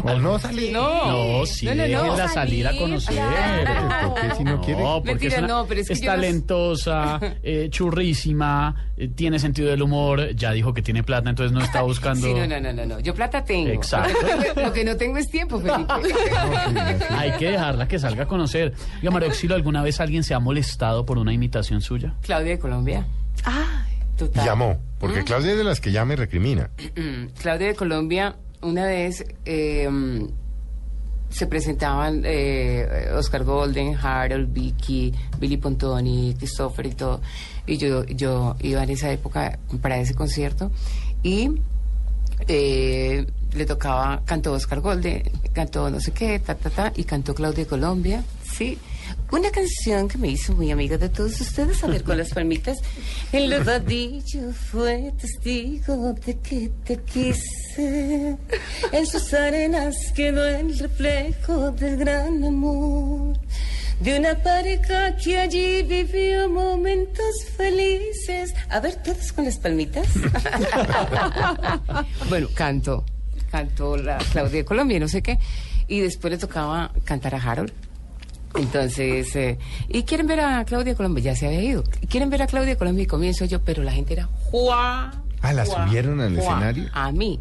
O 0.05 0.15
no 0.19 0.39
salir. 0.39 0.73
No, 0.73 1.39
No, 1.39 1.45
sí, 1.45 1.65
No, 1.67 1.75
no, 1.75 1.81
no. 1.83 2.03
déjenla 2.03 2.27
salir 2.27 2.67
a 2.67 2.75
conocer. 2.77 3.15
¿Por 4.03 4.21
qué 4.21 4.35
si 4.35 4.43
no 4.43 4.61
quiere? 4.61 4.81
No, 4.81 4.95
porque 4.97 5.11
Mentira, 5.11 5.33
es, 5.33 5.37
una- 5.39 5.47
no, 5.47 5.65
pero 5.67 5.81
es 5.81 5.87
que 5.87 5.93
es 5.93 6.01
talentosa, 6.01 7.19
eh, 7.43 7.67
churrísima, 7.69 8.75
eh, 8.97 9.07
tiene 9.09 9.39
sentido 9.39 9.69
del 9.69 9.81
humor, 9.81 10.35
ya 10.35 10.51
dijo 10.51 10.73
que 10.73 10.81
tiene 10.81 11.03
plata, 11.03 11.29
entonces 11.29 11.51
no 11.51 11.61
está 11.63 11.81
buscando... 11.83 12.25
Sí, 12.27 12.33
no, 12.33 12.47
no, 12.47 12.59
no, 12.59 12.73
no, 12.73 12.85
no. 12.85 12.99
Yo 12.99 13.13
plata 13.13 13.43
tengo. 13.43 13.69
Exacto. 13.69 14.13
Lo 14.55 14.73
que 14.73 14.83
no 14.83 14.95
tengo 14.97 15.17
es 15.17 15.29
tiempo, 15.29 15.59
Felipe. 15.59 15.93
Hay 17.09 17.31
que 17.33 17.51
dejarla 17.51 17.87
que 17.87 17.99
salga 17.99 18.23
a 18.23 18.27
conocer. 18.27 18.73
Oiga, 18.97 19.11
María 19.11 19.29
Auxilio, 19.29 19.55
¿alguna 19.55 19.81
vez 19.83 19.99
alguien 19.99 20.23
se 20.23 20.33
ha 20.33 20.39
molestado 20.39 21.05
por 21.05 21.17
una 21.17 21.33
imitación 21.33 21.81
suya? 21.81 22.15
Claudia 22.21 22.51
de 22.51 22.59
Colombia. 22.59 23.05
Ah, 23.45 23.85
Total. 24.17 24.45
Llamó, 24.45 24.77
porque 24.99 25.21
¿Mm? 25.21 25.25
Claudia 25.25 25.51
es 25.51 25.57
de 25.57 25.63
las 25.63 25.81
que 25.81 25.91
llama 25.91 26.13
y 26.13 26.15
recrimina. 26.17 26.69
Claudia 27.41 27.67
de 27.67 27.75
Colombia, 27.75 28.35
una 28.61 28.85
vez 28.85 29.25
eh, 29.45 29.89
se 31.29 31.47
presentaban 31.47 32.21
eh, 32.25 33.09
Oscar 33.15 33.43
Golden, 33.43 33.97
Harold, 33.97 34.53
Vicky, 34.53 35.13
Billy 35.39 35.57
Pontoni, 35.57 36.35
Christopher 36.37 36.85
y 36.85 36.91
todo. 36.91 37.21
Y 37.65 37.77
yo, 37.77 38.05
yo 38.05 38.55
iba 38.61 38.83
en 38.83 38.89
esa 38.91 39.11
época 39.11 39.57
para 39.81 39.97
ese 39.97 40.13
concierto 40.13 40.71
y 41.23 41.49
eh, 42.47 43.25
le 43.53 43.65
tocaba, 43.65 44.21
cantó 44.25 44.53
Oscar 44.53 44.79
Golden, 44.79 45.23
cantó 45.53 45.89
no 45.89 45.99
sé 45.99 46.11
qué, 46.11 46.39
ta, 46.39 46.55
ta, 46.55 46.69
ta, 46.69 46.93
y 46.95 47.03
cantó 47.03 47.33
Claudia 47.35 47.65
Colombia, 47.65 48.23
sí. 48.43 48.77
Una 49.33 49.49
canción 49.49 50.07
que 50.07 50.19
me 50.19 50.27
hizo 50.27 50.53
muy 50.53 50.69
amiga 50.69 50.95
de 50.95 51.09
todos 51.09 51.41
ustedes, 51.41 51.83
a 51.83 51.87
ver 51.87 52.03
con 52.03 52.19
las 52.19 52.29
palmitas. 52.29 52.77
El 53.31 53.65
rodillo 53.65 54.53
fue 54.53 55.11
testigo 55.19 56.13
de 56.23 56.37
que 56.37 56.69
te 56.83 56.97
quise. 56.97 58.37
En 58.91 59.07
sus 59.07 59.33
arenas 59.33 59.95
quedó 60.15 60.45
el 60.45 60.77
reflejo 60.77 61.71
del 61.71 61.97
gran 61.97 62.43
amor. 62.43 63.35
De 63.99 64.19
una 64.19 64.35
pareja 64.35 65.17
que 65.17 65.39
allí 65.39 65.81
vivió 65.81 66.47
momentos 66.47 67.43
felices. 67.57 68.53
A 68.69 68.81
ver, 68.81 68.97
todos 68.97 69.33
con 69.33 69.45
las 69.45 69.57
palmitas. 69.57 70.09
bueno, 72.29 72.49
canto. 72.53 73.03
Cantó 73.49 73.97
la 73.97 74.19
Claudia 74.31 74.63
Colombia, 74.63 74.99
no 74.99 75.07
sé 75.07 75.23
qué. 75.23 75.39
Y 75.87 76.01
después 76.01 76.29
le 76.29 76.37
tocaba 76.37 76.91
cantar 77.03 77.33
a 77.33 77.39
Harold. 77.39 77.73
Entonces, 78.55 79.35
eh, 79.35 79.57
¿y 79.89 80.03
quieren 80.03 80.27
ver 80.27 80.39
a 80.41 80.63
Claudia 80.65 80.95
Colombia? 80.95 81.23
Ya 81.23 81.35
se 81.35 81.47
había 81.47 81.61
ido. 81.63 81.83
¿Quieren 82.09 82.29
ver 82.29 82.41
a 82.43 82.47
Claudia 82.47 82.77
Colombia? 82.77 83.03
Y 83.03 83.07
comienzo 83.07 83.45
yo, 83.45 83.61
pero 83.61 83.83
la 83.83 83.91
gente 83.91 84.13
era 84.13 84.25
¡Juá! 84.51 85.11
Ah, 85.41 85.53
¿la 85.53 85.65
¡Juá! 85.65 85.87
subieron 85.87 86.21
al 86.21 86.35
¡Juá! 86.37 86.51
escenario? 86.53 86.89
A 86.93 87.11
mí. 87.11 87.39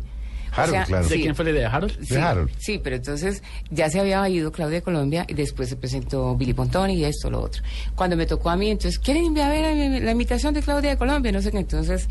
Harold, 0.54 0.84
claro. 0.86 1.08
¿De 1.08 1.14
sí. 1.16 1.22
quién 1.22 1.34
fue 1.34 1.46
la 1.46 1.50
idea? 1.52 1.70
¿Harold? 1.70 1.92
Sí, 2.04 2.14
De 2.14 2.20
Harold. 2.20 2.50
sí, 2.58 2.78
pero 2.82 2.96
entonces 2.96 3.42
ya 3.70 3.88
se 3.88 4.00
había 4.00 4.28
ido 4.28 4.52
Claudia 4.52 4.76
de 4.76 4.82
Colombia 4.82 5.24
y 5.26 5.32
después 5.32 5.68
se 5.70 5.76
presentó 5.76 6.36
Billy 6.36 6.52
Pontoni 6.52 6.94
y 6.94 7.04
esto, 7.04 7.30
lo 7.30 7.40
otro. 7.40 7.62
Cuando 7.94 8.16
me 8.16 8.26
tocó 8.26 8.50
a 8.50 8.56
mí, 8.56 8.70
entonces, 8.70 8.98
¿quieren 8.98 9.32
ir 9.34 9.40
a 9.40 9.48
ver 9.48 9.64
a 9.64 9.74
mi- 9.74 10.00
la 10.00 10.10
imitación 10.10 10.52
de 10.52 10.60
Claudia 10.60 10.90
de 10.90 10.96
Colombia? 10.98 11.32
No 11.32 11.40
sé 11.40 11.50
qué, 11.52 11.58
entonces 11.58 12.06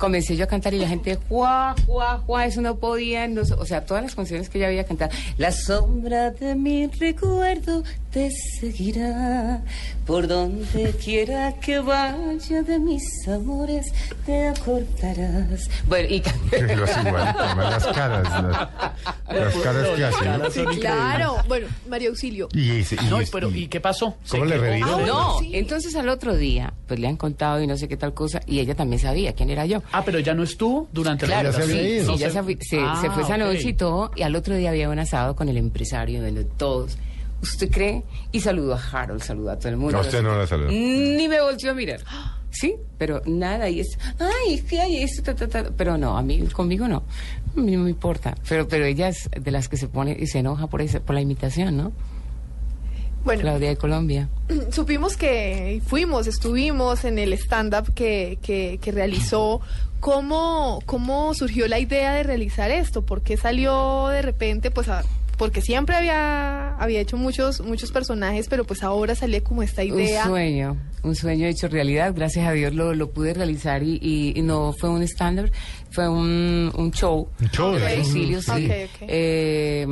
comencé 0.00 0.34
yo 0.36 0.44
a 0.44 0.48
cantar 0.48 0.74
y 0.74 0.78
la 0.80 0.88
gente, 0.88 1.16
¡juá, 1.28 1.76
juá, 1.86 2.18
juá! 2.26 2.46
Eso 2.46 2.60
no 2.60 2.74
podía. 2.76 3.28
no 3.28 3.42
o 3.42 3.64
sea, 3.66 3.86
todas 3.86 4.02
las 4.02 4.16
canciones 4.16 4.48
que 4.48 4.58
yo 4.58 4.66
había 4.66 4.82
cantado. 4.84 5.12
La 5.38 5.52
sombra 5.52 6.30
de 6.32 6.56
mi 6.56 6.88
recuerdo 6.88 7.84
te 8.10 8.30
seguirá. 8.58 9.62
Por 10.06 10.26
donde 10.26 10.90
quiera 11.04 11.52
que 11.60 11.78
vaya 11.78 12.62
de 12.62 12.78
mis 12.80 13.28
amores, 13.28 13.92
te 14.26 14.48
acordarás. 14.48 15.70
Bueno, 15.86 16.08
y 16.10 16.20
Que 16.20 16.76
lo 16.76 16.82
hace 16.84 17.00
igual, 17.06 17.34
las 17.56 17.86
caras, 17.86 18.24
las, 18.28 18.68
las 19.32 19.54
caras 19.62 19.88
que 19.96 20.04
hace. 20.04 20.24
¿no? 20.38 20.50
Sí, 20.50 20.64
claro. 20.80 21.36
Bueno, 21.46 21.68
María 21.88 22.08
Auxilio. 22.08 22.48
Y, 22.52 22.80
ese- 22.80 22.96
y 23.00 23.06
No, 23.08 23.20
es- 23.20 23.30
pero 23.30 23.50
¿y 23.54 23.68
qué 23.68 23.80
pasó? 23.80 24.16
¿Cómo 24.28 24.46
le 24.46 24.58
reviró? 24.58 24.96
Ah, 24.96 25.02
No, 25.06 25.38
sí. 25.38 25.50
entonces 25.54 25.94
al 25.94 26.08
otro 26.08 26.34
día, 26.36 26.72
pues 26.88 26.98
le 26.98 27.06
han 27.06 27.16
contado 27.16 27.60
y 27.62 27.68
no 27.68 27.76
sé 27.76 27.86
qué 27.86 27.96
tal 27.96 28.12
cosa, 28.12 28.40
y 28.46 28.58
ella 28.58 28.74
también 28.74 29.00
sabía 29.00 29.32
quién 29.34 29.50
era 29.50 29.64
yo. 29.66 29.80
Ah, 29.92 30.02
pero 30.04 30.18
ya 30.20 30.34
no 30.34 30.42
estuvo 30.44 30.88
durante 30.92 31.26
la 31.26 31.40
Claro, 31.40 31.50
ya 31.50 31.64
se 31.64 31.66
sí, 31.66 31.78
había 31.78 31.96
ido. 31.96 32.12
sí, 32.12 32.18
ya 32.18 32.30
se, 32.30 32.42
fue- 32.42 32.58
se- 32.60 32.80
Ah, 32.80 32.98
se 33.00 33.10
fue 33.10 33.22
esa 33.22 33.36
noche 33.36 33.68
y 33.70 33.72
todo, 33.74 34.10
y 34.16 34.22
al 34.22 34.36
otro 34.36 34.54
día 34.56 34.70
había 34.70 34.88
un 34.88 34.98
asado 34.98 35.34
con 35.34 35.48
el 35.48 35.56
empresario, 35.56 36.22
de 36.22 36.44
todos. 36.44 36.96
¿Usted 37.42 37.70
cree? 37.70 38.02
Y 38.32 38.40
saludó 38.40 38.74
a 38.74 38.80
Harold, 38.92 39.22
saludó 39.22 39.50
a 39.50 39.58
todo 39.58 39.68
el 39.70 39.76
mundo. 39.78 39.96
No, 39.96 40.00
usted 40.02 40.22
no 40.22 40.36
la 40.36 40.46
saludó. 40.46 40.70
Ni 40.70 41.26
me 41.26 41.40
volvió 41.40 41.70
a 41.70 41.74
mirar. 41.74 42.00
Sí, 42.50 42.74
pero 42.98 43.22
nada, 43.26 43.68
y 43.70 43.80
es, 43.80 43.96
ay, 44.18 44.54
es 44.54 44.62
que 44.64 44.78
hay 44.80 44.96
esto, 44.98 45.22
ta, 45.22 45.34
ta, 45.34 45.48
ta", 45.48 45.70
pero 45.76 45.96
no, 45.96 46.18
a 46.18 46.22
mí, 46.22 46.40
conmigo 46.48 46.86
no, 46.88 47.04
a 47.56 47.60
mí 47.60 47.72
no 47.76 47.84
me 47.84 47.90
importa, 47.90 48.36
pero, 48.48 48.66
pero 48.68 48.84
ella 48.84 49.08
es 49.08 49.30
de 49.40 49.50
las 49.52 49.68
que 49.68 49.76
se 49.76 49.86
pone 49.88 50.16
y 50.18 50.26
se 50.26 50.40
enoja 50.40 50.66
por, 50.66 50.82
ese, 50.82 51.00
por 51.00 51.14
la 51.14 51.20
imitación, 51.20 51.76
¿no? 51.76 51.92
Bueno, 53.24 53.42
Claudia 53.42 53.68
de 53.70 53.76
Colombia. 53.76 54.28
supimos 54.72 55.16
que 55.16 55.80
fuimos, 55.86 56.26
estuvimos 56.26 57.04
en 57.04 57.18
el 57.18 57.32
stand-up 57.34 57.92
que, 57.94 58.38
que, 58.42 58.78
que 58.82 58.92
realizó. 58.92 59.60
¿Cómo, 60.00 60.80
¿Cómo 60.86 61.34
surgió 61.34 61.68
la 61.68 61.78
idea 61.78 62.14
de 62.14 62.22
realizar 62.22 62.70
esto? 62.70 63.02
¿Por 63.04 63.20
qué 63.22 63.36
salió 63.36 64.08
de 64.08 64.22
repente? 64.22 64.70
Pues 64.70 64.88
a- 64.88 65.04
porque 65.36 65.60
siempre 65.62 65.94
había, 65.96 66.74
había 66.76 67.00
hecho 67.00 67.16
muchos, 67.16 67.60
muchos 67.62 67.90
personajes, 67.92 68.46
pero 68.48 68.64
pues 68.64 68.82
ahora 68.82 69.14
salió 69.14 69.42
como 69.44 69.62
esta 69.62 69.82
idea. 69.84 70.24
Un 70.24 70.30
sueño, 70.30 70.76
un 71.02 71.14
sueño 71.14 71.46
hecho 71.46 71.68
realidad. 71.68 72.12
Gracias 72.14 72.46
a 72.46 72.52
Dios 72.52 72.74
lo, 72.74 72.94
lo 72.94 73.10
pude 73.10 73.32
realizar 73.34 73.82
y, 73.82 73.98
y- 74.02 74.32
y 74.38 74.42
no 74.42 74.72
fue 74.78 74.88
un 74.90 75.02
stand 75.02 75.50
fue 75.90 76.08
un, 76.08 76.70
un 76.74 76.90
show. 76.92 77.28
Un 77.40 77.48
show, 77.50 77.74
sí. 78.04 78.34
Ok, 78.36 78.56
ok. 78.56 79.08
Eh, 79.08 79.86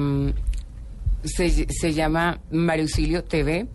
se, 1.28 1.66
se 1.68 1.92
llama 1.94 2.40
Mariusilio 2.50 3.24
TV 3.24 3.66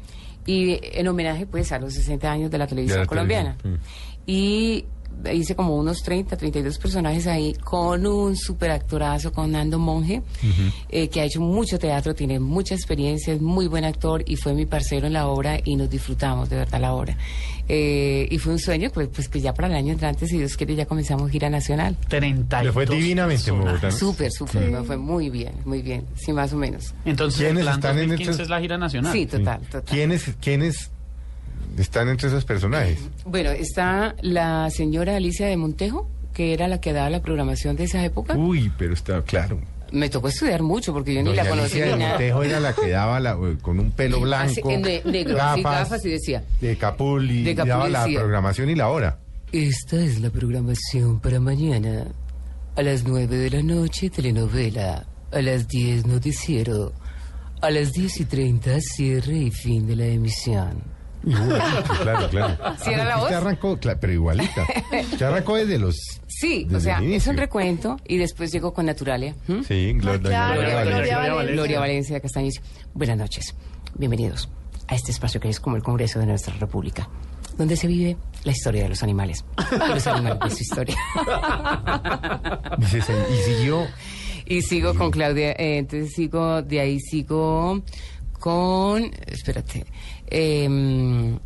y 0.46 0.80
en 0.82 1.08
homenaje 1.08 1.46
pues 1.46 1.72
a 1.72 1.80
los 1.80 1.94
60 1.94 2.32
años 2.32 2.52
de 2.52 2.58
la 2.58 2.68
televisión 2.68 3.00
De 3.00 3.04
la 3.04 3.08
colombiana. 3.08 3.58
televisión, 3.58 3.80
Y 4.26 4.86
hice 5.32 5.56
como 5.56 5.76
unos 5.78 6.02
30, 6.04 6.36
32 6.36 6.78
personajes 6.80 7.28
ahí 7.28 7.54
con 7.54 8.06
un 8.06 8.36
super 8.36 8.72
actorazo, 8.72 9.32
con 9.32 9.52
Nando 9.52 9.80
Monge, 9.80 10.22
eh, 10.90 11.08
que 11.08 11.22
ha 11.22 11.26
hecho 11.26 11.40
mucho 11.40 11.78
teatro, 11.80 12.14
tiene 12.14 12.40
mucha 12.40 12.76
experiencia, 12.76 13.34
es 13.34 13.42
muy 13.42 13.68
buen 13.68 13.86
actor 13.86 14.24
y 14.26 14.36
fue 14.36 14.54
mi 14.54 14.66
parcero 14.66 15.08
en 15.08 15.14
la 15.14 15.28
obra 15.28 15.60
y 15.64 15.76
nos 15.76 15.90
disfrutamos 15.90 16.50
de 16.50 16.58
verdad 16.58 16.82
la 16.82 16.94
obra. 16.94 17.18
Eh, 17.70 18.28
y 18.30 18.38
fue 18.40 18.54
un 18.54 18.60
sueño, 18.60 18.90
pues, 18.94 19.08
pues 19.08 19.30
que 19.30 19.40
ya 19.40 19.54
para 19.54 19.68
el 19.70 19.76
año 19.76 19.94
entrante, 19.94 20.28
si 20.28 20.38
Dios 20.38 20.58
quiere, 20.58 20.76
ya 20.76 20.86
comenzamos 20.86 21.32
gira 21.32 21.50
nacional. 21.50 21.96
32 22.10 22.66
Le 22.66 22.72
fue 22.74 22.86
divinamente. 22.86 23.52
Bogotá. 23.52 23.90
Súper, 23.92 24.32
súper, 24.32 24.70
me 24.70 24.84
fue 24.84 24.98
muy 24.98 25.30
bien, 25.30 25.54
muy 25.64 25.82
bien, 25.82 26.06
sí, 26.16 26.34
más 26.34 26.52
o 26.52 26.58
menos. 26.58 26.94
Entonces, 27.06 27.40
¿Quiénes 27.42 27.66
están 27.68 27.92
en 27.98 28.10
2015 28.10 28.32
estos- 28.32 28.44
es 28.46 28.50
la 28.50 28.60
gira 28.60 28.78
nacional. 28.78 29.14
Sí, 29.14 29.26
total, 29.26 29.62
total. 29.62 29.84
¿Quiénes, 29.86 30.32
¿Quiénes 30.42 30.92
están 31.78 32.10
entre 32.10 32.28
esos 32.28 32.44
personajes? 32.46 33.00
Bueno, 33.26 33.52
está 33.52 34.16
la 34.22 34.70
señora 34.70 35.16
Alicia 35.16 35.48
de 35.48 35.56
Montejo, 35.58 36.10
que 36.34 36.54
era 36.54 36.68
la 36.68 36.82
que 36.82 36.92
daba 36.94 37.10
la 37.10 37.22
programación 37.22 37.76
de 37.78 37.86
esa 37.86 38.04
época. 38.04 38.36
Uy, 38.36 38.72
pero 38.78 38.94
está 38.94 39.22
claro. 39.22 39.60
Me 39.94 40.10
tocó 40.10 40.28
estudiar 40.28 40.64
mucho 40.64 40.92
porque 40.92 41.14
yo 41.14 41.22
ni 41.22 41.36
la 41.36 41.44
Doña 41.44 41.50
conocí 41.50 41.78
Alicia 41.80 41.96
ni 41.96 42.00
nada. 42.04 42.12
Montejo 42.14 42.44
era 42.44 42.60
la 42.60 42.74
que 42.74 42.90
daba 42.90 43.20
la, 43.20 43.38
con 43.62 43.80
un 43.80 43.92
pelo 43.92 44.20
blanco, 44.22 44.70
ne- 44.70 45.02
negro, 45.06 45.38
sí, 45.56 45.62
gafas 45.64 46.04
y 46.06 46.10
decía. 46.10 46.44
de 46.60 46.76
capul 46.78 47.44
De 47.44 47.54
capul 47.56 47.70
daba 47.70 47.90
la 47.90 48.04
decía. 48.04 48.20
programación 48.20 48.70
y 48.72 48.76
la 48.76 48.90
hora. 48.90 49.20
Esta 49.52 49.98
es 49.98 50.20
la 50.20 50.32
programación 50.32 51.20
para 51.20 51.40
mañana. 51.40 52.08
A 52.76 52.82
las 52.82 53.04
9 53.06 53.38
de 53.38 53.50
la 53.52 53.62
noche, 53.62 54.10
telenovela. 54.10 55.06
A 55.32 55.42
las 55.44 55.68
10, 55.68 56.08
noticiero. 56.08 56.92
A 57.62 57.70
las 57.70 57.92
10 57.94 58.22
y 58.22 58.26
30, 58.26 58.82
cierre 58.82 59.38
y 59.38 59.52
fin 59.52 59.86
de 59.86 59.96
la 59.96 60.06
emisión. 60.06 60.82
Claro, 61.24 62.30
claro. 62.30 62.58
¿Sí 62.84 62.92
era 62.92 63.06
la 63.06 63.18
Usted 63.18 63.36
voz? 63.36 63.44
arrancó, 63.44 63.80
pero 64.00 64.14
igualita. 64.14 64.66
Usted 65.12 65.26
arrancó 65.26 65.56
desde 65.56 65.80
los... 65.80 65.96
Sí, 66.28 66.68
o 66.74 66.80
sea, 66.80 67.00
es 67.02 67.28
un 67.28 67.38
recuento 67.38 67.98
y 68.08 68.18
después 68.18 68.52
llegó 68.52 68.74
con 68.74 68.86
Naturalia. 68.86 69.34
Sí, 69.68 69.94
Glo- 69.96 70.16
Ah, 70.16 70.20
claro, 70.20 70.62
Gloria 70.62 70.84
Gloria 70.84 70.84
Valencia. 70.84 71.18
Valencia. 71.18 71.54
Gloria 71.56 71.80
Valencia 71.80 72.20
Castañez. 72.20 72.62
Buenas 72.94 73.18
noches. 73.18 73.56
Bienvenidos 73.96 74.50
a 74.88 74.96
este 74.96 75.12
espacio 75.12 75.40
que 75.40 75.50
es 75.50 75.60
como 75.60 75.76
el 75.78 75.84
Congreso 75.84 76.20
de 76.20 76.26
nuestra 76.26 76.54
República, 76.56 77.08
donde 77.58 77.78
se 77.78 77.88
vive 77.88 78.18
la 78.44 78.52
historia 78.52 78.84
de 78.84 78.90
los 78.90 79.02
animales. 79.04 79.46
Los 79.88 80.06
animales 80.08 80.40
de 80.44 80.50
su 80.50 80.64
historia. 80.64 80.98
Y, 82.80 83.38
siguió... 83.44 83.88
Y 84.46 84.62
sigo 84.62 84.94
con 84.96 85.10
Claudia, 85.12 85.52
eh, 85.54 85.78
entonces 85.78 86.12
sigo, 86.14 86.62
de 86.62 86.80
ahí 86.82 87.00
sigo 87.00 87.82
con, 88.40 89.10
espérate, 89.28 89.86
em, 90.34 91.38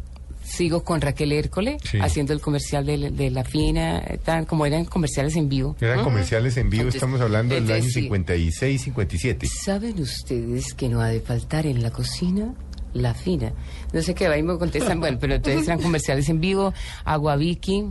sigo 0.44 0.84
con 0.84 1.02
Raquel 1.02 1.34
Hércole, 1.34 1.78
Sí. 1.84 1.98
haciendo 2.02 2.32
el 2.34 2.40
comercial 2.42 2.86
de, 2.86 2.98
la- 2.98 3.10
de 3.10 3.30
la 3.30 3.44
fina, 3.44 4.00
eh, 4.00 4.18
tan, 4.24 4.46
como 4.46 4.66
eran 4.66 4.86
comerciales 4.86 5.36
en 5.36 5.50
vivo. 5.50 5.76
Eran 5.82 6.04
comerciales 6.04 6.56
en 6.58 6.70
vivo, 6.70 6.84
Entonces, 6.84 6.96
estamos 7.04 7.20
hablando 7.22 7.54
del 7.54 7.64
entonces, 7.64 7.84
año 7.86 7.94
sí. 7.94 8.02
56, 8.04 8.82
57. 8.82 9.48
¿Saben 9.48 10.00
ustedes 10.00 10.74
que 10.74 10.88
no 10.90 11.02
ha 11.02 11.10
de 11.10 11.20
faltar 11.20 11.66
en 11.68 11.84
la 11.84 11.92
cocina? 11.92 12.54
La 12.94 13.14
fina. 13.14 13.52
No 13.94 14.02
sé 14.02 14.16
qué, 14.16 14.26
ahí 14.28 14.42
me 14.42 14.58
contestan, 14.58 15.00
bueno, 15.02 15.18
pero 15.20 15.36
entonces 15.36 15.68
eran 15.68 15.80
comerciales 15.84 16.30
en 16.30 16.40
vivo, 16.40 16.74
Agua 17.04 17.36
Vicky, 17.36 17.84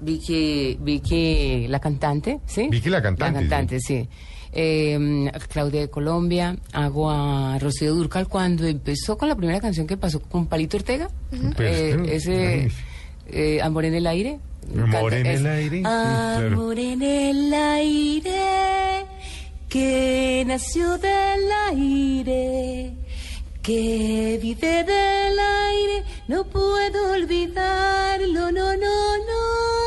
Vicky, 0.00 0.78
Vicky, 0.80 1.68
la 1.68 1.78
cantante, 1.78 2.40
¿sí? 2.46 2.68
Vicky 2.70 2.88
la 2.88 3.02
cantante, 3.02 3.34
La 3.34 3.40
cantante, 3.48 3.78
sí. 3.80 4.08
Eh, 4.52 5.30
Claudia 5.48 5.80
de 5.82 5.90
Colombia, 5.90 6.56
hago 6.72 7.10
a 7.10 7.58
Rocío 7.60 7.94
Durcal 7.94 8.26
cuando 8.28 8.66
empezó 8.66 9.16
con 9.16 9.28
la 9.28 9.36
primera 9.36 9.60
canción 9.60 9.86
que 9.86 9.96
pasó 9.96 10.20
con 10.20 10.46
Palito 10.46 10.76
Ortega. 10.76 11.08
Pues, 11.56 11.78
Eh, 11.78 11.92
claro, 11.94 12.04
ese 12.06 12.70
eh, 13.28 13.60
Amor 13.62 13.84
en 13.84 13.94
el 13.94 14.06
aire. 14.06 14.38
Amor 14.76 15.14
en 15.14 15.26
el 15.26 15.46
aire, 15.46 15.76
sí, 15.78 15.82
claro. 15.82 16.46
Amor 16.46 16.78
en 16.78 17.02
el 17.02 17.54
aire 17.54 19.06
que 19.68 20.44
nació 20.46 20.98
del 20.98 21.50
aire, 21.70 22.92
que 23.62 24.38
vive 24.42 24.84
del 24.84 25.38
aire, 25.38 26.04
no 26.26 26.44
puedo 26.44 27.12
olvidarlo, 27.12 28.50
no, 28.50 28.76
no, 28.76 28.76
no. 28.76 29.79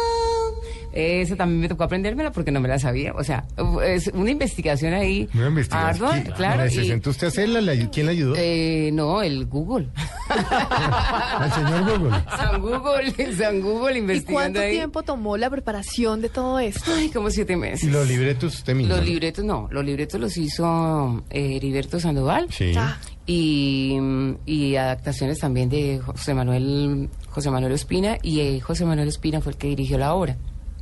Esa 0.94 1.36
también 1.36 1.60
me 1.62 1.68
tocó 1.68 1.84
aprendérmela 1.84 2.32
porque 2.32 2.52
no 2.52 2.60
me 2.62 2.68
la 2.70 2.78
sabía. 2.80 3.14
O 3.14 3.24
sea, 3.24 3.46
es 3.86 4.08
una 4.14 4.30
investigación 4.32 4.94
ahí. 4.94 5.28
Una 5.34 5.48
investigación. 5.48 6.06
ardua, 6.08 6.22
¿Quién- 6.22 6.36
claro. 6.36 6.70
¿Se 6.70 6.84
y- 6.84 6.88
sentó 6.88 7.10
usted 7.10 7.28
a 7.28 7.30
hacerla? 7.30 7.62
¿La- 7.62 7.90
¿Quién 7.90 8.06
la 8.06 8.12
ayudó? 8.12 8.36
eh, 8.38 8.92
no, 8.94 9.22
el 9.24 9.46
Google. 9.48 9.90
Al 10.30 11.52
señor 11.54 11.98
Google. 11.98 12.24
San 12.38 12.62
Google, 12.62 13.36
San 13.38 13.62
Google 13.62 13.96
¿Y 13.96 13.98
investigando 14.00 14.34
cuánto 14.34 14.60
ahí. 14.60 14.72
tiempo 14.74 15.04
tomó 15.04 15.38
la 15.38 15.50
preparación 15.50 16.22
de 16.22 16.30
todo 16.30 16.60
esto? 16.60 16.92
Ay, 16.96 17.10
como 17.10 17.30
siete 17.30 17.56
meses. 17.58 17.84
Y 17.84 17.92
los 17.92 18.08
libretos 18.08 18.56
usted 18.56 18.76
mismo. 18.76 18.90
Los 18.94 19.00
¿no? 19.02 19.06
libretos 19.06 19.46
no, 19.46 19.68
los 19.72 19.84
libretos 19.86 20.20
los 20.20 20.38
hizo 20.38 21.24
eh, 21.30 21.56
Heriberto 21.58 22.00
Sandoval 22.00 22.48
Sí. 22.52 22.74
Ah, 22.78 22.98
y, 23.26 23.98
y 24.46 24.76
adaptaciones 24.76 25.40
también 25.40 25.70
de 25.70 26.00
José 26.06 26.34
Manuel 26.34 27.10
José 27.30 27.50
Manuel 27.50 27.72
Ospina 27.74 28.18
y 28.22 28.42
eh, 28.42 28.60
José 28.60 28.86
Manuel 28.86 29.08
Ospina 29.08 29.42
fue 29.42 29.54
el 29.54 29.58
que 29.58 29.68
dirigió 29.68 29.98
la 29.98 30.14
obra, 30.14 30.38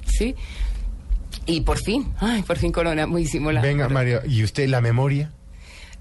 ¿sí? 0.05 0.35
Y 1.45 1.61
por 1.61 1.77
fin, 1.79 2.07
ay, 2.19 2.43
por 2.43 2.57
fin 2.57 2.71
Corona, 2.71 3.07
muy 3.07 3.23
hicimos 3.23 3.53
la 3.53 3.61
Venga. 3.61 3.89
María, 3.89 4.21
¿y 4.27 4.43
usted 4.43 4.67
la 4.69 4.81
memoria? 4.81 5.31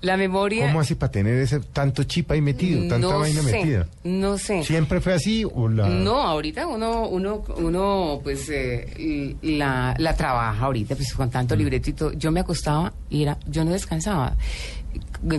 La 0.03 0.17
memoria 0.17 0.65
¿Cómo 0.67 0.81
hace 0.81 0.97
para 0.97 1.13
tener 1.13 1.35
ese 1.37 1.61
tanto 1.61 2.05
chip 2.05 2.31
ahí 2.31 2.41
metido, 2.41 2.81
tanta 2.89 2.99
no 3.01 3.19
vaina 3.19 3.43
sé, 3.43 3.53
metida? 3.53 3.87
No 4.03 4.39
sé. 4.39 4.65
¿Siempre 4.65 4.99
fue 5.03 5.13
así 5.13 5.45
o 5.45 5.69
la...? 5.69 5.89
No, 5.91 6.23
ahorita 6.23 6.67
uno, 6.67 7.07
uno, 7.07 7.45
uno, 7.59 8.21
pues, 8.23 8.49
eh, 8.49 9.37
la, 9.43 9.95
la 9.99 10.17
trabaja 10.17 10.65
ahorita, 10.65 10.95
pues, 10.97 11.13
con 11.13 11.29
Mm. 11.29 11.33
tanto 11.33 11.55
libreto 11.55 11.91
y 11.91 11.93
todo. 11.93 12.13
Yo 12.15 12.33
me 12.33 12.41
acostaba 12.41 12.95
y 13.11 13.25
era, 13.25 13.37
yo 13.47 13.63
no 13.63 13.73
descansaba. 13.73 14.37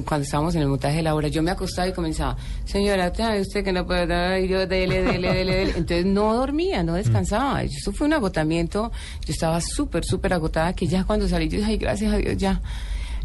Cuando 0.05 0.23
estábamos 0.23 0.53
en 0.55 0.61
el 0.61 0.67
montaje 0.67 0.97
de 0.97 1.03
la 1.03 1.15
obra, 1.15 1.27
yo 1.27 1.41
me 1.41 1.51
acostaba 1.51 1.87
y 1.87 1.93
comenzaba, 1.93 2.37
señora, 2.65 3.13
¿sabe 3.13 3.41
usted 3.41 3.63
que 3.63 3.71
no 3.71 3.85
puede 3.85 4.05
dar? 4.05 4.39
Y 4.39 4.47
yo, 4.47 4.67
dele, 4.67 5.01
dele, 5.01 5.33
dele, 5.33 5.55
dele. 5.55 5.73
Entonces 5.75 6.05
no 6.05 6.35
dormía, 6.35 6.83
no 6.83 6.93
descansaba. 6.93 7.63
Eso 7.63 7.91
fue 7.91 8.07
un 8.07 8.13
agotamiento. 8.13 8.91
Yo 9.25 9.33
estaba 9.33 9.59
súper, 9.59 10.05
súper 10.05 10.33
agotada 10.33 10.73
que 10.73 10.85
ya 10.87 11.03
cuando 11.03 11.27
salí, 11.27 11.49
yo 11.49 11.57
dije, 11.57 11.71
ay, 11.71 11.77
gracias 11.77 12.13
a 12.13 12.17
Dios, 12.17 12.37
ya. 12.37 12.61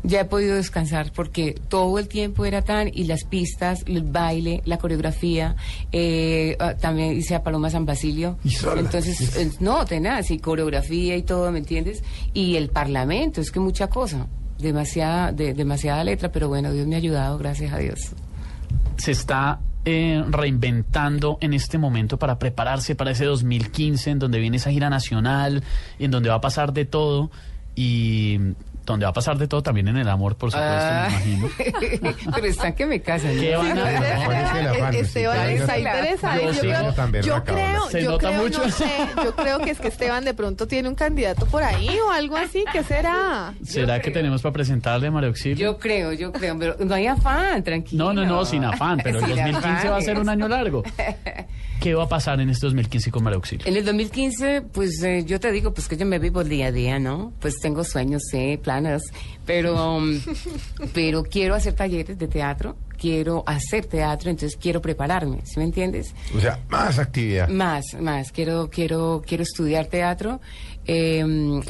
ya 0.03 0.21
he 0.21 0.25
podido 0.25 0.57
descansar 0.57 1.13
porque 1.13 1.55
todo 1.69 1.99
el 1.99 2.09
tiempo 2.09 2.45
era 2.45 2.63
tan 2.63 2.89
y 2.93 3.05
las 3.05 3.25
pistas, 3.25 3.83
el 3.87 4.03
baile, 4.03 4.63
la 4.65 4.79
coreografía, 4.79 5.57
eh, 5.93 6.57
ah, 6.61 6.75
también 6.75 7.17
hice 7.17 7.35
a 7.35 7.43
Paloma 7.43 7.71
San 7.71 7.85
Basilio. 7.85 8.39
Y 8.45 8.51
sola. 8.51 8.81
Entonces, 8.81 9.37
eh, 9.37 9.51
no, 9.61 9.85
tenaz, 9.85 10.31
y 10.31 10.39
coreografía 10.39 11.17
y 11.17 11.23
todo, 11.23 11.51
¿me 11.51 11.59
entiendes? 11.59 12.03
Y 12.33 12.57
el 12.57 12.69
parlamento, 12.69 13.41
es 13.41 13.51
que 13.51 13.61
mucha 13.61 13.89
cosa, 13.89 14.27
demasiada, 14.59 15.33
de, 15.33 15.55
demasiada 15.55 16.05
letra, 16.05 16.31
pero 16.31 16.49
bueno, 16.49 16.73
Dios 16.73 16.87
me 16.87 16.95
ha 16.95 16.99
ayudado, 16.99 17.39
gracias 17.39 17.73
a 17.73 17.79
Dios. 17.79 18.13
se 18.97 19.13
está 19.13 19.61
eh, 19.85 20.25
reinventando 20.29 21.39
en 21.41 21.55
este 21.55 21.79
momento 21.79 22.19
para 22.19 22.39
prepararse 22.41 22.97
para 22.97 23.13
ese 23.13 23.25
2015 23.25 24.11
en 24.11 24.19
donde 24.19 24.41
viene 24.41 24.57
esa 24.57 24.71
gira 24.71 24.91
nacional, 24.91 25.63
en 25.99 26.11
donde 26.11 26.29
va 26.29 26.37
a 26.37 26.41
pasar 26.41 26.73
de 26.73 26.87
todo 26.87 27.31
y 27.77 28.39
donde 28.87 29.05
va 29.05 29.11
a 29.11 29.13
pasar 29.13 29.37
de 29.37 29.47
todo 29.49 29.63
también 29.63 29.89
en 29.89 29.97
el 29.99 30.09
amor, 30.09 30.37
por 30.37 30.51
supuesto, 30.51 30.75
Ah. 30.77 31.09
me 31.25 31.33
imagino. 31.33 31.49
pero 32.35 32.47
están 32.47 32.75
que 32.75 32.87
me 32.87 33.01
casan. 33.03 33.39
¿Qué 33.39 33.55
van 33.57 33.79
a-. 33.79 34.91
Esteban 34.91 35.51
está 35.51 35.79
interesado. 35.79 36.41
Yo 36.53 36.61
creo, 36.61 37.23
yo 37.23 37.45
creo, 37.45 37.91
Se 37.91 38.03
yo 38.03 38.11
nota 38.13 38.29
creo, 38.29 38.43
mucho. 38.43 38.63
no 38.65 38.71
sé, 38.71 38.87
yo 39.23 39.35
creo 39.37 39.59
que 39.59 39.71
es 39.71 39.79
que 39.81 39.89
Esteban 39.89 40.25
de 40.25 40.35
pronto 40.35 40.67
tiene 40.67 40.89
un 40.89 40.95
candidato 40.95 41.47
por 41.47 41.63
ahí 41.63 41.89
o 42.07 42.11
algo 42.11 42.37
así. 42.37 42.65
¿Qué 42.73 42.83
será? 42.83 43.55
¿Será 43.65 44.01
que 44.01 44.11
tenemos 44.11 44.43
para 44.43 44.53
presentarle 44.53 45.09
a 45.09 45.11
María 45.11 45.29
Auxilio? 45.29 45.57
Yo 45.73 45.79
creo, 45.79 46.13
yo 46.13 46.33
creo, 46.33 46.59
pero 46.59 46.77
no 46.79 46.95
hay 46.95 47.07
afán, 47.07 47.63
tranquilo. 47.65 48.05
No, 48.05 48.13
no, 48.13 48.25
no, 48.25 48.45
sin 48.45 48.65
afán, 48.65 48.99
pero 49.03 49.19
el 49.19 49.25
Sin 49.27 49.37
2015 49.37 49.89
va 49.89 49.97
a 49.97 50.01
ser 50.01 50.19
un 50.19 50.29
año 50.29 50.49
largo. 50.49 50.83
¿Qué 51.81 51.95
va 51.95 52.05
a 52.05 52.09
pasar 52.09 52.41
en 52.41 52.49
este 52.49 52.67
2015 52.67 53.11
con 53.11 53.23
María 53.25 53.37
Auxilio? 53.37 53.67
En 53.67 53.77
el 53.77 53.85
2015, 53.85 54.63
pues 54.73 55.03
eh, 55.03 55.25
yo 55.27 55.39
te 55.39 55.53
digo, 55.53 55.75
pues 55.75 55.89
que 55.89 55.97
yo 55.97 56.07
me 56.07 56.19
vivo 56.19 56.43
día 56.43 56.67
a 56.69 56.73
día, 56.73 56.99
¿no? 56.99 57.33
Pues 57.41 57.61
tengo 57.61 57.85
sueños, 57.85 58.23
sí, 58.31 58.59
planes, 58.63 58.76
pero, 59.45 59.97
um, 59.97 60.21
pero 60.95 61.23
quiero 61.23 61.55
hacer 61.55 61.75
talleres 61.75 62.19
de 62.19 62.29
teatro, 62.29 62.77
quiero 62.99 63.43
hacer 63.47 63.87
teatro, 63.87 64.31
entonces 64.31 64.59
quiero 64.61 64.81
prepararme, 64.81 65.41
¿sí 65.45 65.59
me 65.59 65.65
entiendes? 65.65 66.15
O 66.37 66.41
sea, 66.41 66.61
más 66.69 66.99
actividad. 66.99 67.49
Más, 67.49 67.85
más, 68.01 68.33
quiero, 68.33 68.69
quiero, 68.71 69.23
quiero 69.27 69.43
estudiar 69.43 69.87
teatro, 69.87 70.41
eh, 70.87 71.25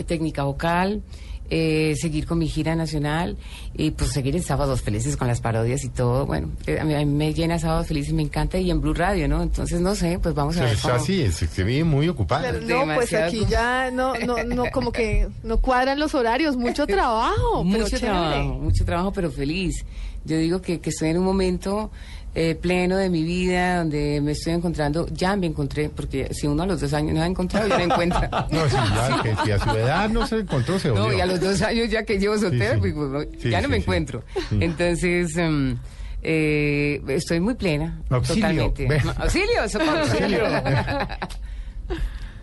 técnica 0.06 0.44
vocal, 0.44 1.02
eh, 1.50 1.94
seguir 2.00 2.26
con 2.26 2.38
mi 2.38 2.48
gira 2.48 2.74
nacional 2.74 3.36
y 3.74 3.90
pues 3.92 4.10
seguir 4.12 4.34
en 4.36 4.42
Sábados 4.42 4.82
Felices 4.82 5.16
con 5.16 5.28
las 5.28 5.40
parodias 5.40 5.84
y 5.84 5.88
todo. 5.88 6.26
Bueno, 6.26 6.50
eh, 6.66 6.78
a 6.80 6.84
mí, 6.84 6.94
a 6.94 6.98
mí 6.98 7.06
me 7.06 7.32
llena 7.34 7.58
Sábados 7.58 7.86
Felices, 7.86 8.12
me 8.12 8.22
encanta 8.22 8.58
y 8.58 8.70
en 8.70 8.80
Blue 8.80 8.94
Radio, 8.94 9.28
¿no? 9.28 9.42
Entonces, 9.42 9.80
no 9.80 9.94
sé, 9.94 10.18
pues 10.20 10.34
vamos 10.34 10.56
a 10.58 10.64
ver. 10.64 10.74
Es 10.74 10.80
cómo- 10.82 10.94
así, 10.94 11.22
es, 11.22 11.34
se 11.36 11.64
vive 11.64 11.84
muy 11.84 12.08
ocupada. 12.08 12.50
Pero 12.52 12.60
no, 12.86 12.94
pues 12.94 13.12
aquí 13.14 13.44
ya 13.48 13.90
no, 13.90 14.14
no, 14.14 14.42
no, 14.44 14.64
como 14.72 14.92
que 14.92 15.28
no 15.42 15.58
cuadran 15.58 15.98
los 15.98 16.14
horarios, 16.14 16.56
mucho 16.56 16.86
trabajo. 16.86 17.34
pero 17.52 17.64
mucho 17.64 17.84
chévere. 17.98 18.06
trabajo, 18.06 18.54
mucho 18.58 18.84
trabajo, 18.84 19.12
pero 19.12 19.30
feliz. 19.30 19.84
Yo 20.24 20.36
digo 20.38 20.60
que, 20.60 20.80
que 20.80 20.90
estoy 20.90 21.10
en 21.10 21.18
un 21.18 21.24
momento 21.24 21.90
eh, 22.38 22.54
pleno 22.54 22.98
de 22.98 23.08
mi 23.08 23.22
vida 23.24 23.78
donde 23.78 24.20
me 24.20 24.32
estoy 24.32 24.52
encontrando, 24.52 25.06
ya 25.10 25.34
me 25.36 25.46
encontré, 25.46 25.88
porque 25.88 26.28
si 26.34 26.46
uno 26.46 26.64
a 26.64 26.66
los 26.66 26.78
dos 26.82 26.92
años 26.92 27.14
no 27.14 27.22
ha 27.22 27.26
encontrado, 27.26 27.66
ya 27.66 27.78
no 27.78 27.84
encuentra. 27.84 28.28
No, 28.50 28.68
sí, 28.68 28.76
ya, 28.76 29.22
que 29.22 29.36
si 29.42 29.50
a 29.52 29.58
su 29.58 29.70
edad 29.70 30.10
no 30.10 30.26
se 30.26 30.36
encontró, 30.40 30.78
se 30.78 30.90
No, 30.90 31.10
y 31.10 31.18
a 31.18 31.24
los 31.24 31.40
dos 31.40 31.62
años 31.62 31.88
ya 31.88 32.04
que 32.04 32.18
llevo 32.18 32.36
soltera, 32.36 32.74
sí. 32.74 32.80
pues, 32.80 32.94
pues, 32.94 33.28
Sí, 33.40 33.48
ya 33.48 33.62
no 33.62 33.68
me 33.68 33.78
encuentro. 33.78 34.22
Sí. 34.50 34.58
Entonces, 34.60 35.34
em, 35.38 35.78
eh, 36.22 37.00
estoy 37.08 37.40
muy 37.40 37.54
plena. 37.54 38.02
Auxilio, 38.10 38.70
Totalmente. 38.70 38.88
Auxilio, 39.16 39.68
socorro. 39.70 40.00
Auxilio. 40.00 40.44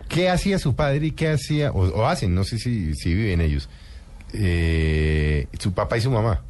¿Qué 0.08 0.28
hacía 0.28 0.58
su 0.58 0.74
padre 0.74 1.06
y 1.06 1.10
qué 1.12 1.28
hacía, 1.28 1.70
o, 1.70 1.84
o 1.84 2.06
hacen, 2.06 2.34
no 2.34 2.42
sé 2.42 2.58
si, 2.58 2.94
si 2.94 3.14
viven 3.14 3.40
ellos, 3.40 3.68
eh, 4.32 5.46
su 5.56 5.72
papá 5.72 5.98
y 5.98 6.00
su 6.00 6.10
mamá? 6.10 6.42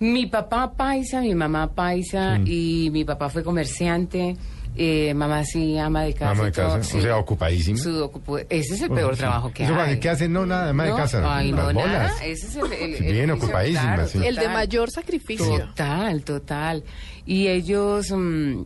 Mi 0.00 0.26
papá 0.26 0.72
paisa, 0.76 1.20
mi 1.20 1.34
mamá 1.34 1.68
paisa 1.74 2.38
y 2.44 2.88
mi 2.92 3.04
papá 3.04 3.28
fue 3.28 3.42
comerciante. 3.42 4.36
Eh, 4.80 5.12
mamá 5.12 5.44
sí, 5.44 5.76
ama 5.76 6.02
de 6.04 6.14
casa. 6.14 6.30
Ama 6.30 6.44
de 6.44 6.48
y 6.50 6.52
todo, 6.52 6.68
casa, 6.76 6.82
sí. 6.84 6.98
o 6.98 7.02
sea, 7.02 7.16
ocupadísima. 7.16 7.78
Su 7.78 7.90
ocupo- 8.04 8.38
ese 8.48 8.74
es 8.74 8.82
el 8.82 8.90
peor 8.90 9.14
sí. 9.14 9.18
trabajo 9.20 9.50
que 9.52 9.64
Eso, 9.64 9.74
hay. 9.74 9.98
¿Qué 9.98 10.08
hacen? 10.08 10.32
No, 10.32 10.46
nada, 10.46 10.70
ama 10.70 10.84
de 10.84 10.90
No, 10.90 10.96
casa. 10.96 11.36
Ay, 11.36 11.50
las 11.50 11.74
no, 11.74 11.80
bolas. 11.80 11.92
nada. 12.12 12.24
Ese 12.24 12.46
es 12.46 12.56
el, 12.56 12.72
el- 12.72 12.96
Sí, 12.98 13.06
el 13.06 13.12
bien 13.12 13.30
ocupadísima, 13.32 13.82
claro, 13.94 14.06
sí. 14.08 14.18
El 14.24 14.36
de 14.36 14.48
mayor 14.48 14.90
sacrificio. 14.92 15.58
Total, 15.58 16.22
total. 16.22 16.84
Y 17.26 17.48
ellos, 17.48 18.12
mm, 18.12 18.60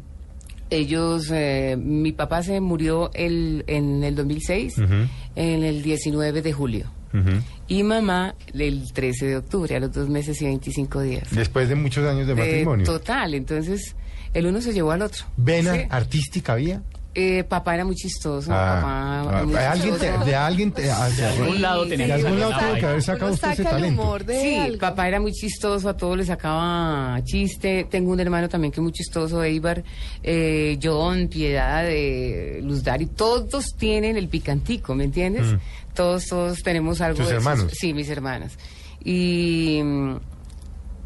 ellos, 0.68 1.30
eh, 1.32 1.76
mi 1.78 2.12
papá 2.12 2.42
se 2.42 2.60
murió 2.60 3.10
el, 3.14 3.64
en 3.66 4.04
el 4.04 4.14
2006, 4.14 4.76
Ujú. 4.78 4.94
en 5.36 5.62
el 5.64 5.82
19 5.82 6.42
de 6.42 6.52
julio. 6.52 6.86
Ujú. 7.14 7.40
Y 7.72 7.82
mamá 7.84 8.34
el 8.52 8.92
13 8.92 9.26
de 9.26 9.36
octubre, 9.38 9.74
a 9.76 9.80
los 9.80 9.92
dos 9.92 10.08
meses 10.08 10.40
y 10.42 10.44
25 10.44 11.00
días. 11.00 11.28
Después 11.30 11.68
de 11.68 11.74
muchos 11.74 12.06
años 12.06 12.26
de 12.26 12.34
De- 12.34 12.40
matrimonio. 12.40 12.84
total, 12.84 13.32
entonces 13.34 13.96
el 14.34 14.46
uno 14.46 14.60
se 14.60 14.72
llevó 14.74 14.90
al 14.90 15.02
otro. 15.02 15.24
¿Vena 15.36 15.74
Sí. 15.74 15.80
artística 15.88 16.52
había? 16.52 16.82
Eh, 17.14 17.44
papá 17.44 17.74
era 17.74 17.84
muy 17.84 17.94
chistoso. 17.94 18.50
Ah, 18.50 18.80
papá, 18.80 19.40
ah, 19.40 19.44
muy 19.44 19.54
¿alguien 19.56 19.94
te- 19.98 20.06
chistoso. 20.06 20.24
de 20.24 20.34
alguien 20.34 20.72
te- 20.72 20.90
ah, 20.90 21.10
de 21.10 21.24
algún 21.26 21.60
lado 21.60 21.86
tenía 21.86 22.06
de 22.06 22.22
que 22.22 22.26
algún 22.26 22.40
lado 22.40 22.52
la 22.52 22.58
tuvo 22.58 22.74
que 22.80 22.86
haber 22.86 23.02
sacado 23.02 23.32
usted 23.34 23.50
ese 23.50 23.64
talento. 23.64 24.02
humor 24.02 24.24
de 24.24 24.40
Sí, 24.40 24.54
algo. 24.56 24.78
papá 24.78 25.08
era 25.08 25.20
muy 25.20 25.32
chistoso, 25.32 25.88
a 25.90 25.94
todos 25.96 26.16
le 26.16 26.24
sacaba 26.24 27.20
chiste. 27.24 27.86
Tengo 27.90 28.12
un 28.12 28.20
hermano 28.20 28.48
también 28.48 28.72
que 28.72 28.80
es 28.80 28.82
muy 28.82 28.92
chistoso, 28.92 29.44
Eibar, 29.44 29.84
eh, 30.22 30.78
John, 30.82 31.28
Piedad, 31.28 31.84
eh, 31.86 32.60
Luz 32.62 32.82
Dari, 32.82 33.04
todos 33.04 33.74
tienen 33.78 34.16
el 34.16 34.28
picantico, 34.28 34.94
¿me 34.94 35.04
entiendes? 35.04 35.48
Todos, 35.94 36.24
todos 36.26 36.62
tenemos 36.62 37.00
algo 37.00 37.18
¿Tus 37.18 37.28
de 37.28 37.36
esos. 37.36 37.46
hermanos? 37.46 37.72
Sí, 37.78 37.92
mis 37.94 38.08
hermanas. 38.08 38.58
Y... 39.04 39.80
mm, 39.82 40.16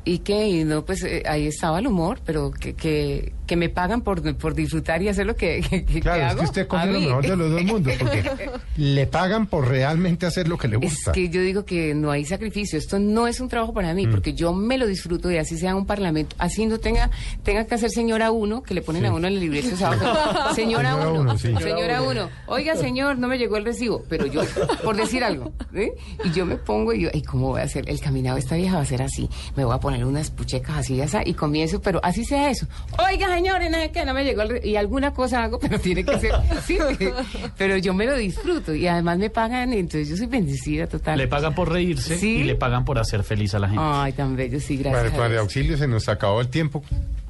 ¿Y 0.09 0.18
qué? 0.18 0.47
Y 0.47 0.62
no, 0.62 0.84
pues 0.84 1.03
eh, 1.03 1.24
ahí 1.26 1.49
estaba 1.49 1.80
el 1.80 1.89
humor, 1.89 2.20
pero 2.24 2.53
que, 2.53 2.74
que, 2.76 3.32
que 3.47 3.57
me 3.57 3.68
pagan 3.68 4.01
por, 4.03 4.36
por 4.36 4.55
disfrutar 4.55 5.03
y 5.03 5.09
hacer 5.09 5.26
lo 5.26 5.36
que, 5.36 5.61
que, 5.68 5.84
que 5.84 6.01
Claro, 6.01 6.22
es 6.22 6.30
hago. 6.30 6.38
que 6.40 6.44
usted 6.47 6.66
coge 6.66 6.86
lo 6.86 7.01
mejor 7.01 7.22
de 7.26 7.36
los 7.36 7.51
dos 7.51 7.62
mundos, 7.64 7.94
porque 7.99 8.24
le 8.76 9.07
pagan 9.07 9.47
por 9.47 9.68
realmente 9.68 10.26
hacer 10.26 10.49
lo 10.49 10.59
que 10.59 10.68
le 10.68 10.76
Es 10.76 10.82
gusta. 10.82 11.12
que 11.12 11.28
yo 11.28 11.40
digo 11.40 11.64
que 11.64 11.94
no 11.94 12.11
hay 12.11 12.24
sacrificio. 12.24 12.78
Esto 12.78 12.99
no 12.99 13.26
es 13.26 13.40
un 13.40 13.49
trabajo 13.49 13.72
para 13.72 13.92
Mm. 13.92 13.97
mí, 13.97 14.07
porque 14.09 14.34
yo 14.34 14.53
me 14.53 14.76
lo 14.78 14.86
disfruto 14.86 15.30
y 15.30 15.36
así 15.38 15.57
sea 15.57 15.74
un 15.76 15.86
parlamento. 15.86 16.34
Así 16.38 16.66
no 16.66 16.78
tenga, 16.78 17.11
tenga 17.44 17.64
que 17.66 17.74
hacer 17.76 17.90
señora 17.90 18.30
uno, 18.30 18.62
que 18.62 18.74
le 18.74 18.82
ponen 18.82 19.03
Sí. 19.03 19.09
a 19.09 19.12
uno 19.12 19.26
en 19.28 19.34
el 19.34 19.40
libreto. 19.40 19.76
¿sabes? 19.76 20.01
señora 20.55 20.90
Señora 20.92 20.97
uno, 20.97 21.20
uno, 21.20 21.38
sí. 21.38 21.55
señora 21.57 22.03
uno. 22.03 22.28
Oiga, 22.47 22.76
señor, 22.76 23.18
no 23.18 23.28
me 23.28 23.38
llegó 23.38 23.57
el 23.57 23.64
recibo, 23.64 24.03
pero 24.09 24.26
yo, 24.26 24.42
por 24.82 24.97
decir 24.97 25.22
algo, 25.24 25.53
¿sí? 25.72 25.90
y 26.24 26.32
yo 26.32 26.44
me 26.47 26.57
pongo 26.57 26.92
y 26.92 27.03
yo, 27.03 27.09
¿y 27.12 27.22
cómo 27.22 27.49
voy 27.49 27.61
a 27.61 27.64
hacer? 27.64 27.88
El 27.88 28.01
caminado 28.01 28.36
de 28.36 28.40
esta 28.40 28.57
vieja 28.57 28.76
va 28.76 28.82
a 28.82 28.86
ser 28.86 29.03
así. 29.03 29.28
Me 29.57 29.64
voy 29.64 29.74
a 29.74 29.78
poner 29.78 30.05
unas 30.05 30.30
puchecas 30.30 30.76
así, 30.78 31.01
así, 31.01 31.16
y 31.24 31.34
comienzo, 31.34 31.80
pero 31.80 32.01
así 32.03 32.24
sea 32.24 32.51
eso. 32.51 32.66
Oiga, 33.09 33.36
señores, 33.37 33.70
no, 33.70 33.76
es 33.78 33.91
que 33.91 34.05
no 34.05 34.14
me 34.14 34.24
llegó 34.24 34.43
el 34.43 34.49
re- 34.49 34.61
y 34.66 34.76
alguna 34.76 35.12
cosa 35.14 35.45
hago, 35.45 35.59
pero 35.61 35.78
tiene 35.78 36.05
que 36.05 36.18
ser, 36.18 36.32
sí, 36.64 36.78
pero 37.59 37.76
yo 37.76 37.95
me 37.95 38.07
lo 38.07 38.16
disfruto 38.16 38.74
y 38.74 38.87
además 38.87 39.18
me 39.18 39.30
pagan, 39.30 39.72
entonces 39.72 40.09
yo 40.09 40.16
soy 40.16 40.26
bendecida 40.26 40.87
total. 40.87 41.18
Le 41.18 41.28
pagan 41.28 41.55
por 41.55 41.70
reírse 41.70 42.18
Sí. 42.18 42.37
y 42.39 42.45
le 42.45 42.55
pagan 42.57 42.84
por 42.84 42.99
hacer 42.99 43.22
feliz 43.22 43.55
a 43.55 43.59
la 43.59 43.68
gente. 43.68 43.82
Ay, 43.84 44.12
tan 44.12 44.37
bello, 44.37 44.59
sí, 44.61 44.76
gracias. 44.76 45.03
Para, 45.03 45.14
a 45.14 45.16
para 45.16 45.28
Dios. 45.30 45.41
auxilio 45.43 45.76
se 45.76 45.87
nos 45.87 46.09
acabó 46.09 46.41
el 46.41 46.49
tiempo. 46.49 46.82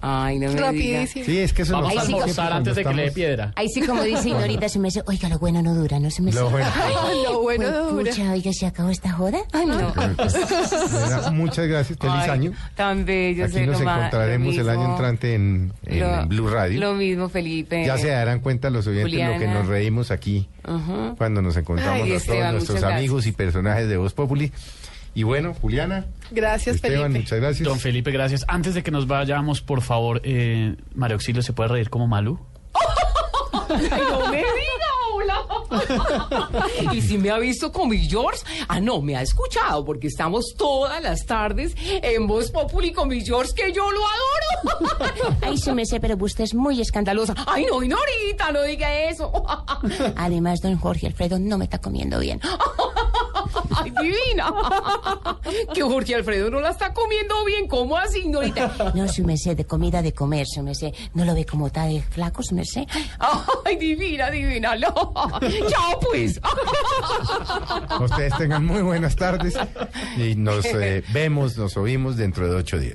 Ay, 0.02 0.38
no 0.38 0.48
me 0.48 0.54
diga. 0.54 0.66
Rapidísimo. 0.66 1.24
Sí, 1.24 1.38
es 1.38 1.52
que 1.52 1.62
eso 1.62 1.72
Vamos 1.72 1.94
nos 1.94 2.02
a 2.04 2.06
almorzar 2.06 2.52
antes 2.52 2.76
de 2.76 2.84
que 2.84 2.94
le 2.94 3.02
dé 3.04 3.12
piedra. 3.12 3.52
Ahí 3.56 3.68
sí, 3.68 3.80
como 3.80 4.02
dice 4.02 4.28
Ignorita, 4.28 4.68
se 4.68 4.78
me 4.78 4.88
dice, 4.88 5.02
oiga, 5.06 5.28
lo 5.28 5.38
bueno 5.38 5.62
no 5.62 5.74
dura, 5.74 5.98
no 5.98 6.10
se 6.10 6.22
me 6.22 6.32
Lo 6.32 6.48
bueno. 6.50 6.68
Lo 7.24 7.40
bueno 7.42 7.64
Pues, 7.66 7.90
dura. 7.90 8.10
pucha, 8.10 8.32
oiga, 8.32 8.52
¿se 8.52 8.66
acabó 8.66 8.90
esta 8.90 9.10
joda? 9.12 9.38
Ay, 9.52 9.66
no. 9.66 9.92
Bueno, 9.94 10.16
muchas 11.32 11.66
gracias, 11.66 11.98
feliz 11.98 12.14
Ay, 12.18 12.30
año. 12.30 12.52
Tan 12.74 13.04
bello, 13.04 13.44
Aquí 13.44 13.54
sé 13.54 13.66
nos 13.66 13.80
encontraremos 13.80 14.56
el 14.56 14.68
año 14.68 14.90
entrante 14.90 15.34
en, 15.34 15.72
en 15.86 15.95
Lo- 16.00 16.26
Blue 16.26 16.48
Radio. 16.48 16.80
Lo 16.80 16.94
mismo, 16.94 17.28
Felipe. 17.28 17.84
Ya 17.86 17.98
se 17.98 18.08
darán 18.08 18.40
cuenta 18.40 18.70
los 18.70 18.86
oyentes 18.86 19.12
lo 19.12 19.18
que 19.18 19.32
Juliana. 19.34 19.54
nos 19.54 19.66
reímos 19.68 20.10
aquí 20.10 20.48
cuando 21.16 21.42
nos 21.42 21.56
encontramos 21.56 21.94
Ay, 21.94 22.02
a 22.02 22.06
todos 22.06 22.22
Esteban, 22.22 22.52
nuestros 22.54 22.82
amigos 22.82 23.26
y 23.26 23.32
personajes 23.32 23.88
de 23.88 23.96
Voz 23.96 24.12
Populi. 24.14 24.52
Y 25.14 25.22
bueno, 25.22 25.54
Juliana, 25.54 26.04
Gracias, 26.30 26.76
Esteban, 26.76 27.04
Felipe. 27.04 27.18
muchas 27.20 27.40
gracias. 27.40 27.66
Don 27.66 27.78
Felipe, 27.80 28.10
gracias. 28.10 28.44
Antes 28.48 28.74
de 28.74 28.82
que 28.82 28.90
nos 28.90 29.06
vayamos, 29.06 29.62
por 29.62 29.80
favor, 29.80 30.20
eh, 30.24 30.76
María 30.94 31.14
Auxilio, 31.14 31.40
¿se 31.42 31.54
puede 31.54 31.70
reír 31.70 31.88
como 31.88 32.06
Malú? 32.06 32.38
Ay, 33.70 34.02
no 34.10 34.30
me. 34.30 34.42
y 36.92 37.00
si 37.02 37.18
me 37.18 37.30
ha 37.30 37.38
visto 37.38 37.72
con 37.72 37.88
mi 37.88 38.08
George, 38.08 38.42
ah, 38.68 38.80
no, 38.80 39.00
me 39.00 39.16
ha 39.16 39.22
escuchado, 39.22 39.84
porque 39.84 40.08
estamos 40.08 40.54
todas 40.56 41.02
las 41.02 41.24
tardes 41.26 41.74
en 41.76 42.26
Voz 42.26 42.50
Populi 42.50 42.92
con 42.92 43.08
mi 43.08 43.24
George, 43.24 43.52
que 43.54 43.72
yo 43.72 43.90
lo 43.90 44.00
adoro. 44.00 45.36
Ay, 45.42 45.58
se 45.58 45.72
me 45.72 45.84
sé, 45.86 46.00
pero 46.00 46.16
usted 46.20 46.44
es 46.44 46.54
muy 46.54 46.80
escandalosa. 46.80 47.34
Ay, 47.46 47.66
no, 47.70 47.82
Ignorita, 47.82 48.52
no 48.52 48.62
diga 48.62 48.92
eso. 49.00 49.32
Además, 50.16 50.60
don 50.60 50.76
Jorge 50.78 51.06
Alfredo 51.06 51.38
no 51.38 51.58
me 51.58 51.64
está 51.64 51.78
comiendo 51.78 52.18
bien. 52.18 52.40
Ay, 53.76 53.90
divina. 53.90 54.52
Que 55.74 55.82
Jorge 55.82 56.14
Alfredo 56.14 56.50
no 56.50 56.60
la 56.60 56.70
está 56.70 56.92
comiendo 56.92 57.44
bien. 57.44 57.68
¿Cómo 57.68 57.96
así, 57.96 58.22
señorita? 58.22 58.92
No, 58.94 59.06
su 59.08 59.24
merced, 59.24 59.56
de 59.56 59.64
comida 59.64 60.02
de 60.02 60.12
comer, 60.12 60.46
su 60.46 60.62
merced. 60.62 60.92
¿No 61.14 61.24
lo 61.24 61.34
ve 61.34 61.44
como 61.44 61.68
está 61.68 61.84
de 61.84 62.02
flaco, 62.02 62.42
su 62.42 62.54
merced? 62.54 62.84
Ay, 63.64 63.76
divina, 63.76 64.30
divina. 64.30 64.76
No. 64.76 64.88
Chao, 65.68 66.00
pues. 66.00 66.40
Ustedes 68.00 68.36
tengan 68.36 68.64
muy 68.64 68.82
buenas 68.82 69.16
tardes 69.16 69.54
y 70.16 70.34
nos 70.34 70.64
eh, 70.66 71.04
vemos, 71.12 71.56
nos 71.56 71.76
oímos 71.76 72.16
dentro 72.16 72.48
de 72.48 72.56
ocho 72.56 72.78
días. 72.78 72.94